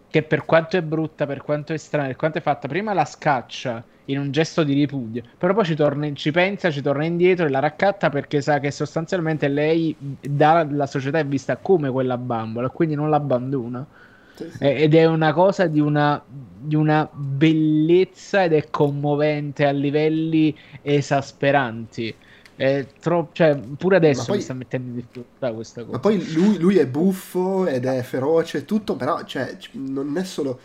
[0.08, 3.04] che per quanto è brutta, per quanto è strana, per quanto è fatta, prima la
[3.04, 7.46] scaccia in un gesto di ripudio, però poi ci, torna, ci pensa, ci torna indietro
[7.46, 12.70] e la raccatta perché sa che sostanzialmente lei dalla società è vista come quella bambola,
[12.70, 13.86] quindi non l'abbandona.
[14.34, 14.58] Sì, sì.
[14.58, 22.14] Ed è una cosa di una, di una bellezza ed è commovente a livelli esasperanti.
[22.56, 25.92] È troppo, cioè, pure adesso poi, mi sta mettendo in difficoltà questa cosa.
[25.92, 30.58] Ma poi lui, lui, è buffo ed è feroce tutto, però cioè, non è solo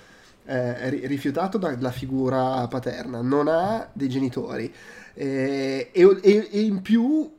[0.46, 4.74] eh, rifiutato dalla figura paterna, non ha dei genitori
[5.14, 7.30] eh, e, e, e in più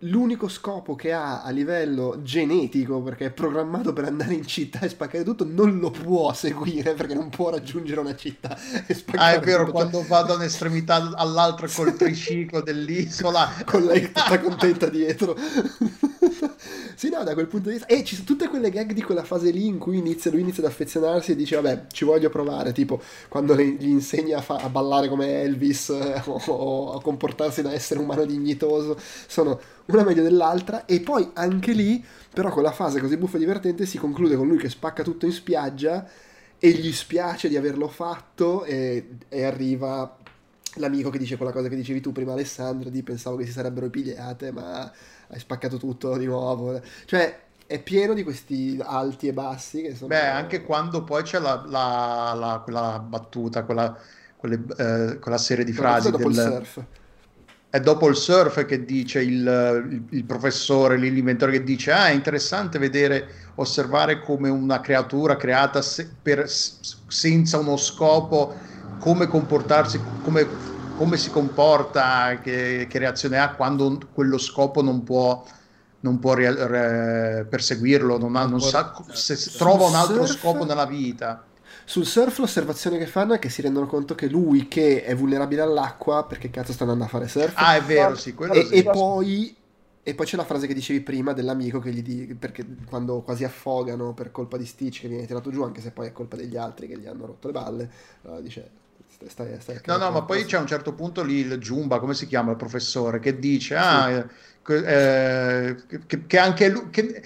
[0.00, 4.88] l'unico scopo che ha a livello genetico, perché è programmato per andare in città e
[4.88, 9.40] spaccare tutto, non lo può seguire perché non può raggiungere una città e spaccare Ah,
[9.40, 9.72] è vero, tutto.
[9.72, 15.36] quando va da un'estremità all'altra col triciclo dell'isola, con lei tutta contenta dietro.
[16.94, 17.88] sì, no, da quel punto di vista.
[17.92, 20.62] E ci sono tutte quelle gag di quella fase lì in cui inizia, lui inizia
[20.62, 22.72] ad affezionarsi e dice, vabbè, ci voglio provare.
[22.72, 27.00] Tipo, quando le, gli insegna a, fa- a, ballare come Elvis eh, o, o a
[27.00, 28.98] comportarsi da essere umano dignitoso.
[29.26, 30.84] Sono una meglio dell'altra.
[30.84, 34.58] E poi anche lì, però, quella fase così buffa e divertente si conclude con lui
[34.58, 36.08] che spacca tutto in spiaggia
[36.58, 40.18] e gli spiace di averlo fatto e, e arriva
[40.76, 43.88] l'amico che dice quella cosa che dicevi tu prima Alessandro di pensavo che si sarebbero
[43.90, 44.90] pigliate ma
[45.28, 46.80] hai spaccato tutto di nuovo.
[47.04, 49.82] Cioè, è pieno di questi alti e bassi.
[49.82, 50.08] Che sono...
[50.08, 53.96] Beh, anche quando poi c'è la, la, la quella battuta, quella,
[54.36, 56.10] quelle, eh, quella serie di frasi.
[56.10, 56.32] Dopo del...
[56.32, 56.84] il surf.
[57.74, 62.12] È dopo il surf che dice il, il, il professore, l'inventore che dice: Ah, è
[62.12, 63.26] interessante vedere,
[63.56, 68.54] osservare come una creatura creata se, per, senza uno scopo,
[69.00, 70.46] come comportarsi, come
[70.96, 75.44] come si comporta, che, che reazione ha quando quello scopo non può,
[75.98, 80.64] non può re, re, perseguirlo, non, ha, non sa se trova un altro surf, scopo
[80.64, 81.44] nella vita.
[81.84, 85.62] Sul surf l'osservazione che fanno è che si rendono conto che lui che è vulnerabile
[85.62, 87.52] all'acqua, perché cazzo sta andando a fare surf?
[87.56, 88.74] Ah, è vero, sì, quello e, sì.
[88.74, 89.56] E poi
[90.06, 93.42] e poi c'è la frase che dicevi prima dell'amico che gli dice, perché quando quasi
[93.42, 96.58] affogano per colpa di Stitch che viene tirato giù, anche se poi è colpa degli
[96.58, 97.90] altri che gli hanno rotto le balle,
[98.22, 98.82] uh, dice
[99.26, 102.14] Stai, stai no, no, ma poi c'è a un certo punto lì il Jumba, come
[102.14, 104.26] si chiama il professore, che dice ah,
[104.62, 104.72] sì.
[104.72, 107.22] eh, che, che, anche lui, che,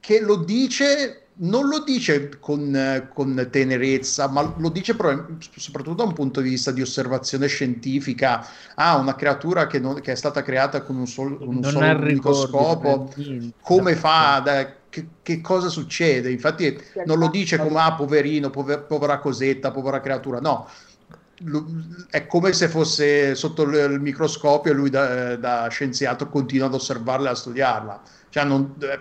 [0.00, 5.26] che, lo dice, non lo dice con, con tenerezza, ma lo dice però,
[5.56, 8.46] soprattutto da un punto di vista di osservazione scientifica.
[8.74, 11.86] Ah, una creatura che, non, che è stata creata con un, sol, con un solo
[11.86, 13.12] unico scopo,
[13.62, 14.40] come fa?
[14.44, 16.30] Da, che, che, cosa succede?
[16.30, 20.68] Infatti non lo dice come ah, poverino, pover, povera cosetta, povera creatura, no
[22.10, 27.30] è come se fosse sotto il microscopio e lui da, da scienziato continua ad osservarla
[27.30, 28.02] e a studiarla.
[28.28, 29.00] Cioè non, eh,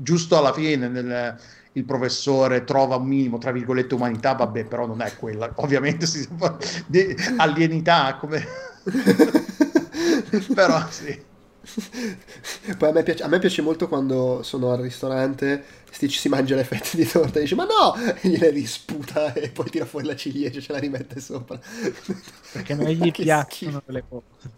[0.00, 1.36] giusto alla fine nel,
[1.74, 5.52] il professore trova un minimo, tra virgolette, umanità, vabbè, però non è quella.
[5.56, 6.56] Ovviamente si fa
[6.86, 8.44] di alienità, come...
[10.54, 11.32] però sì.
[12.76, 16.54] Poi a me, piace, a me, piace, molto quando sono al ristorante, Stitch si mangia
[16.56, 17.94] le fette di torta e dice ma no!
[18.20, 21.58] E gliele risputa e poi tira fuori la ciliegia e ce la rimette sopra.
[22.52, 24.52] Perché non gli piacciono le cose.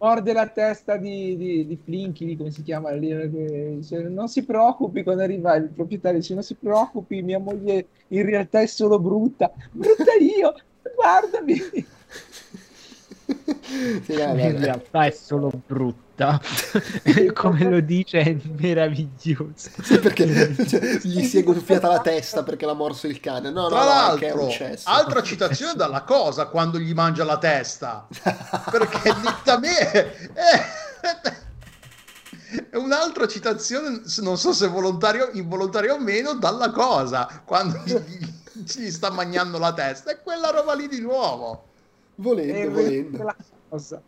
[0.00, 2.90] Morde la testa di, di, di Flinky, come si chiama?
[2.92, 8.24] Dice, non si preoccupi quando arriva il proprietario, dice non si preoccupi, mia moglie in
[8.24, 9.52] realtà è solo brutta.
[9.70, 10.54] Brutta io,
[10.94, 11.56] guardami!
[14.02, 16.09] sì, in realtà è solo brutta
[17.34, 19.70] come lo dice è meraviglioso.
[19.82, 23.50] Sì, perché cioè, gli si è gonfiata la testa perché l'ha morso il cane.
[23.50, 24.48] No, tra no, l'altro
[24.84, 28.06] altra citazione dalla cosa quando gli mangia la testa.
[28.70, 29.10] Perché
[30.34, 30.56] è,
[32.70, 37.96] è un'altra citazione non so se volontario involontaria o meno dalla cosa quando gli,
[38.52, 40.10] gli sta mangiando la testa.
[40.10, 41.68] È quella roba lì di nuovo.
[42.16, 43.34] Volendo, volendo.
[43.70, 44.02] Cosa.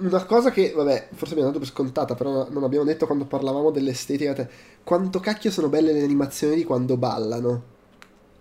[0.00, 3.70] Una cosa che, vabbè, forse abbiamo dato per scontata, però non abbiamo detto quando parlavamo
[3.70, 4.48] dell'estetica.
[4.82, 7.78] Quanto cacchio sono belle le animazioni di quando ballano.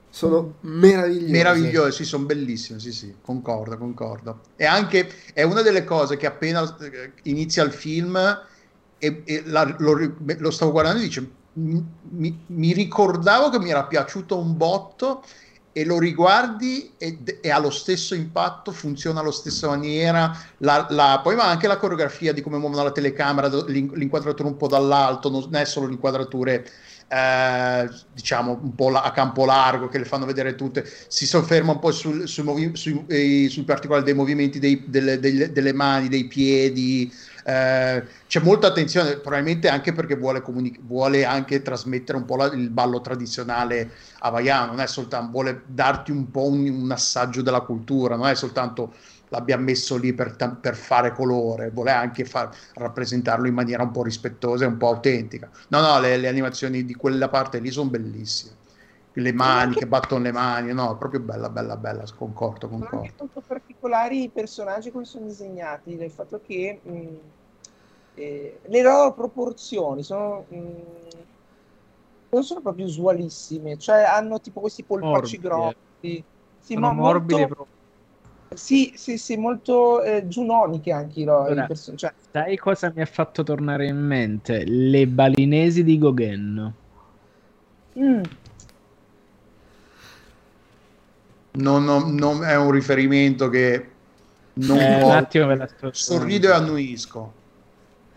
[0.10, 1.32] Sono meravigliose.
[1.32, 4.40] Meravigliose, sì, sono bellissime, sì, sì, concordo, concordo.
[4.56, 8.18] E anche, è una delle cose che appena eh, inizia il film
[8.98, 13.84] e, e la, lo, lo, stavo guardando e dice, mi, mi ricordavo che mi era
[13.84, 15.24] piaciuto un botto
[15.80, 21.22] e lo riguardi e, e, ha lo stesso impatto, funziona alla stessa maniera, la, la,
[21.24, 25.56] poi ma anche la coreografia di come muovono la telecamera, l'inquadratura un po' dall'alto, non
[25.56, 26.66] è solo le inquadrature
[27.08, 31.80] eh, diciamo un po' a campo largo che le fanno vedere tutte si sofferma un
[31.80, 36.08] po' sul, sul, movi- sui, eh, sul particolare dei movimenti dei, delle, delle, delle, mani
[36.08, 37.12] dei piedi
[37.50, 42.46] eh, c'è molta attenzione probabilmente anche perché vuole, comunic- vuole anche trasmettere un po' la,
[42.46, 47.62] il ballo tradizionale havaiano non è soltanto vuole darti un po' un, un assaggio della
[47.62, 48.94] cultura non è soltanto
[49.30, 54.04] l'abbiamo messo lì per, per, fare colore, vuole anche far, rappresentarlo in maniera un po'
[54.04, 55.50] rispettosa e un po' autentica.
[55.70, 58.58] No, no, le, le animazioni di quella parte lì sono bellissime.
[59.14, 62.96] Le mani che battono le mani, no, proprio bella, bella, bella, concordo, concordo.
[62.96, 67.18] Sono anche molto particolari i personaggi come sono disegnati, del fatto che mh,
[68.20, 70.46] eh, le loro proporzioni sono...
[70.50, 71.08] Mh,
[72.32, 75.78] non sono proprio usualissime, cioè hanno tipo questi polpacci grossi.
[76.00, 77.68] Sì, sono ma morbidi molto...
[78.56, 82.14] sì, sì, sì, molto eh, giunoniche anche no, Ora, person- cioè...
[82.32, 84.64] Sai cosa mi ha fatto tornare in mente?
[84.66, 86.74] Le balinesi di Gauguin.
[87.98, 88.22] Mm.
[91.54, 93.90] Non, non, non, è un riferimento che
[94.54, 97.39] non eh, un attimo ve la sto sorrido e annuisco.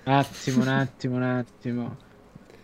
[0.04, 1.96] Un attimo, un attimo, un attimo.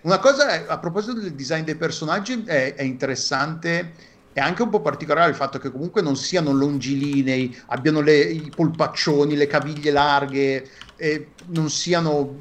[0.03, 3.93] Una cosa è, a proposito del design dei personaggi è, è interessante
[4.39, 8.53] è anche un po' particolare il fatto che comunque non siano longilinei, abbiano le, i
[8.55, 12.37] polpaccioni, le caviglie larghe, eh, non siano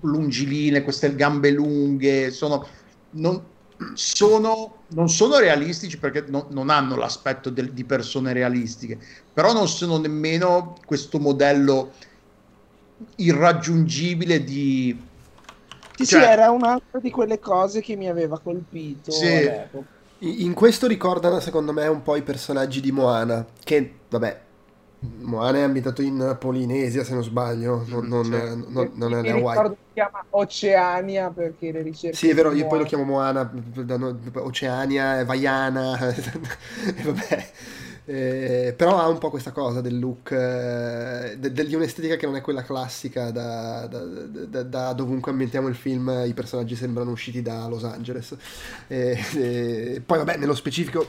[0.00, 2.66] lungilinee, queste gambe lunghe, sono,
[3.10, 3.42] non,
[3.92, 8.98] sono, non sono realistici perché no, non hanno l'aspetto del, di persone realistiche,
[9.30, 11.92] però non sono nemmeno questo modello
[13.16, 15.00] irraggiungibile di...
[15.94, 19.48] Sì, cioè, sì, era un'altra di quelle cose che mi aveva colpito sì.
[20.18, 24.40] in questo ricordano secondo me un po' i personaggi di Moana, che vabbè,
[25.20, 28.66] Moana è ambientato in Polinesia se non sbaglio, non, non, certo.
[28.68, 29.36] non, non è Hawaii.
[29.36, 32.16] ricordo si chiama Oceania perché le ricerche...
[32.16, 33.50] Sì è vero, io poi lo chiamo Moana,
[34.34, 37.50] Oceania, Vaiana, e vabbè
[38.04, 42.26] eh, però ha un po' questa cosa del look, eh, de, de, di un'estetica che
[42.26, 47.12] non è quella classica da, da, da, da, dovunque ambientiamo il film, i personaggi sembrano
[47.12, 48.36] usciti da Los Angeles.
[48.88, 51.06] Eh, poi vabbè, nello specifico,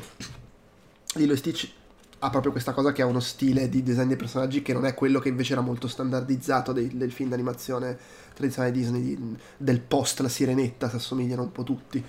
[1.15, 1.71] Lilo Stitch
[2.19, 4.93] ha proprio questa cosa che ha uno stile di design dei personaggi che non è
[4.93, 7.97] quello che invece era molto standardizzato dei, del film d'animazione
[8.33, 12.03] tradizionale Disney, di, del post La Sirenetta, si assomigliano un po' tutti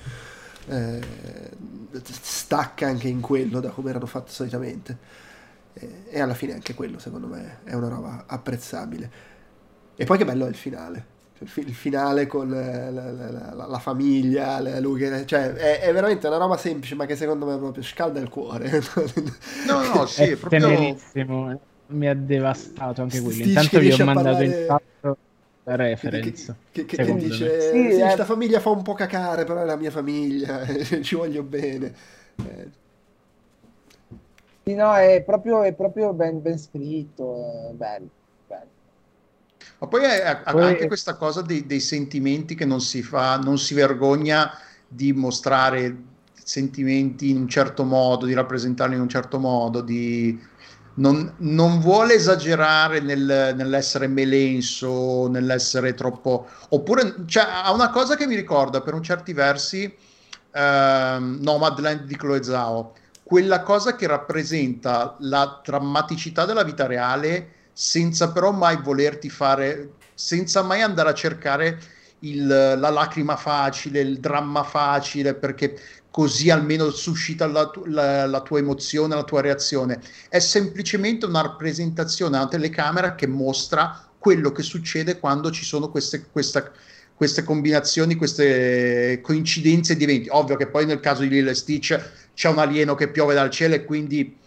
[0.69, 1.01] eh,
[2.03, 4.99] stacca anche in quello da come erano fatte solitamente.
[5.75, 9.11] Eh, e alla fine anche quello secondo me è una roba apprezzabile.
[9.97, 11.13] E poi che bello è il finale.
[11.41, 16.39] Il, finale con la, la, la, la famiglia lui che, cioè è, è, veramente una
[16.39, 18.71] roba semplice ma che secondo me proprio scalda il cuore.
[19.67, 23.45] No no sì è proprio tenerissimo mi ha devastato anche quello.
[23.45, 24.45] Intanto vi ho mandato parlare...
[24.47, 25.17] il fatto
[25.65, 26.55] reference.
[26.71, 29.77] Che, che, che dice, sì, sì, questa famiglia fa un po' cacare, però è la
[29.77, 30.65] mia famiglia,
[31.03, 31.95] ci voglio bene.
[32.37, 32.83] Eh.
[34.65, 38.09] Sì, no, è proprio, è proprio ben, ben scritto, bello,
[38.47, 38.69] bello.
[39.79, 43.59] Ma poi è, poi anche questa cosa dei, dei, sentimenti che non si fa, non
[43.59, 44.51] si vergogna
[44.87, 50.39] di mostrare sentimenti in un certo modo, di rappresentarli in un certo modo, di
[50.95, 56.49] non, non, vuole esagerare nel, nell'essere melenso, nell'essere troppo...
[56.71, 59.93] Oppure cioè, ha una cosa che mi ricorda per un certi versi
[60.53, 68.31] ehm, Nomadland di Chloe Zhao, quella cosa che rappresenta la drammaticità della vita reale senza
[68.31, 71.81] però mai volerti fare, senza mai andare a cercare
[72.21, 75.77] il, la lacrima facile, il dramma facile, perché
[76.15, 80.01] così almeno suscita la, la, la, tua emozione, la tua reazione.
[80.29, 86.27] È semplicemente una rappresentazione, una telecamera che mostra quello che succede quando ci sono queste,
[86.31, 86.71] questa,
[87.17, 90.29] queste combinazioni, queste coincidenze di eventi.
[90.31, 92.01] Ovvio che poi nel caso di Lille Stitch
[92.33, 94.39] c'è un alieno che piove dal cielo e quindi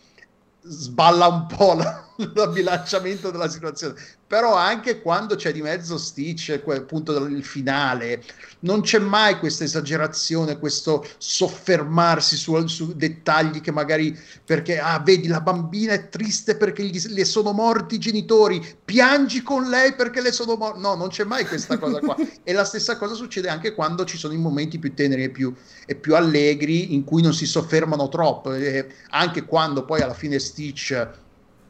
[0.61, 3.95] sballa un po' la, l'abbilanciamento della situazione
[4.27, 8.21] però anche quando c'è di mezzo Stitch appunto il finale
[8.59, 15.27] non c'è mai questa esagerazione questo soffermarsi su, su, dettagli che magari perché ah vedi
[15.27, 20.21] la bambina è triste perché gli, le sono morti i genitori piangi con lei perché
[20.21, 22.15] le sono morti no non c'è mai questa cosa qua.
[22.43, 25.53] E la stessa cosa succede anche quando ci sono i momenti più teneri e più,
[25.85, 30.39] e più allegri in cui non si soffermano troppo e anche quando poi alla fine
[30.39, 31.25] Stitch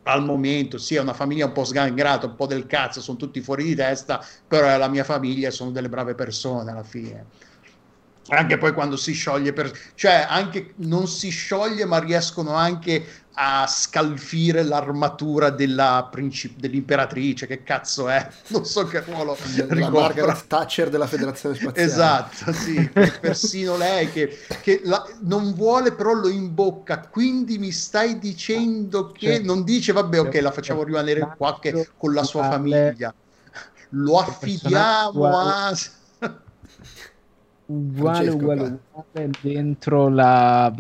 [0.08, 3.64] al momento sia una famiglia un po' sgangrata, un po' del cazzo, sono tutti fuori
[3.66, 7.28] di testa, però è la mia famiglia, sono delle brave persone alla fine.
[8.30, 9.72] Anche poi quando si scioglie, per...
[9.96, 17.48] cioè anche non si scioglie, ma riescono anche a scalfire l'armatura della princip- dell'imperatrice.
[17.48, 18.28] Che cazzo è?
[18.50, 21.88] Non so che ruolo la Margaret Thatcher della Federazione Spaziale.
[21.88, 22.90] Esatto, sì,
[23.20, 27.08] persino lei che, che la, non vuole, però lo imbocca.
[27.10, 31.90] Quindi mi stai dicendo che cioè, non dice, vabbè, ok, la facciamo rimanere qua che,
[31.96, 33.14] con la sua famiglia.
[33.92, 35.78] Lo affidiamo a
[37.68, 40.74] uguale, uguale, uguale dentro la,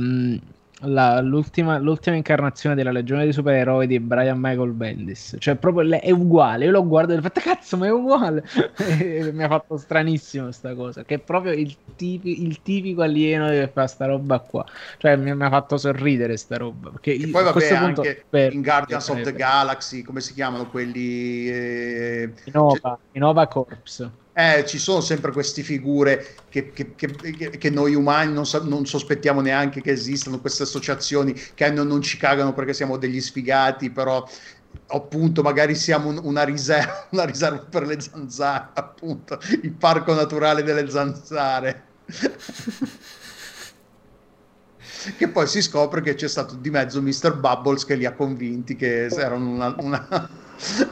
[0.81, 5.35] la, l'ultima, l'ultima, incarnazione della Legione dei Supereroi di Brian Michael Bendis.
[5.39, 6.65] Cioè, proprio è uguale.
[6.65, 8.43] Io l'ho guardato e ho fatto, cazzo, ma è uguale.
[9.33, 11.03] mi ha fatto stranissimo questa cosa.
[11.03, 14.65] Che è proprio il, tipi, il tipico alieno che fa sta roba qua.
[14.97, 16.89] Cioè, mi, mi ha fatto sorridere sta roba.
[16.91, 21.49] Perché e poi, vabbè, anche per, in Guardians of the Galaxy, come si chiamano quelli?
[21.49, 27.95] Eh, Innova, Innova Corps eh, ci sono sempre queste figure che, che, che, che noi
[27.95, 32.53] umani non, sa- non, sospettiamo neanche che esistano, queste associazioni che non, non ci cagano
[32.53, 34.23] perché siamo degli sfigati, però
[34.89, 40.61] appunto magari siamo un, una, riserva, una riserva per le zanzare, appunto, il parco naturale
[40.61, 41.85] delle zanzare.
[45.17, 47.39] che poi si scopre che c'è stato di mezzo Mr.
[47.39, 50.29] Bubbles che li ha convinti che erano una, una,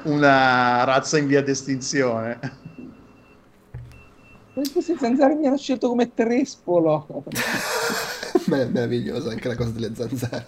[0.06, 2.74] una razza in via d'estinzione.
[4.56, 7.24] Queste zanzare mi hanno scelto come trespolo.
[8.46, 10.48] meraviglioso anche la cosa delle zanzare.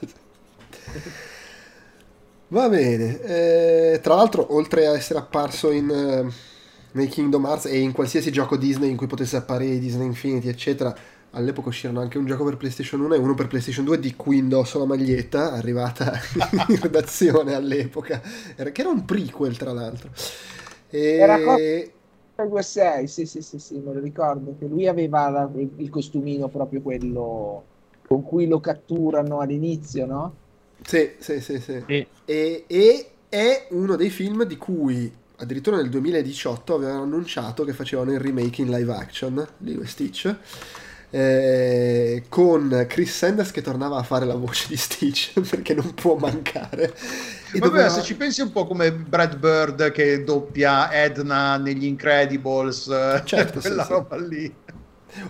[2.49, 3.21] Va bene.
[3.21, 6.31] Eh, tra l'altro, oltre a essere apparso in, uh,
[6.93, 10.95] nei Kingdom Hearts e in qualsiasi gioco Disney in cui potesse apparire Disney Infinity, eccetera,
[11.31, 14.37] all'epoca uscirono anche un gioco per PlayStation 1 e uno per PlayStation 2 di cui
[14.37, 16.17] indosso la maglietta, arrivata
[16.69, 20.11] in redazione all'epoca, che era un prequel tra l'altro.
[20.89, 20.99] E...
[21.17, 21.37] Era
[22.37, 26.81] 326, sì, sì, sì, sì, me lo ricordo che lui aveva la, il costumino proprio
[26.81, 27.63] quello
[28.07, 30.35] con cui lo catturano all'inizio, no?
[30.83, 31.83] Sì, sì, sì, sì.
[31.87, 37.73] E, e, e è uno dei film di cui addirittura nel 2018 avevano annunciato che
[37.73, 40.35] facevano il remake in live action di Stitch
[41.17, 46.15] eh, con Chris Sanders che tornava a fare la voce di Stitch perché non può
[46.15, 46.93] mancare.
[47.53, 47.89] E Vabbè, doveva...
[47.89, 52.83] se ci pensi un po' come Brad Bird che doppia Edna negli Incredibles,
[53.23, 54.27] certo, quella sì, roba sì.
[54.27, 54.55] lì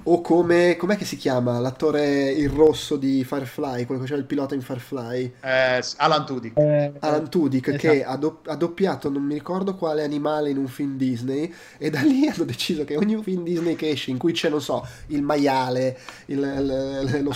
[0.03, 1.59] o come com'è che si chiama?
[1.59, 5.33] L'attore il rosso di Firefly quello che faceva il pilota in Firefly?
[5.41, 6.57] Eh, Alan Tudyk.
[6.57, 7.81] Eh, Alan Tudyk esatto.
[7.81, 11.89] che ha, do- ha, doppiato non mi ricordo quale animale in un film Disney e
[11.89, 14.85] da lì hanno deciso che ogni film Disney che esce in cui c'è non so
[15.07, 15.97] il maiale
[16.27, 17.33] il, il, lo,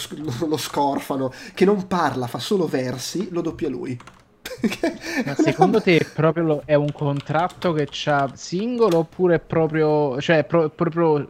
[0.48, 4.00] lo scorfano che non parla fa solo versi lo doppia lui
[5.26, 10.44] ma secondo te proprio lo, è un contratto che c'ha singolo oppure è proprio cioè,
[10.44, 11.28] pro, proprio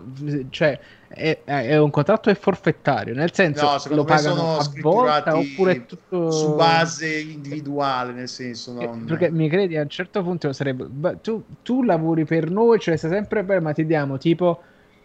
[0.49, 0.79] cioè
[1.13, 6.31] è, è, un contratto è forfettario, nel senso no, lo pagano a volta oppure tutto
[6.31, 9.03] su base individuale, nel senso non...
[9.03, 10.87] perché mi credi a un certo punto sarebbe
[11.21, 14.61] tu, tu lavori per noi, cioè sei sempre per ma ti diamo tipo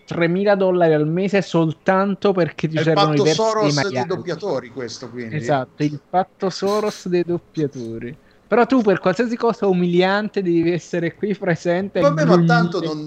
[0.08, 5.36] 3.000 dollari al mese soltanto perché ti servono i versi Soros dei doppiatori questo quindi
[5.36, 8.16] esatto, il patto Soros dei doppiatori
[8.48, 12.00] però tu per qualsiasi cosa umiliante devi essere qui presente.
[12.00, 13.04] Vabbè, ma tanto non,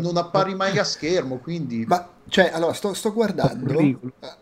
[0.00, 1.84] non, appari mai a schermo, quindi...
[1.86, 3.72] Ma, cioè, allora, sto, sto guardando...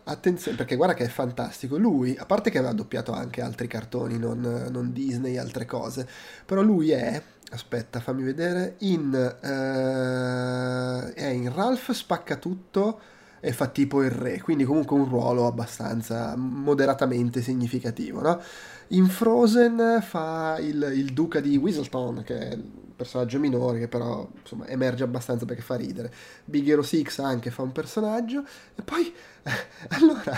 [0.05, 1.77] Attenzione, perché guarda che è fantastico.
[1.77, 6.07] Lui, a parte che aveva doppiato anche altri cartoni, non, non Disney, altre cose,
[6.45, 7.21] però lui è...
[7.51, 8.75] Aspetta, fammi vedere.
[8.79, 12.99] In, uh, è in Ralph spacca tutto
[13.41, 18.41] e fa tipo il re, quindi comunque un ruolo abbastanza moderatamente significativo, no?
[18.89, 22.57] In Frozen fa il, il duca di Whistleton, che è
[22.95, 26.11] personaggio minore, che però insomma, emerge abbastanza perché fa ridere.
[26.43, 28.43] Big Hero 6 anche fa un personaggio.
[28.75, 29.13] E poi,
[29.43, 29.51] eh,
[29.95, 30.37] allora,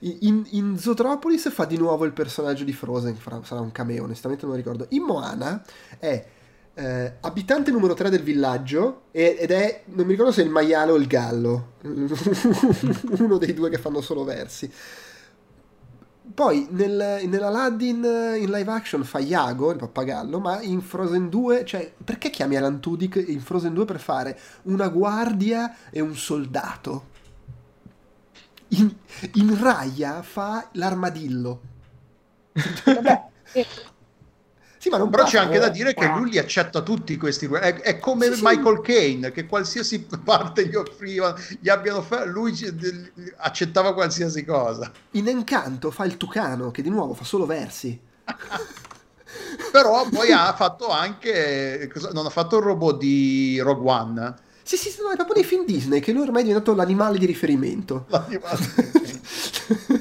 [0.00, 4.56] in, in Zootropolis fa di nuovo il personaggio di Frozen, sarà un cameo, onestamente non
[4.56, 4.86] ricordo.
[4.90, 5.62] In Moana
[5.98, 6.26] è...
[6.74, 10.92] Eh, abitante numero 3 del villaggio ed è, non mi ricordo se è il maiale
[10.92, 11.72] o il gallo,
[13.18, 14.72] uno dei due che fanno solo versi.
[16.34, 21.92] Poi nel, nell'Aladdin in live action fa Iago, il pappagallo, ma in Frozen 2, cioè,
[22.02, 27.10] perché chiami Alan Tudyk in Frozen 2 per fare una guardia e un soldato?
[28.68, 28.90] In,
[29.34, 31.60] in Raya fa l'armadillo.
[32.84, 33.22] Vabbè,
[34.82, 37.46] Sì, ma non Però c'è anche da dire che lui li accetta tutti questi.
[37.46, 38.92] È, è, come sì, Michael sì.
[38.92, 42.52] Kane, che qualsiasi parte gli offriva, gli abbiano fatto, lui
[43.36, 44.90] accettava qualsiasi cosa.
[45.12, 47.96] In Encanto fa il Tucano, che di nuovo fa solo versi.
[49.70, 51.88] Però poi ha fatto anche...
[52.10, 54.34] Non ha fatto il robot di Rogue One?
[54.62, 57.26] Sì, sì, no, è proprio nei film Disney che lui ormai è diventato l'animale di
[57.26, 58.06] riferimento.
[58.08, 58.58] L'animale.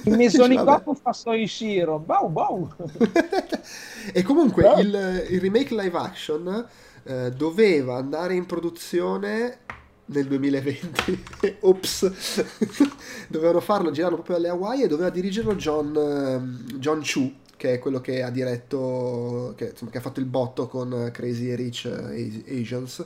[0.04, 2.00] Il mio Sì, Sonicopo fa Soishiro.
[2.00, 2.70] Bau bau.
[4.14, 6.68] e comunque Però- il, il remake live action
[7.04, 9.60] eh, doveva andare in produzione
[10.06, 11.24] nel 2020.
[11.62, 12.44] Ops.
[13.28, 17.80] Dovevano farlo, girarlo proprio alle Hawaii e doveva dirigerlo John, ehm, John Chu, che è
[17.80, 22.60] quello che ha diretto, che, insomma, che ha fatto il botto con Crazy Rich eh,
[22.60, 23.06] Asians.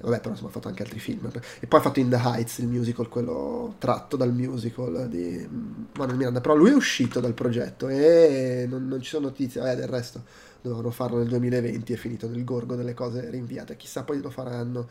[0.00, 1.30] Vabbè, però insomma ha fatto anche altri film.
[1.60, 5.84] E poi ha fatto In the Heights, il musical, quello tratto dal musical di mm,
[5.96, 6.40] Manuel Miranda.
[6.40, 9.60] Però lui è uscito dal progetto e non, non ci sono notizie.
[9.60, 10.22] Vabbè, del resto
[10.62, 13.76] dovevano farlo nel 2020, è finito nel gorgo delle cose rinviate.
[13.76, 14.86] Chissà poi lo faranno.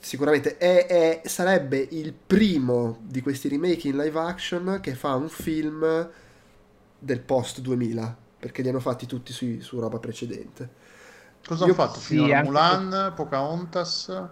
[0.00, 5.28] Sicuramente è- è- sarebbe il primo di questi remake in live action che fa un
[5.28, 6.08] film
[6.98, 10.68] del post 2000 perché li hanno fatti tutti sui- su roba precedente.
[11.46, 11.98] Cosa Io- hanno fatto?
[12.00, 14.22] sì, Finora anche- Mulan, Pocahontas?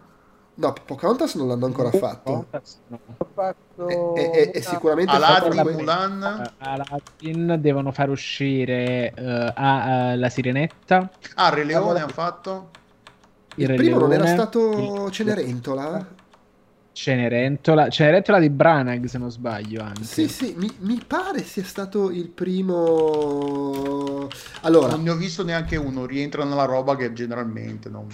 [0.57, 2.47] No, Pocahontas non l'hanno ancora fatto.
[2.89, 2.99] No.
[3.35, 6.53] Fatto E, e- e sicuramente Aladdin, fatto Mulan?
[6.59, 11.11] Aladdin devono far uscire eh, a- a la Sirenetta.
[11.35, 12.69] Ah, Re Leone Allora- hanno fatto?
[13.57, 16.07] il Re primo non era Leone, stato il- Cenerentola?
[16.95, 20.05] Cenerentola, Cenerentola di Branagh se non sbaglio anche.
[20.05, 24.29] Sì, sì, mi, mi pare sia stato il primo.
[24.61, 28.07] Allora, Non ne ho visto neanche uno, rientra nella roba che generalmente non...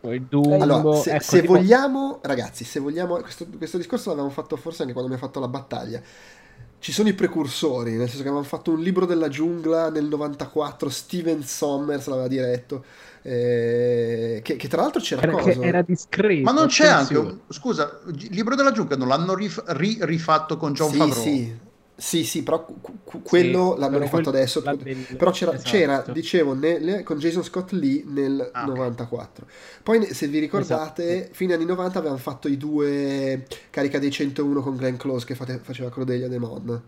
[0.00, 4.32] Poi Dumbo, allora se, ecco, se tipo- vogliamo, ragazzi, se vogliamo, questo, questo discorso l'avevamo
[4.32, 6.00] fatto forse anche quando abbiamo fatto la battaglia.
[6.80, 10.88] Ci sono i precursori, nel senso che avevamo fatto un libro della giungla nel 94,
[10.88, 12.84] Steven Sommers l'aveva diretto,
[13.22, 15.50] eh, che, che tra l'altro c'era era, cosa.
[15.50, 16.42] che era discreto.
[16.42, 17.28] Ma non c'è anche attenzione.
[17.30, 17.38] un...
[17.52, 21.22] Scusa, il libro della giungla non l'hanno rif- ri- rifatto con John sì, Favreau?
[21.22, 21.56] sì,
[22.00, 22.64] sì, sì, però
[23.22, 24.62] quello Sì, l'hanno però rifatto adesso.
[24.64, 25.68] la del- Però c'era, esatto.
[25.70, 28.68] c'era, dicevo, nel- con Jason Scott Lee nel Ah, ok.
[28.68, 29.46] 94.
[29.82, 31.34] Poi, se vi ricordate, Esatto.
[31.34, 35.58] fine anni 90 avevano fatto i due Carica dei 101 con Glenn Close che fate-
[35.62, 36.82] faceva Cordelia Demon.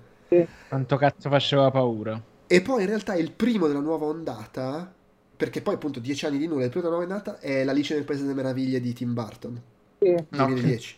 [0.68, 2.22] Quanto cazzo faceva paura.
[2.46, 4.92] E poi in realtà il primo della nuova ondata,
[5.40, 8.04] perché poi appunto dieci anni di nulla, il primo della nuova ondata è L'Alice nel
[8.04, 9.58] Paese delle Meraviglie di Tim Burton.
[9.98, 10.14] Sì.
[10.28, 10.96] No, 2010.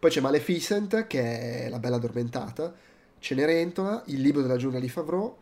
[0.00, 2.74] Poi c'è Maleficent, che è La Bella Addormentata,
[3.20, 5.36] Cenerentola, Il libro della giungla di Favreau,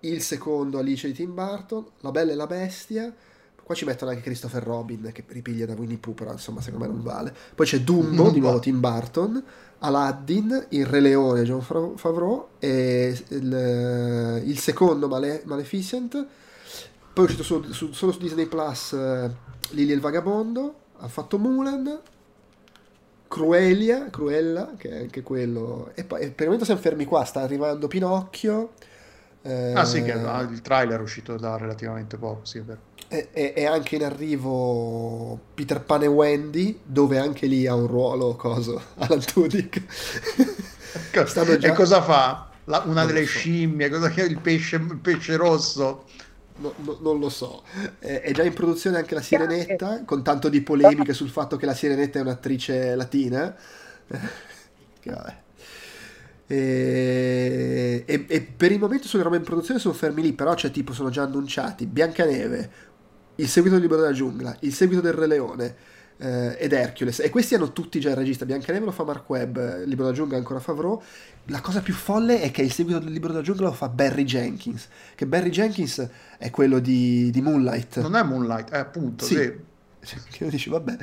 [0.00, 3.14] il secondo Alice di Tim Burton, La Bella e la Bestia.
[3.62, 6.92] Qua ci mettono anche Christopher Robin, che ripiglia da Winnie Pooh, però insomma secondo me
[6.92, 7.32] non vale.
[7.54, 8.58] Poi c'è Dumbo, Non di nuovo va.
[8.58, 9.44] Tim Burton,
[9.78, 16.26] Aladdin, Il Re Leone, John Favreau, e il, il secondo Male- Maleficent.
[17.16, 19.30] Poi è uscito su- su- solo su Disney Plus eh,
[19.70, 21.98] Lily e il Vagabondo, ha fatto Mulan,
[23.26, 25.92] Cruelia, Cruella, che è anche quello.
[25.94, 28.72] E poi per il momento siamo fermi qua, sta arrivando Pinocchio.
[29.40, 32.80] eh, Ah sì, che ah, il trailer è uscito da relativamente poco, sì, è vero.
[33.08, 37.86] e, e- e anche in arrivo Peter Pan e Wendy, dove anche lì ha un
[37.86, 39.82] ruolo coso, Alan Tudyk.
[41.12, 42.50] Già- E cosa fa?
[42.64, 43.38] La- una Non delle so.
[43.38, 46.04] scimmie, cosa che il pesce, il pesce rosso?
[46.58, 47.62] No- no- non lo so.
[47.98, 51.66] Eh, è già in produzione anche la Sirenetta, con tanto di polemiche sul fatto che
[51.66, 53.54] la Sirenetta è un'attrice latina.
[55.00, 55.36] Che vabbè.
[56.48, 60.70] E, e- e per il momento sulle robe in produzione sono fermi lì, però c'è
[60.70, 62.70] tipo, sono già annunciati Biancaneve,
[63.36, 65.76] il seguito del Libro della Giungla, il seguito del Re Leone
[66.18, 67.20] eh, ed Hercules.
[67.20, 68.44] E questi hanno tutti già il regista.
[68.44, 71.00] Biancaneve lo fa Mark Webb, il Libro della Giungla ancora Favreau.
[71.46, 74.24] La cosa più folle è che il seguito del Libro della Giungla lo fa Barry
[74.24, 78.00] Jenkins, che Barry Jenkins è quello di, di Moonlight.
[78.00, 79.34] Non è Moonlight, è appunto, Sì.
[79.34, 80.16] sì.
[80.30, 80.96] Che dici, vabbè.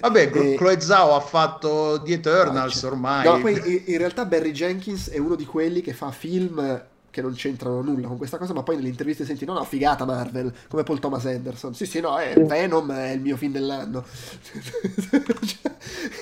[0.00, 3.24] Vabbè, E- Chloe Zhao ha fatto The Eternals ormai.
[3.24, 6.82] No, poi in realtà Barry Jenkins è uno di quelli che fa film
[7.14, 10.04] che non c'entrano nulla con questa cosa, ma poi nelle interviste senti, no, no, figata
[10.04, 11.72] Marvel, come Paul Thomas Anderson.
[11.72, 14.04] Sì, sì, no, è Venom è il mio film dell'anno.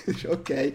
[0.05, 0.73] Dici, ok.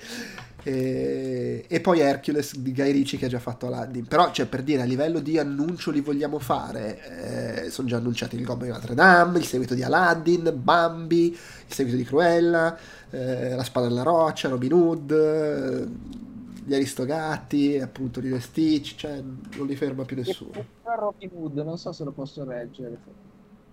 [0.64, 4.08] E, e poi Hercules di Guy Ritchie che ha già fatto Aladdin.
[4.08, 8.38] Però, cioè, per dire, a livello di annuncio li vogliamo fare, eh, sono già annunciati
[8.38, 12.76] il Goblin di Notre Dame, il seguito di Aladdin, Bambi, il seguito di Cruella,
[13.12, 16.26] eh, La spada nella roccia, Robin Hood, eh,
[16.68, 20.66] gli Aristogatti, appunto di Stitch, cioè non li ferma più nessuno.
[20.84, 22.98] Robin Hood, non so se lo posso reggere.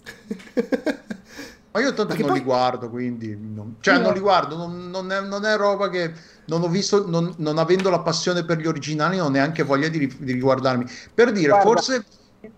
[1.72, 3.36] Ma io tanto non poi- li guardo, quindi...
[3.36, 6.12] non- Cioè, Io- non li guardo, non, non è, non è roba che...
[6.44, 9.88] Non ho visto, non, non avendo la passione per gli originali, non ho neanche voglia
[9.88, 10.84] di, di riguardarmi.
[11.12, 11.66] Per dire, Guarda.
[11.66, 12.04] forse...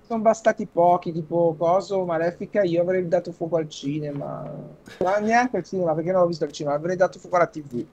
[0.06, 4.52] Sono bastati pochi, tipo Coso, Malefica, io avrei dato fuoco al cinema.
[5.02, 7.86] Ma neanche al cinema, perché non l'ho visto al cinema, avrei dato fuoco alla TV.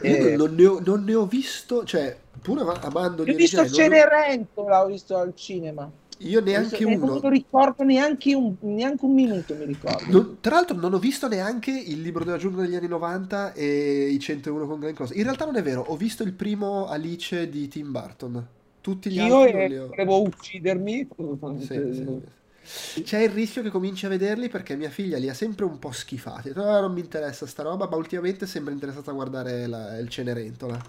[0.00, 3.36] Eh, non, ne ho, non ne ho visto, cioè, pur ama- amando gli Io ho
[3.36, 5.90] visto ne ho- Cenerentola, ho visto al cinema.
[6.18, 7.06] Io neanche uno.
[7.06, 10.10] Non lo ricordo neanche un, neanche un minuto, mi ricordo.
[10.10, 14.08] Non- tra l'altro non ho visto neanche il libro della giungla degli anni 90 e
[14.10, 15.14] i 101 con Glenn Close.
[15.14, 18.46] In realtà non è vero, ho visto il primo Alice di Tim Burton.
[18.80, 19.86] Tutti gli Io altri non li ho.
[19.88, 21.08] volevo uccidermi.
[21.58, 22.20] Sì, sì, sì.
[23.02, 25.92] C'è il rischio che cominci a vederli perché mia figlia li ha sempre un po'
[25.92, 26.52] schifati.
[26.54, 30.80] No, non mi interessa sta roba, ma ultimamente sembra interessata a guardare la- il Cenerentola.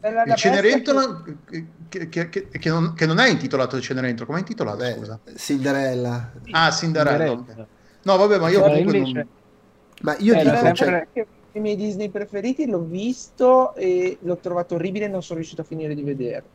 [0.00, 1.22] La- Il Cenerentola,
[1.88, 4.78] che, che- che- che non, che non è intitolato Cenerentola, come è intitolato?
[4.78, 5.18] Vabbè, Scusa.
[5.36, 6.32] Cinderella.
[6.52, 7.26] Ah, Cinderella.
[7.26, 7.66] Cinderella.
[8.02, 9.26] No, vabbè, ma io comunque invece- non...
[10.02, 14.36] Ma io Era dico, sempre- cioè, che i miei Disney preferiti l'ho visto e l'ho
[14.36, 16.48] trovato orribile e non sono riuscito a finire di vederlo.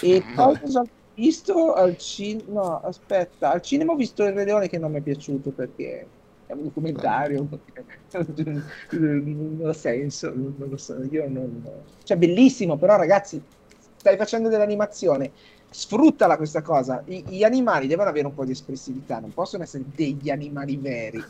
[0.00, 0.84] E poi cosa
[1.14, 2.60] visto al cinema?
[2.60, 6.06] No, aspetta, al cinema ho visto Il Re Leone che non mi è piaciuto perché
[6.46, 7.48] è un documentario,
[8.90, 11.62] non ha senso, non lo so, io non...
[12.02, 13.42] Cioè, bellissimo, però ragazzi,
[13.96, 15.32] stai facendo dell'animazione,
[15.74, 17.02] sfruttala questa cosa.
[17.06, 21.20] I- gli animali devono avere un po' di espressività, non possono essere degli animali veri.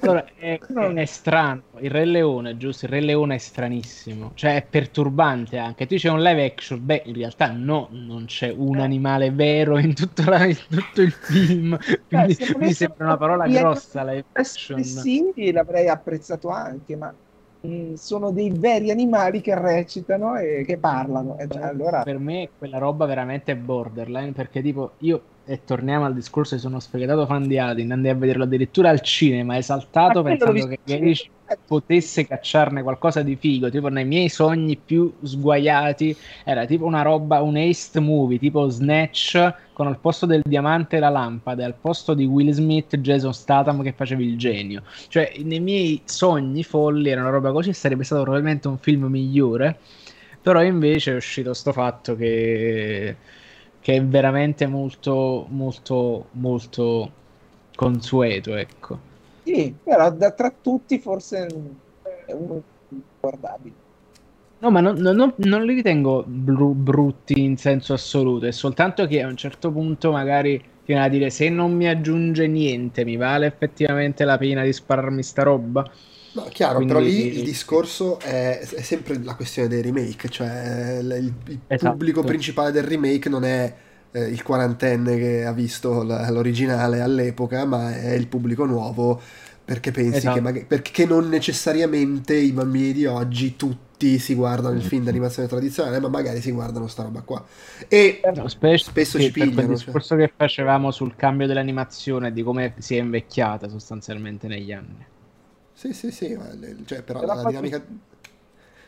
[0.00, 1.64] Allora, è, è strano.
[1.80, 2.86] Il Re Leone, giusto?
[2.86, 4.32] Il Re Leone è stranissimo.
[4.34, 5.86] Cioè, è perturbante anche.
[5.86, 6.82] Tu c'è un live action.
[6.82, 11.12] Beh, in realtà no, non c'è un animale vero in tutto, la- in tutto il
[11.12, 11.76] film.
[12.08, 14.78] Quindi se mi sembra una parola grossa live action.
[14.78, 17.14] espressivi l'avrei apprezzato anche, ma
[17.94, 21.38] sono dei veri animali che recitano e che parlano.
[21.38, 26.06] E già, allora, Per me quella roba veramente è borderline perché tipo io e torniamo
[26.06, 30.66] al discorso sono sfegatato fan di Aladdin andai a vederlo addirittura al cinema esaltato pensando
[30.66, 31.12] che cinema.
[31.66, 37.42] Potesse cacciarne qualcosa di figo tipo nei miei sogni più sguaiati era tipo una roba
[37.42, 42.24] un haste movie tipo Snatch con al posto del diamante la lampada al posto di
[42.24, 47.30] Will Smith Jason Statham che facevi il genio cioè nei miei sogni folli era una
[47.30, 49.78] roba così sarebbe stato probabilmente un film migliore
[50.44, 53.16] però invece è uscito sto fatto che,
[53.80, 57.12] che è veramente molto, molto, molto
[57.74, 59.12] consueto, ecco.
[59.44, 61.46] Sì, però da, tra tutti forse
[62.26, 62.62] è uno
[63.20, 63.74] guardabile.
[64.58, 69.06] No, ma non, non- non- non li ritengo bru- brutti in senso assoluto, è soltanto
[69.06, 73.04] che a un certo punto magari ti viene a dire se non mi aggiunge niente,
[73.04, 75.84] mi vale effettivamente la pena di spararmi sta roba?
[76.32, 80.98] No, chiaro, Quindi- però lì il discorso è, è sempre la questione dei remake, cioè
[81.00, 81.92] il, il- il Esatto.
[81.92, 83.72] pubblico principale del remake non è
[84.14, 89.20] eh, il quarantenne che ha visto la- l'originale all'epoca, ma è il pubblico nuovo
[89.64, 90.34] perché pensi Esatto.
[90.34, 95.48] che, mag- perché non necessariamente i bambini di oggi tutti si guardano il film d'animazione
[95.48, 97.44] tradizionale, ma magari si guardano sta roba qua.
[97.88, 99.94] E No, specie Spesso sì, ci pigliano, cioè.
[99.94, 105.06] discorso che facevamo sul cambio dell'animazione di come si è invecchiata sostanzialmente negli anni.
[105.72, 106.48] Sì, sì, sì, ma
[106.84, 107.84] cioè, però Però la, poi- dinamica...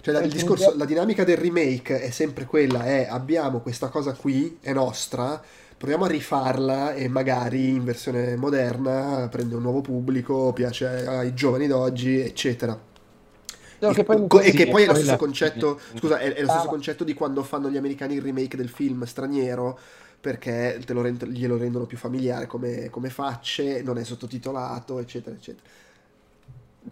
[0.06, 3.88] Cioè, la- il Aggiunge- discorso, la dinamica del remake è sempre quella, è abbiamo questa
[3.88, 5.42] cosa qui, è nostra,
[5.76, 11.66] proviamo a rifarla e magari in versione moderna prende un nuovo pubblico, piace ai giovani
[11.66, 12.78] d'oggi, eccetera.
[13.80, 16.40] Solo che poi Co- e che poi è lo stesso la- concetto, scusa, è, è
[16.42, 16.70] lo stesso Ah.
[16.70, 19.76] concetto di quando fanno gli americani il remake del film straniero,
[20.20, 25.34] perché te lo rend- glielo rendono più familiare come, come facce, non è sottotitolato, eccetera,
[25.34, 25.68] eccetera.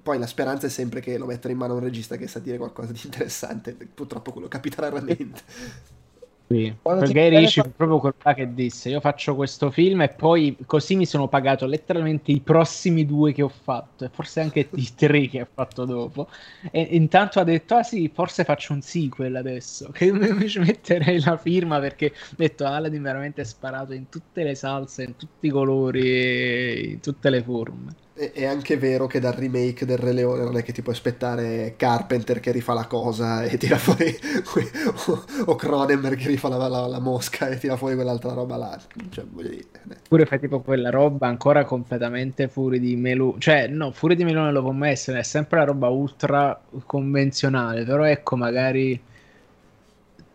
[0.03, 2.59] Poi la speranza è sempre che lo mettano in mano un regista che sa dire
[2.59, 5.43] qualcosa di interessante, purtroppo quello capita raramente.
[6.47, 10.11] Sì, Quando perché Ricci fa- proprio quello là che disse: Io faccio questo film e
[10.11, 14.69] poi così mi sono pagato letteralmente i prossimi due che ho fatto, e forse anche
[14.75, 16.29] i tre che ho fatto dopo.
[16.71, 19.91] E intanto ha detto: Ah sì, forse faccio un sequel adesso.
[19.91, 24.43] Che mi ci metterei la firma perché ho detto: Aladdin veramente è sparato in tutte
[24.45, 27.97] le salse, in tutti i colori e in tutte le forme.
[28.17, 31.75] È anche vero che dal remake del Re Leone non è che ti puoi aspettare
[31.77, 34.17] Carpenter che rifà la cosa e tira fuori
[35.47, 38.81] o, Cronenberg che rifà la, la- la mosca e tira fuori quell'altra roba là.
[39.11, 39.67] Cioè, eh.
[40.09, 43.41] Pure fai tipo quella roba ancora completamente fuori di melone.
[43.41, 47.83] Cioè, no, fuori di melone lo può essere, è sempre la roba ultra convenzionale.
[47.83, 49.01] Però ecco, magari.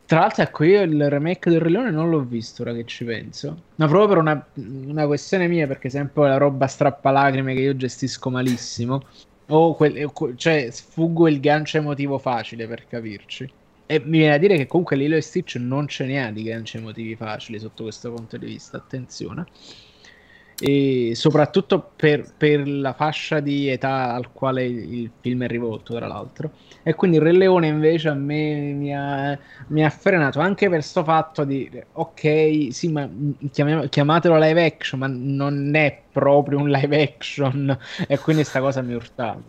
[0.09, 3.05] Tra l'altro, ecco, io il remake del Re Leone non l'ho visto, ora che ci
[3.05, 3.65] penso.
[3.75, 8.31] Ma proprio per una, una questione mia, perché sempre la roba strappalacrime che io gestisco
[8.31, 9.03] malissimo.
[9.49, 13.47] O quel- cioè, sfuggo il gancio emotivo facile, per capirci.
[13.85, 16.41] E mi viene a dire che comunque Lilo e Stitch non ce ne ha di
[16.41, 19.45] ganci emotivi facili sotto questo punto di vista, attenzione.
[20.59, 26.07] E soprattutto per, per la fascia di età al quale il film è rivolto, tra
[26.07, 26.51] l'altro.
[26.89, 29.37] E quindi il Re Leone invece a me mi ha,
[29.67, 33.07] mi ha frenato anche per sto fatto di, ok, sì, ma
[33.51, 37.77] chiamatelo live action, ma non è proprio un live action.
[38.07, 39.39] E quindi sta cosa mi urtava.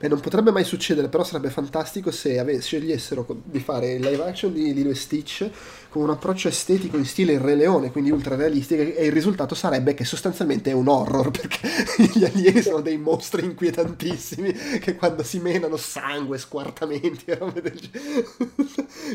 [0.00, 4.22] e non potrebbe mai succedere, però sarebbe fantastico se ave- scegliessero di fare il live
[4.24, 5.48] action di Lilo e Stitch
[5.94, 9.54] con un approccio estetico in stile Il Re Leone, quindi ultra realistico, e il risultato
[9.54, 11.68] sarebbe che sostanzialmente è un horror, perché
[12.12, 17.78] gli alieni sono dei mostri inquietantissimi che quando si menano sangue, squartamenti e robe del
[17.78, 18.26] genere.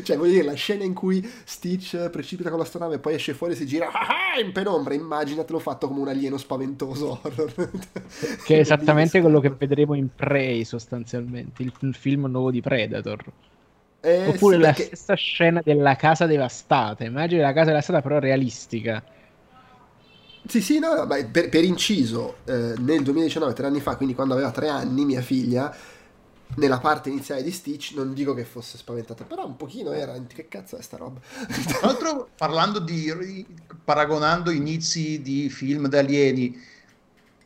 [0.02, 3.52] cioè, voglio dire, la scena in cui Stitch precipita con l'astronave e poi esce fuori
[3.52, 7.52] e si gira "Ah, ah", in penombra, immaginatelo fatto come un alieno spaventoso horror.
[8.42, 13.22] Che è esattamente quello che vedremo in Prey sostanzialmente, il film nuovo di Predator.
[14.02, 17.04] Eh, Oppure sì, la perché- stessa scena della casa devastata.
[17.04, 19.04] Immagini la casa devastata però realistica.
[20.46, 24.32] Sì, sì, no, ma per, per inciso, eh, nel 2019, tre anni fa, quindi quando
[24.34, 25.72] aveva tre anni, mia figlia,
[26.56, 30.48] nella parte iniziale di Stitch, non dico che fosse spaventata, però un pochino era, che
[30.48, 31.20] cazzo è sta roba?
[31.66, 33.46] Tra l'altro, parlando di
[33.84, 36.58] paragonando inizi di film da alieni,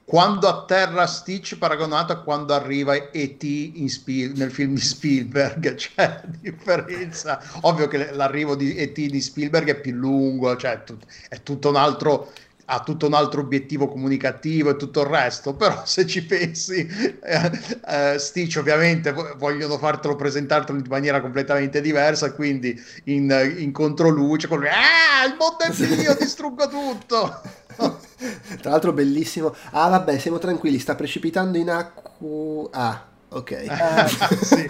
[0.04, 3.86] quando atterra Stitch paragonato a quando arriva E.T.
[3.86, 7.40] Spiel- nel film di Spielberg, c'è differenza.
[7.62, 9.06] Ovvio che l'arrivo di E.T.
[9.06, 12.32] di Spielberg è più lungo, cioè tut- è tutto un altro
[12.66, 16.86] ha tutto un altro obiettivo comunicativo e tutto il resto, però se ci pensi,
[17.22, 17.50] eh,
[17.86, 22.74] eh, Stitch ovviamente vo- vogliono fartelo presentartelo in maniera completamente diversa, quindi
[23.04, 27.42] in, in controluce, con ah, il mondo è mio, distruggo tutto.
[28.60, 29.54] Tra l'altro bellissimo.
[29.72, 32.68] Ah, vabbè, siamo tranquilli, sta precipitando in acqua.
[32.72, 33.50] Ah, ok.
[33.50, 33.66] Eh,
[34.44, 34.68] Sì.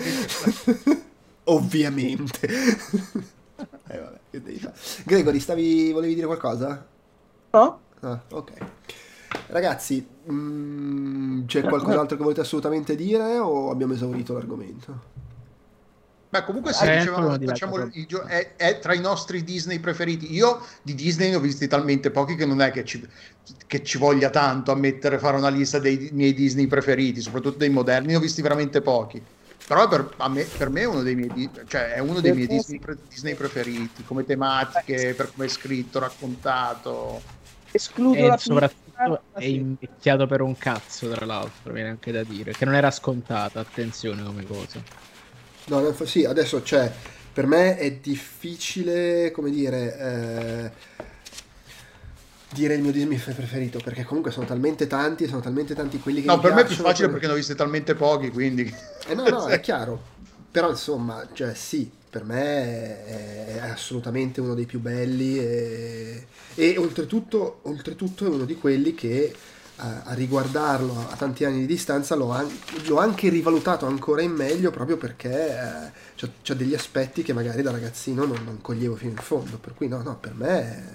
[1.45, 2.47] Ovviamente.
[2.47, 4.75] eh, vabbè, che devi fare?
[5.05, 5.93] Gregory, stavi...
[5.93, 6.87] volevi dire qualcosa?
[7.51, 7.81] no?
[8.01, 8.53] Ah, ok.
[9.49, 15.13] Ragazzi, mm, c'è qualcos'altro che volete assolutamente dire o abbiamo esaurito l'argomento?
[16.35, 20.33] Beh, comunque Eh, sì, dicevamo, facciamo il gio- è, è tra i nostri Disney preferiti.
[20.35, 23.07] Io di Disney ne ho visti talmente pochi che non è che ci,
[23.69, 27.71] che ci voglia tanto a mettere, fare una lista dei miei Disney preferiti, soprattutto dei
[27.71, 29.25] moderni, ne ho visti veramente pochi.
[29.65, 32.49] Però per, a me, per me è uno dei miei, cioè è uno dei miei
[32.49, 37.23] Disney, pre- Disney preferiti, come tematiche, per come è scritto, raccontato.
[37.71, 42.25] Escludo E la soprattutto ma è invecchiato per un cazzo, tra l'altro, viene anche da
[42.25, 42.55] dire.
[42.55, 44.85] Che non era scontata, attenzione come cosa.
[45.67, 46.93] No, no, sì, adesso c'è.
[47.33, 50.71] Per me è difficile, come dire, eh,
[52.51, 56.29] dire il mio Disney preferito, perché comunque sono talmente tanti, sono talmente tanti quelli che
[56.29, 58.73] No, per me è più facile perché ne ho visti talmente pochi, quindi...
[59.09, 60.13] Eh no, no, è chiaro.
[60.51, 66.79] Però insomma, cioè sì, per me è, è assolutamente uno dei più belli e, e
[66.79, 69.35] oltretutto, oltretutto è uno di quelli che
[69.77, 74.33] a, a riguardarlo a tanti anni di distanza l'ho, an- l'ho anche rivalutato ancora in
[74.33, 78.95] meglio proprio perché eh, c'ha, c'ha degli aspetti che magari da ragazzino non, non coglievo
[78.97, 79.59] fino in fondo.
[79.59, 80.93] Per cui no, no, per me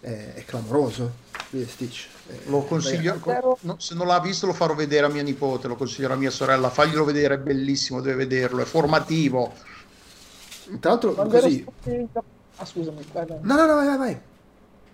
[0.00, 1.22] è, è, è clamoroso.
[1.66, 2.08] Stitch.
[2.28, 3.20] Eh, Lo consiglio,
[3.60, 6.30] no, se non l'ha visto lo farò vedere a mia nipote, lo consiglio a mia
[6.30, 9.52] sorella, faglielo vedere, è bellissimo, deve vederlo, è formativo.
[10.80, 11.64] Tra l'altro così...
[12.56, 13.38] Ah, scusami, vai, vai.
[13.42, 14.20] No, no, no, vai, vai.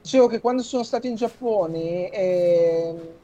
[0.03, 3.19] Dicevo che quando sono stato in Giappone ehm,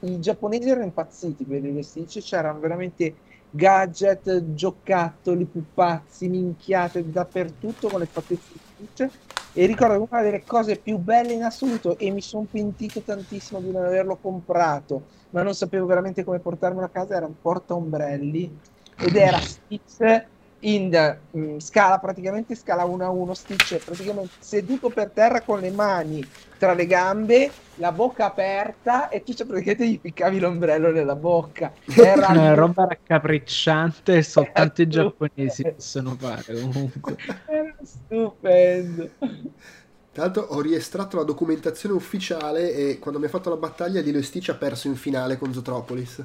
[0.00, 8.00] i giapponesi erano impazziti per i vestiti, c'erano veramente gadget, giocattoli, pupazzi, minchiate dappertutto con
[8.00, 8.88] le fattezze di.
[9.54, 13.60] E ricordo che una delle cose più belle in assoluto e mi sono pentito tantissimo
[13.60, 18.58] di non averlo comprato, ma non sapevo veramente come portarmelo a casa, era un portaombrelli
[18.96, 20.30] ed era Stitch
[20.62, 25.60] in mm, scala praticamente scala 1 a 1 Stitch è praticamente seduto per terra con
[25.60, 26.24] le mani
[26.58, 31.72] tra le gambe la bocca aperta e tu cioè, praticamente gli ficcavi l'ombrello nella bocca
[31.96, 37.16] era Una roba raccapricciante soltanto i giapponesi possono fare comunque.
[37.46, 39.10] era stupendo
[40.12, 44.18] Tra l'altro ho riestratto la documentazione ufficiale e quando mi ha fatto la battaglia Lilo
[44.18, 46.22] e Stitch ha perso in finale con Zotropolis.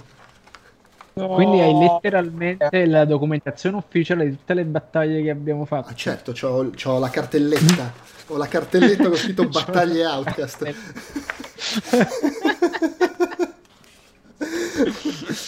[1.17, 1.29] No.
[1.29, 5.93] Quindi hai letteralmente la documentazione ufficiale di tutte le battaglie che abbiamo Ah fatto.
[5.95, 7.91] certo, c'ho, c'ho la cartelletta.
[8.27, 10.73] Ho la cartelletta con scritto battaglie Outcast.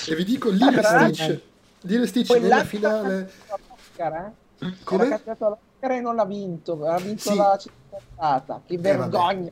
[0.08, 1.40] e vi dico Lilo Ah, Stitch.
[1.82, 3.32] Lilo Stitch nella finale.
[3.48, 4.14] l'Oscar,
[4.60, 4.74] eh?
[4.84, 5.06] Come?
[5.06, 7.36] Era candidato all'Oscar e non l'ha vinto, ha vinto Sì.
[7.38, 8.62] la città.
[8.66, 9.48] Che vergogna!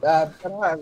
[0.00, 0.78] Eh, però,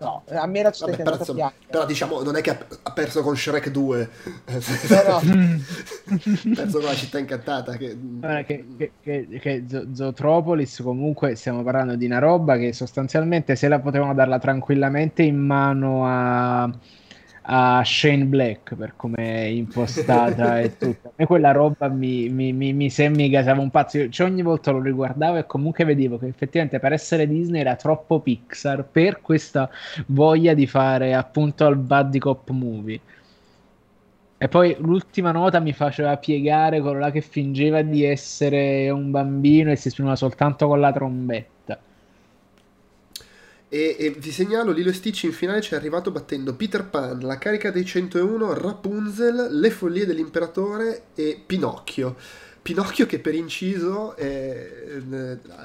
[0.00, 3.36] no, a me la città Vabbè, è però, diciamo non è che ha, perso con
[3.36, 4.10] Shrek 2.
[4.90, 7.76] No, perso con la città incantata.
[7.76, 7.96] Che...
[7.96, 13.56] Guarda che, che, che, che Zo- Zootropolis comunque stiamo parlando di una roba che sostanzialmente
[13.56, 16.70] se la potevano darla tranquillamente in mano a,
[17.42, 21.08] a Shane Black per come è impostata e tutto.
[21.08, 23.98] A me quella roba mi, mi, mi, mi, mi un pazzo.
[23.98, 27.76] Io, cioè, ogni volta lo riguardavo e comunque vedevo che effettivamente per essere Disney era
[27.76, 29.70] troppo Pixar per questa
[30.06, 33.00] voglia di fare appunto il buddy cop movie.
[34.42, 39.70] E poi l'ultima nota mi faceva piegare quello là che fingeva di essere un bambino
[39.70, 41.59] e si esprimeva soltanto con la trombetta.
[43.72, 47.20] E, e vi segnalo, Lilo e Stitch in finale ci è arrivato battendo Peter Pan,
[47.20, 52.16] La carica dei 101, Rapunzel, Le follie dell'imperatore e Pinocchio.
[52.60, 55.00] Pinocchio che per inciso eh,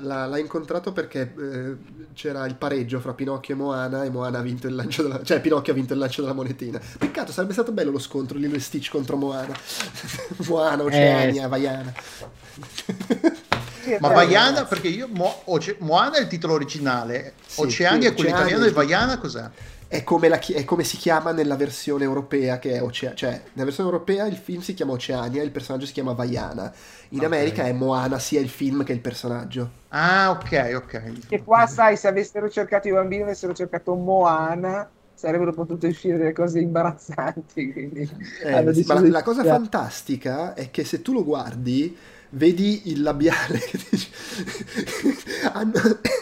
[0.02, 1.76] l'ha, l'ha, incontrato perché eh,
[2.14, 5.42] c'era il pareggio fra Pinocchio e Moana e Moana ha vinto il lancio della, cioè
[5.42, 6.80] Pinocchio ha vinto il lancio della monetina.
[7.00, 9.58] Peccato, sarebbe stato bello lo scontro Lilo e Stitch contro Moana.
[10.48, 11.48] Moana, Oceania, eh.
[11.48, 11.94] Vaiana.
[14.00, 18.30] Ma Vaiana, perché io Mo, Oce, Moana è il titolo originale, sì, Oceania è quello
[18.30, 19.50] italiano e Vaiana cos'è?
[19.88, 23.16] è come, la, è come, si chiama nella versione europea, che è Oceania.
[23.16, 26.74] Cioè, nella versione europea il film si chiama Oceania, il personaggio si chiama Vaiana.
[27.10, 27.32] In okay.
[27.32, 29.70] America è Moana sia il film che il personaggio.
[29.90, 31.12] Ah, ok, ok.
[31.30, 36.34] E qua, sai, se avessero cercato i bambini, avessero cercato Moana, sarebbero potute uscire delle
[36.34, 37.72] cose imbarazzanti.
[37.72, 38.10] Quindi
[38.44, 41.96] eh, sì, la, la cosa fantastica è che se tu lo guardi
[42.36, 43.60] vedi il labiale
[45.54, 45.74] hanno,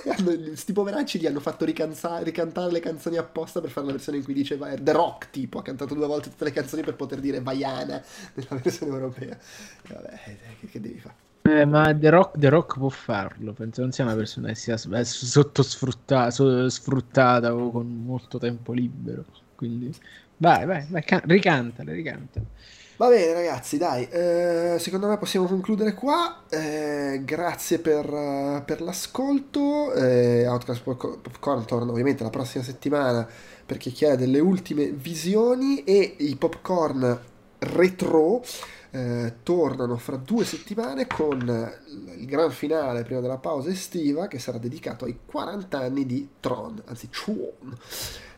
[0.07, 4.17] hanno, sti poveracci gli hanno fatto ricanzare, ricantare le canzoni apposta per fare la versione
[4.19, 7.19] in cui dice The Rock tipo ha cantato due volte tutte le canzoni per poter
[7.19, 8.01] dire Vaiana
[8.33, 9.37] nella versione europea
[9.83, 10.19] e vabbè
[10.59, 14.05] che, che devi fare eh, ma The Rock, The Rock, può farlo, penso non sia
[14.05, 16.31] una persona che sia sottosfruttata
[16.69, 19.25] sfruttata o con molto tempo libero.
[19.53, 19.93] Quindi
[20.37, 22.45] vai, vai, vai can- ricantale, ricantale.
[22.95, 26.43] Va bene ragazzi, dai, eh, secondo me possiamo concludere qua.
[26.47, 29.91] Eh, grazie per, per l'ascolto.
[29.93, 33.27] Eh, Outcast Popcorn torna ovviamente la prossima settimana
[33.65, 37.19] per chiacchierare delle ultime visioni e i popcorn
[37.59, 38.43] retro
[38.91, 41.71] eh, tornano fra due settimane con
[42.15, 46.79] il gran finale prima della pausa estiva che sarà dedicato ai 40 anni di Tron,
[46.85, 47.75] anzi Tron.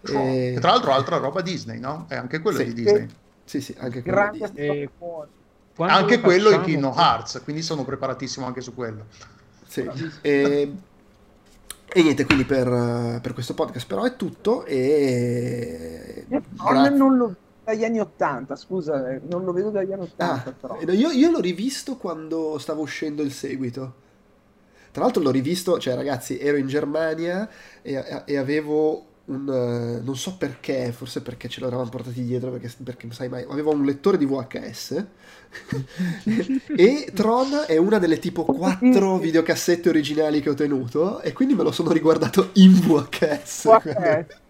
[0.01, 0.55] E...
[0.61, 2.05] Tra l'altro altra roba Disney, no?
[2.07, 2.65] È anche quello sì.
[2.65, 3.07] di Disney.
[3.45, 4.31] Sì, sì, anche quello.
[4.53, 4.89] E...
[5.77, 9.05] Anche quello in Kingdom Hearts, quindi sono preparatissimo anche su quello.
[9.67, 9.89] Sì.
[10.21, 10.75] E...
[11.87, 16.25] e niente, quindi per, per, questo podcast però è tutto e...
[16.27, 17.35] Gra- non lo
[17.65, 20.79] dagli anni 80, scusa, eh, non lo vedo dagli anni 80 ah, però.
[20.81, 24.03] Io, io l'ho rivisto quando stavo uscendo il seguito.
[24.91, 27.49] Tra l'altro l'ho rivisto, cioè ragazzi, ero in Germania
[27.81, 32.71] e, e avevo un, uh, non so perché, forse perché ce l'eravamo portati dietro, perché,
[32.83, 35.05] perché sai mai, avevo un lettore di VHS
[36.75, 41.63] e Tron è una delle tipo quattro videocassette originali che ho tenuto e quindi me
[41.63, 43.63] lo sono riguardato in VHS.
[43.63, 44.43] VHS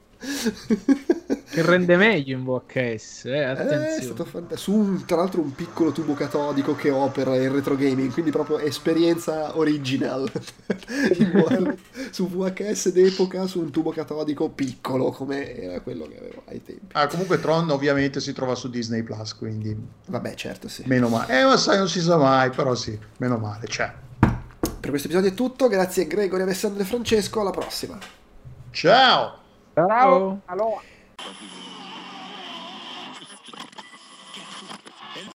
[1.49, 3.95] che rende meglio in VHS, eh, attenzione.
[3.95, 7.75] È stato fant- su un, tra l'altro un piccolo tubo catodico che opera il retro
[7.75, 10.29] gaming, quindi proprio esperienza original.
[12.11, 16.93] su VHS d'epoca, su un tubo catodico piccolo, come era quello che avevo ai tempi.
[16.93, 19.75] Ah, comunque Tron ovviamente si trova su Disney Plus, quindi...
[20.07, 20.83] Vabbè, certo, sì.
[20.85, 21.39] Meno male.
[21.39, 23.93] Eh, ma sai, non si sa mai, però sì, meno male, c'è.
[24.19, 27.97] Per questo episodio è tutto, grazie a Gregorio, Alessandro e Francesco, alla prossima.
[28.71, 29.44] Ciao!
[29.75, 30.41] Ciao.
[30.47, 30.81] Allora.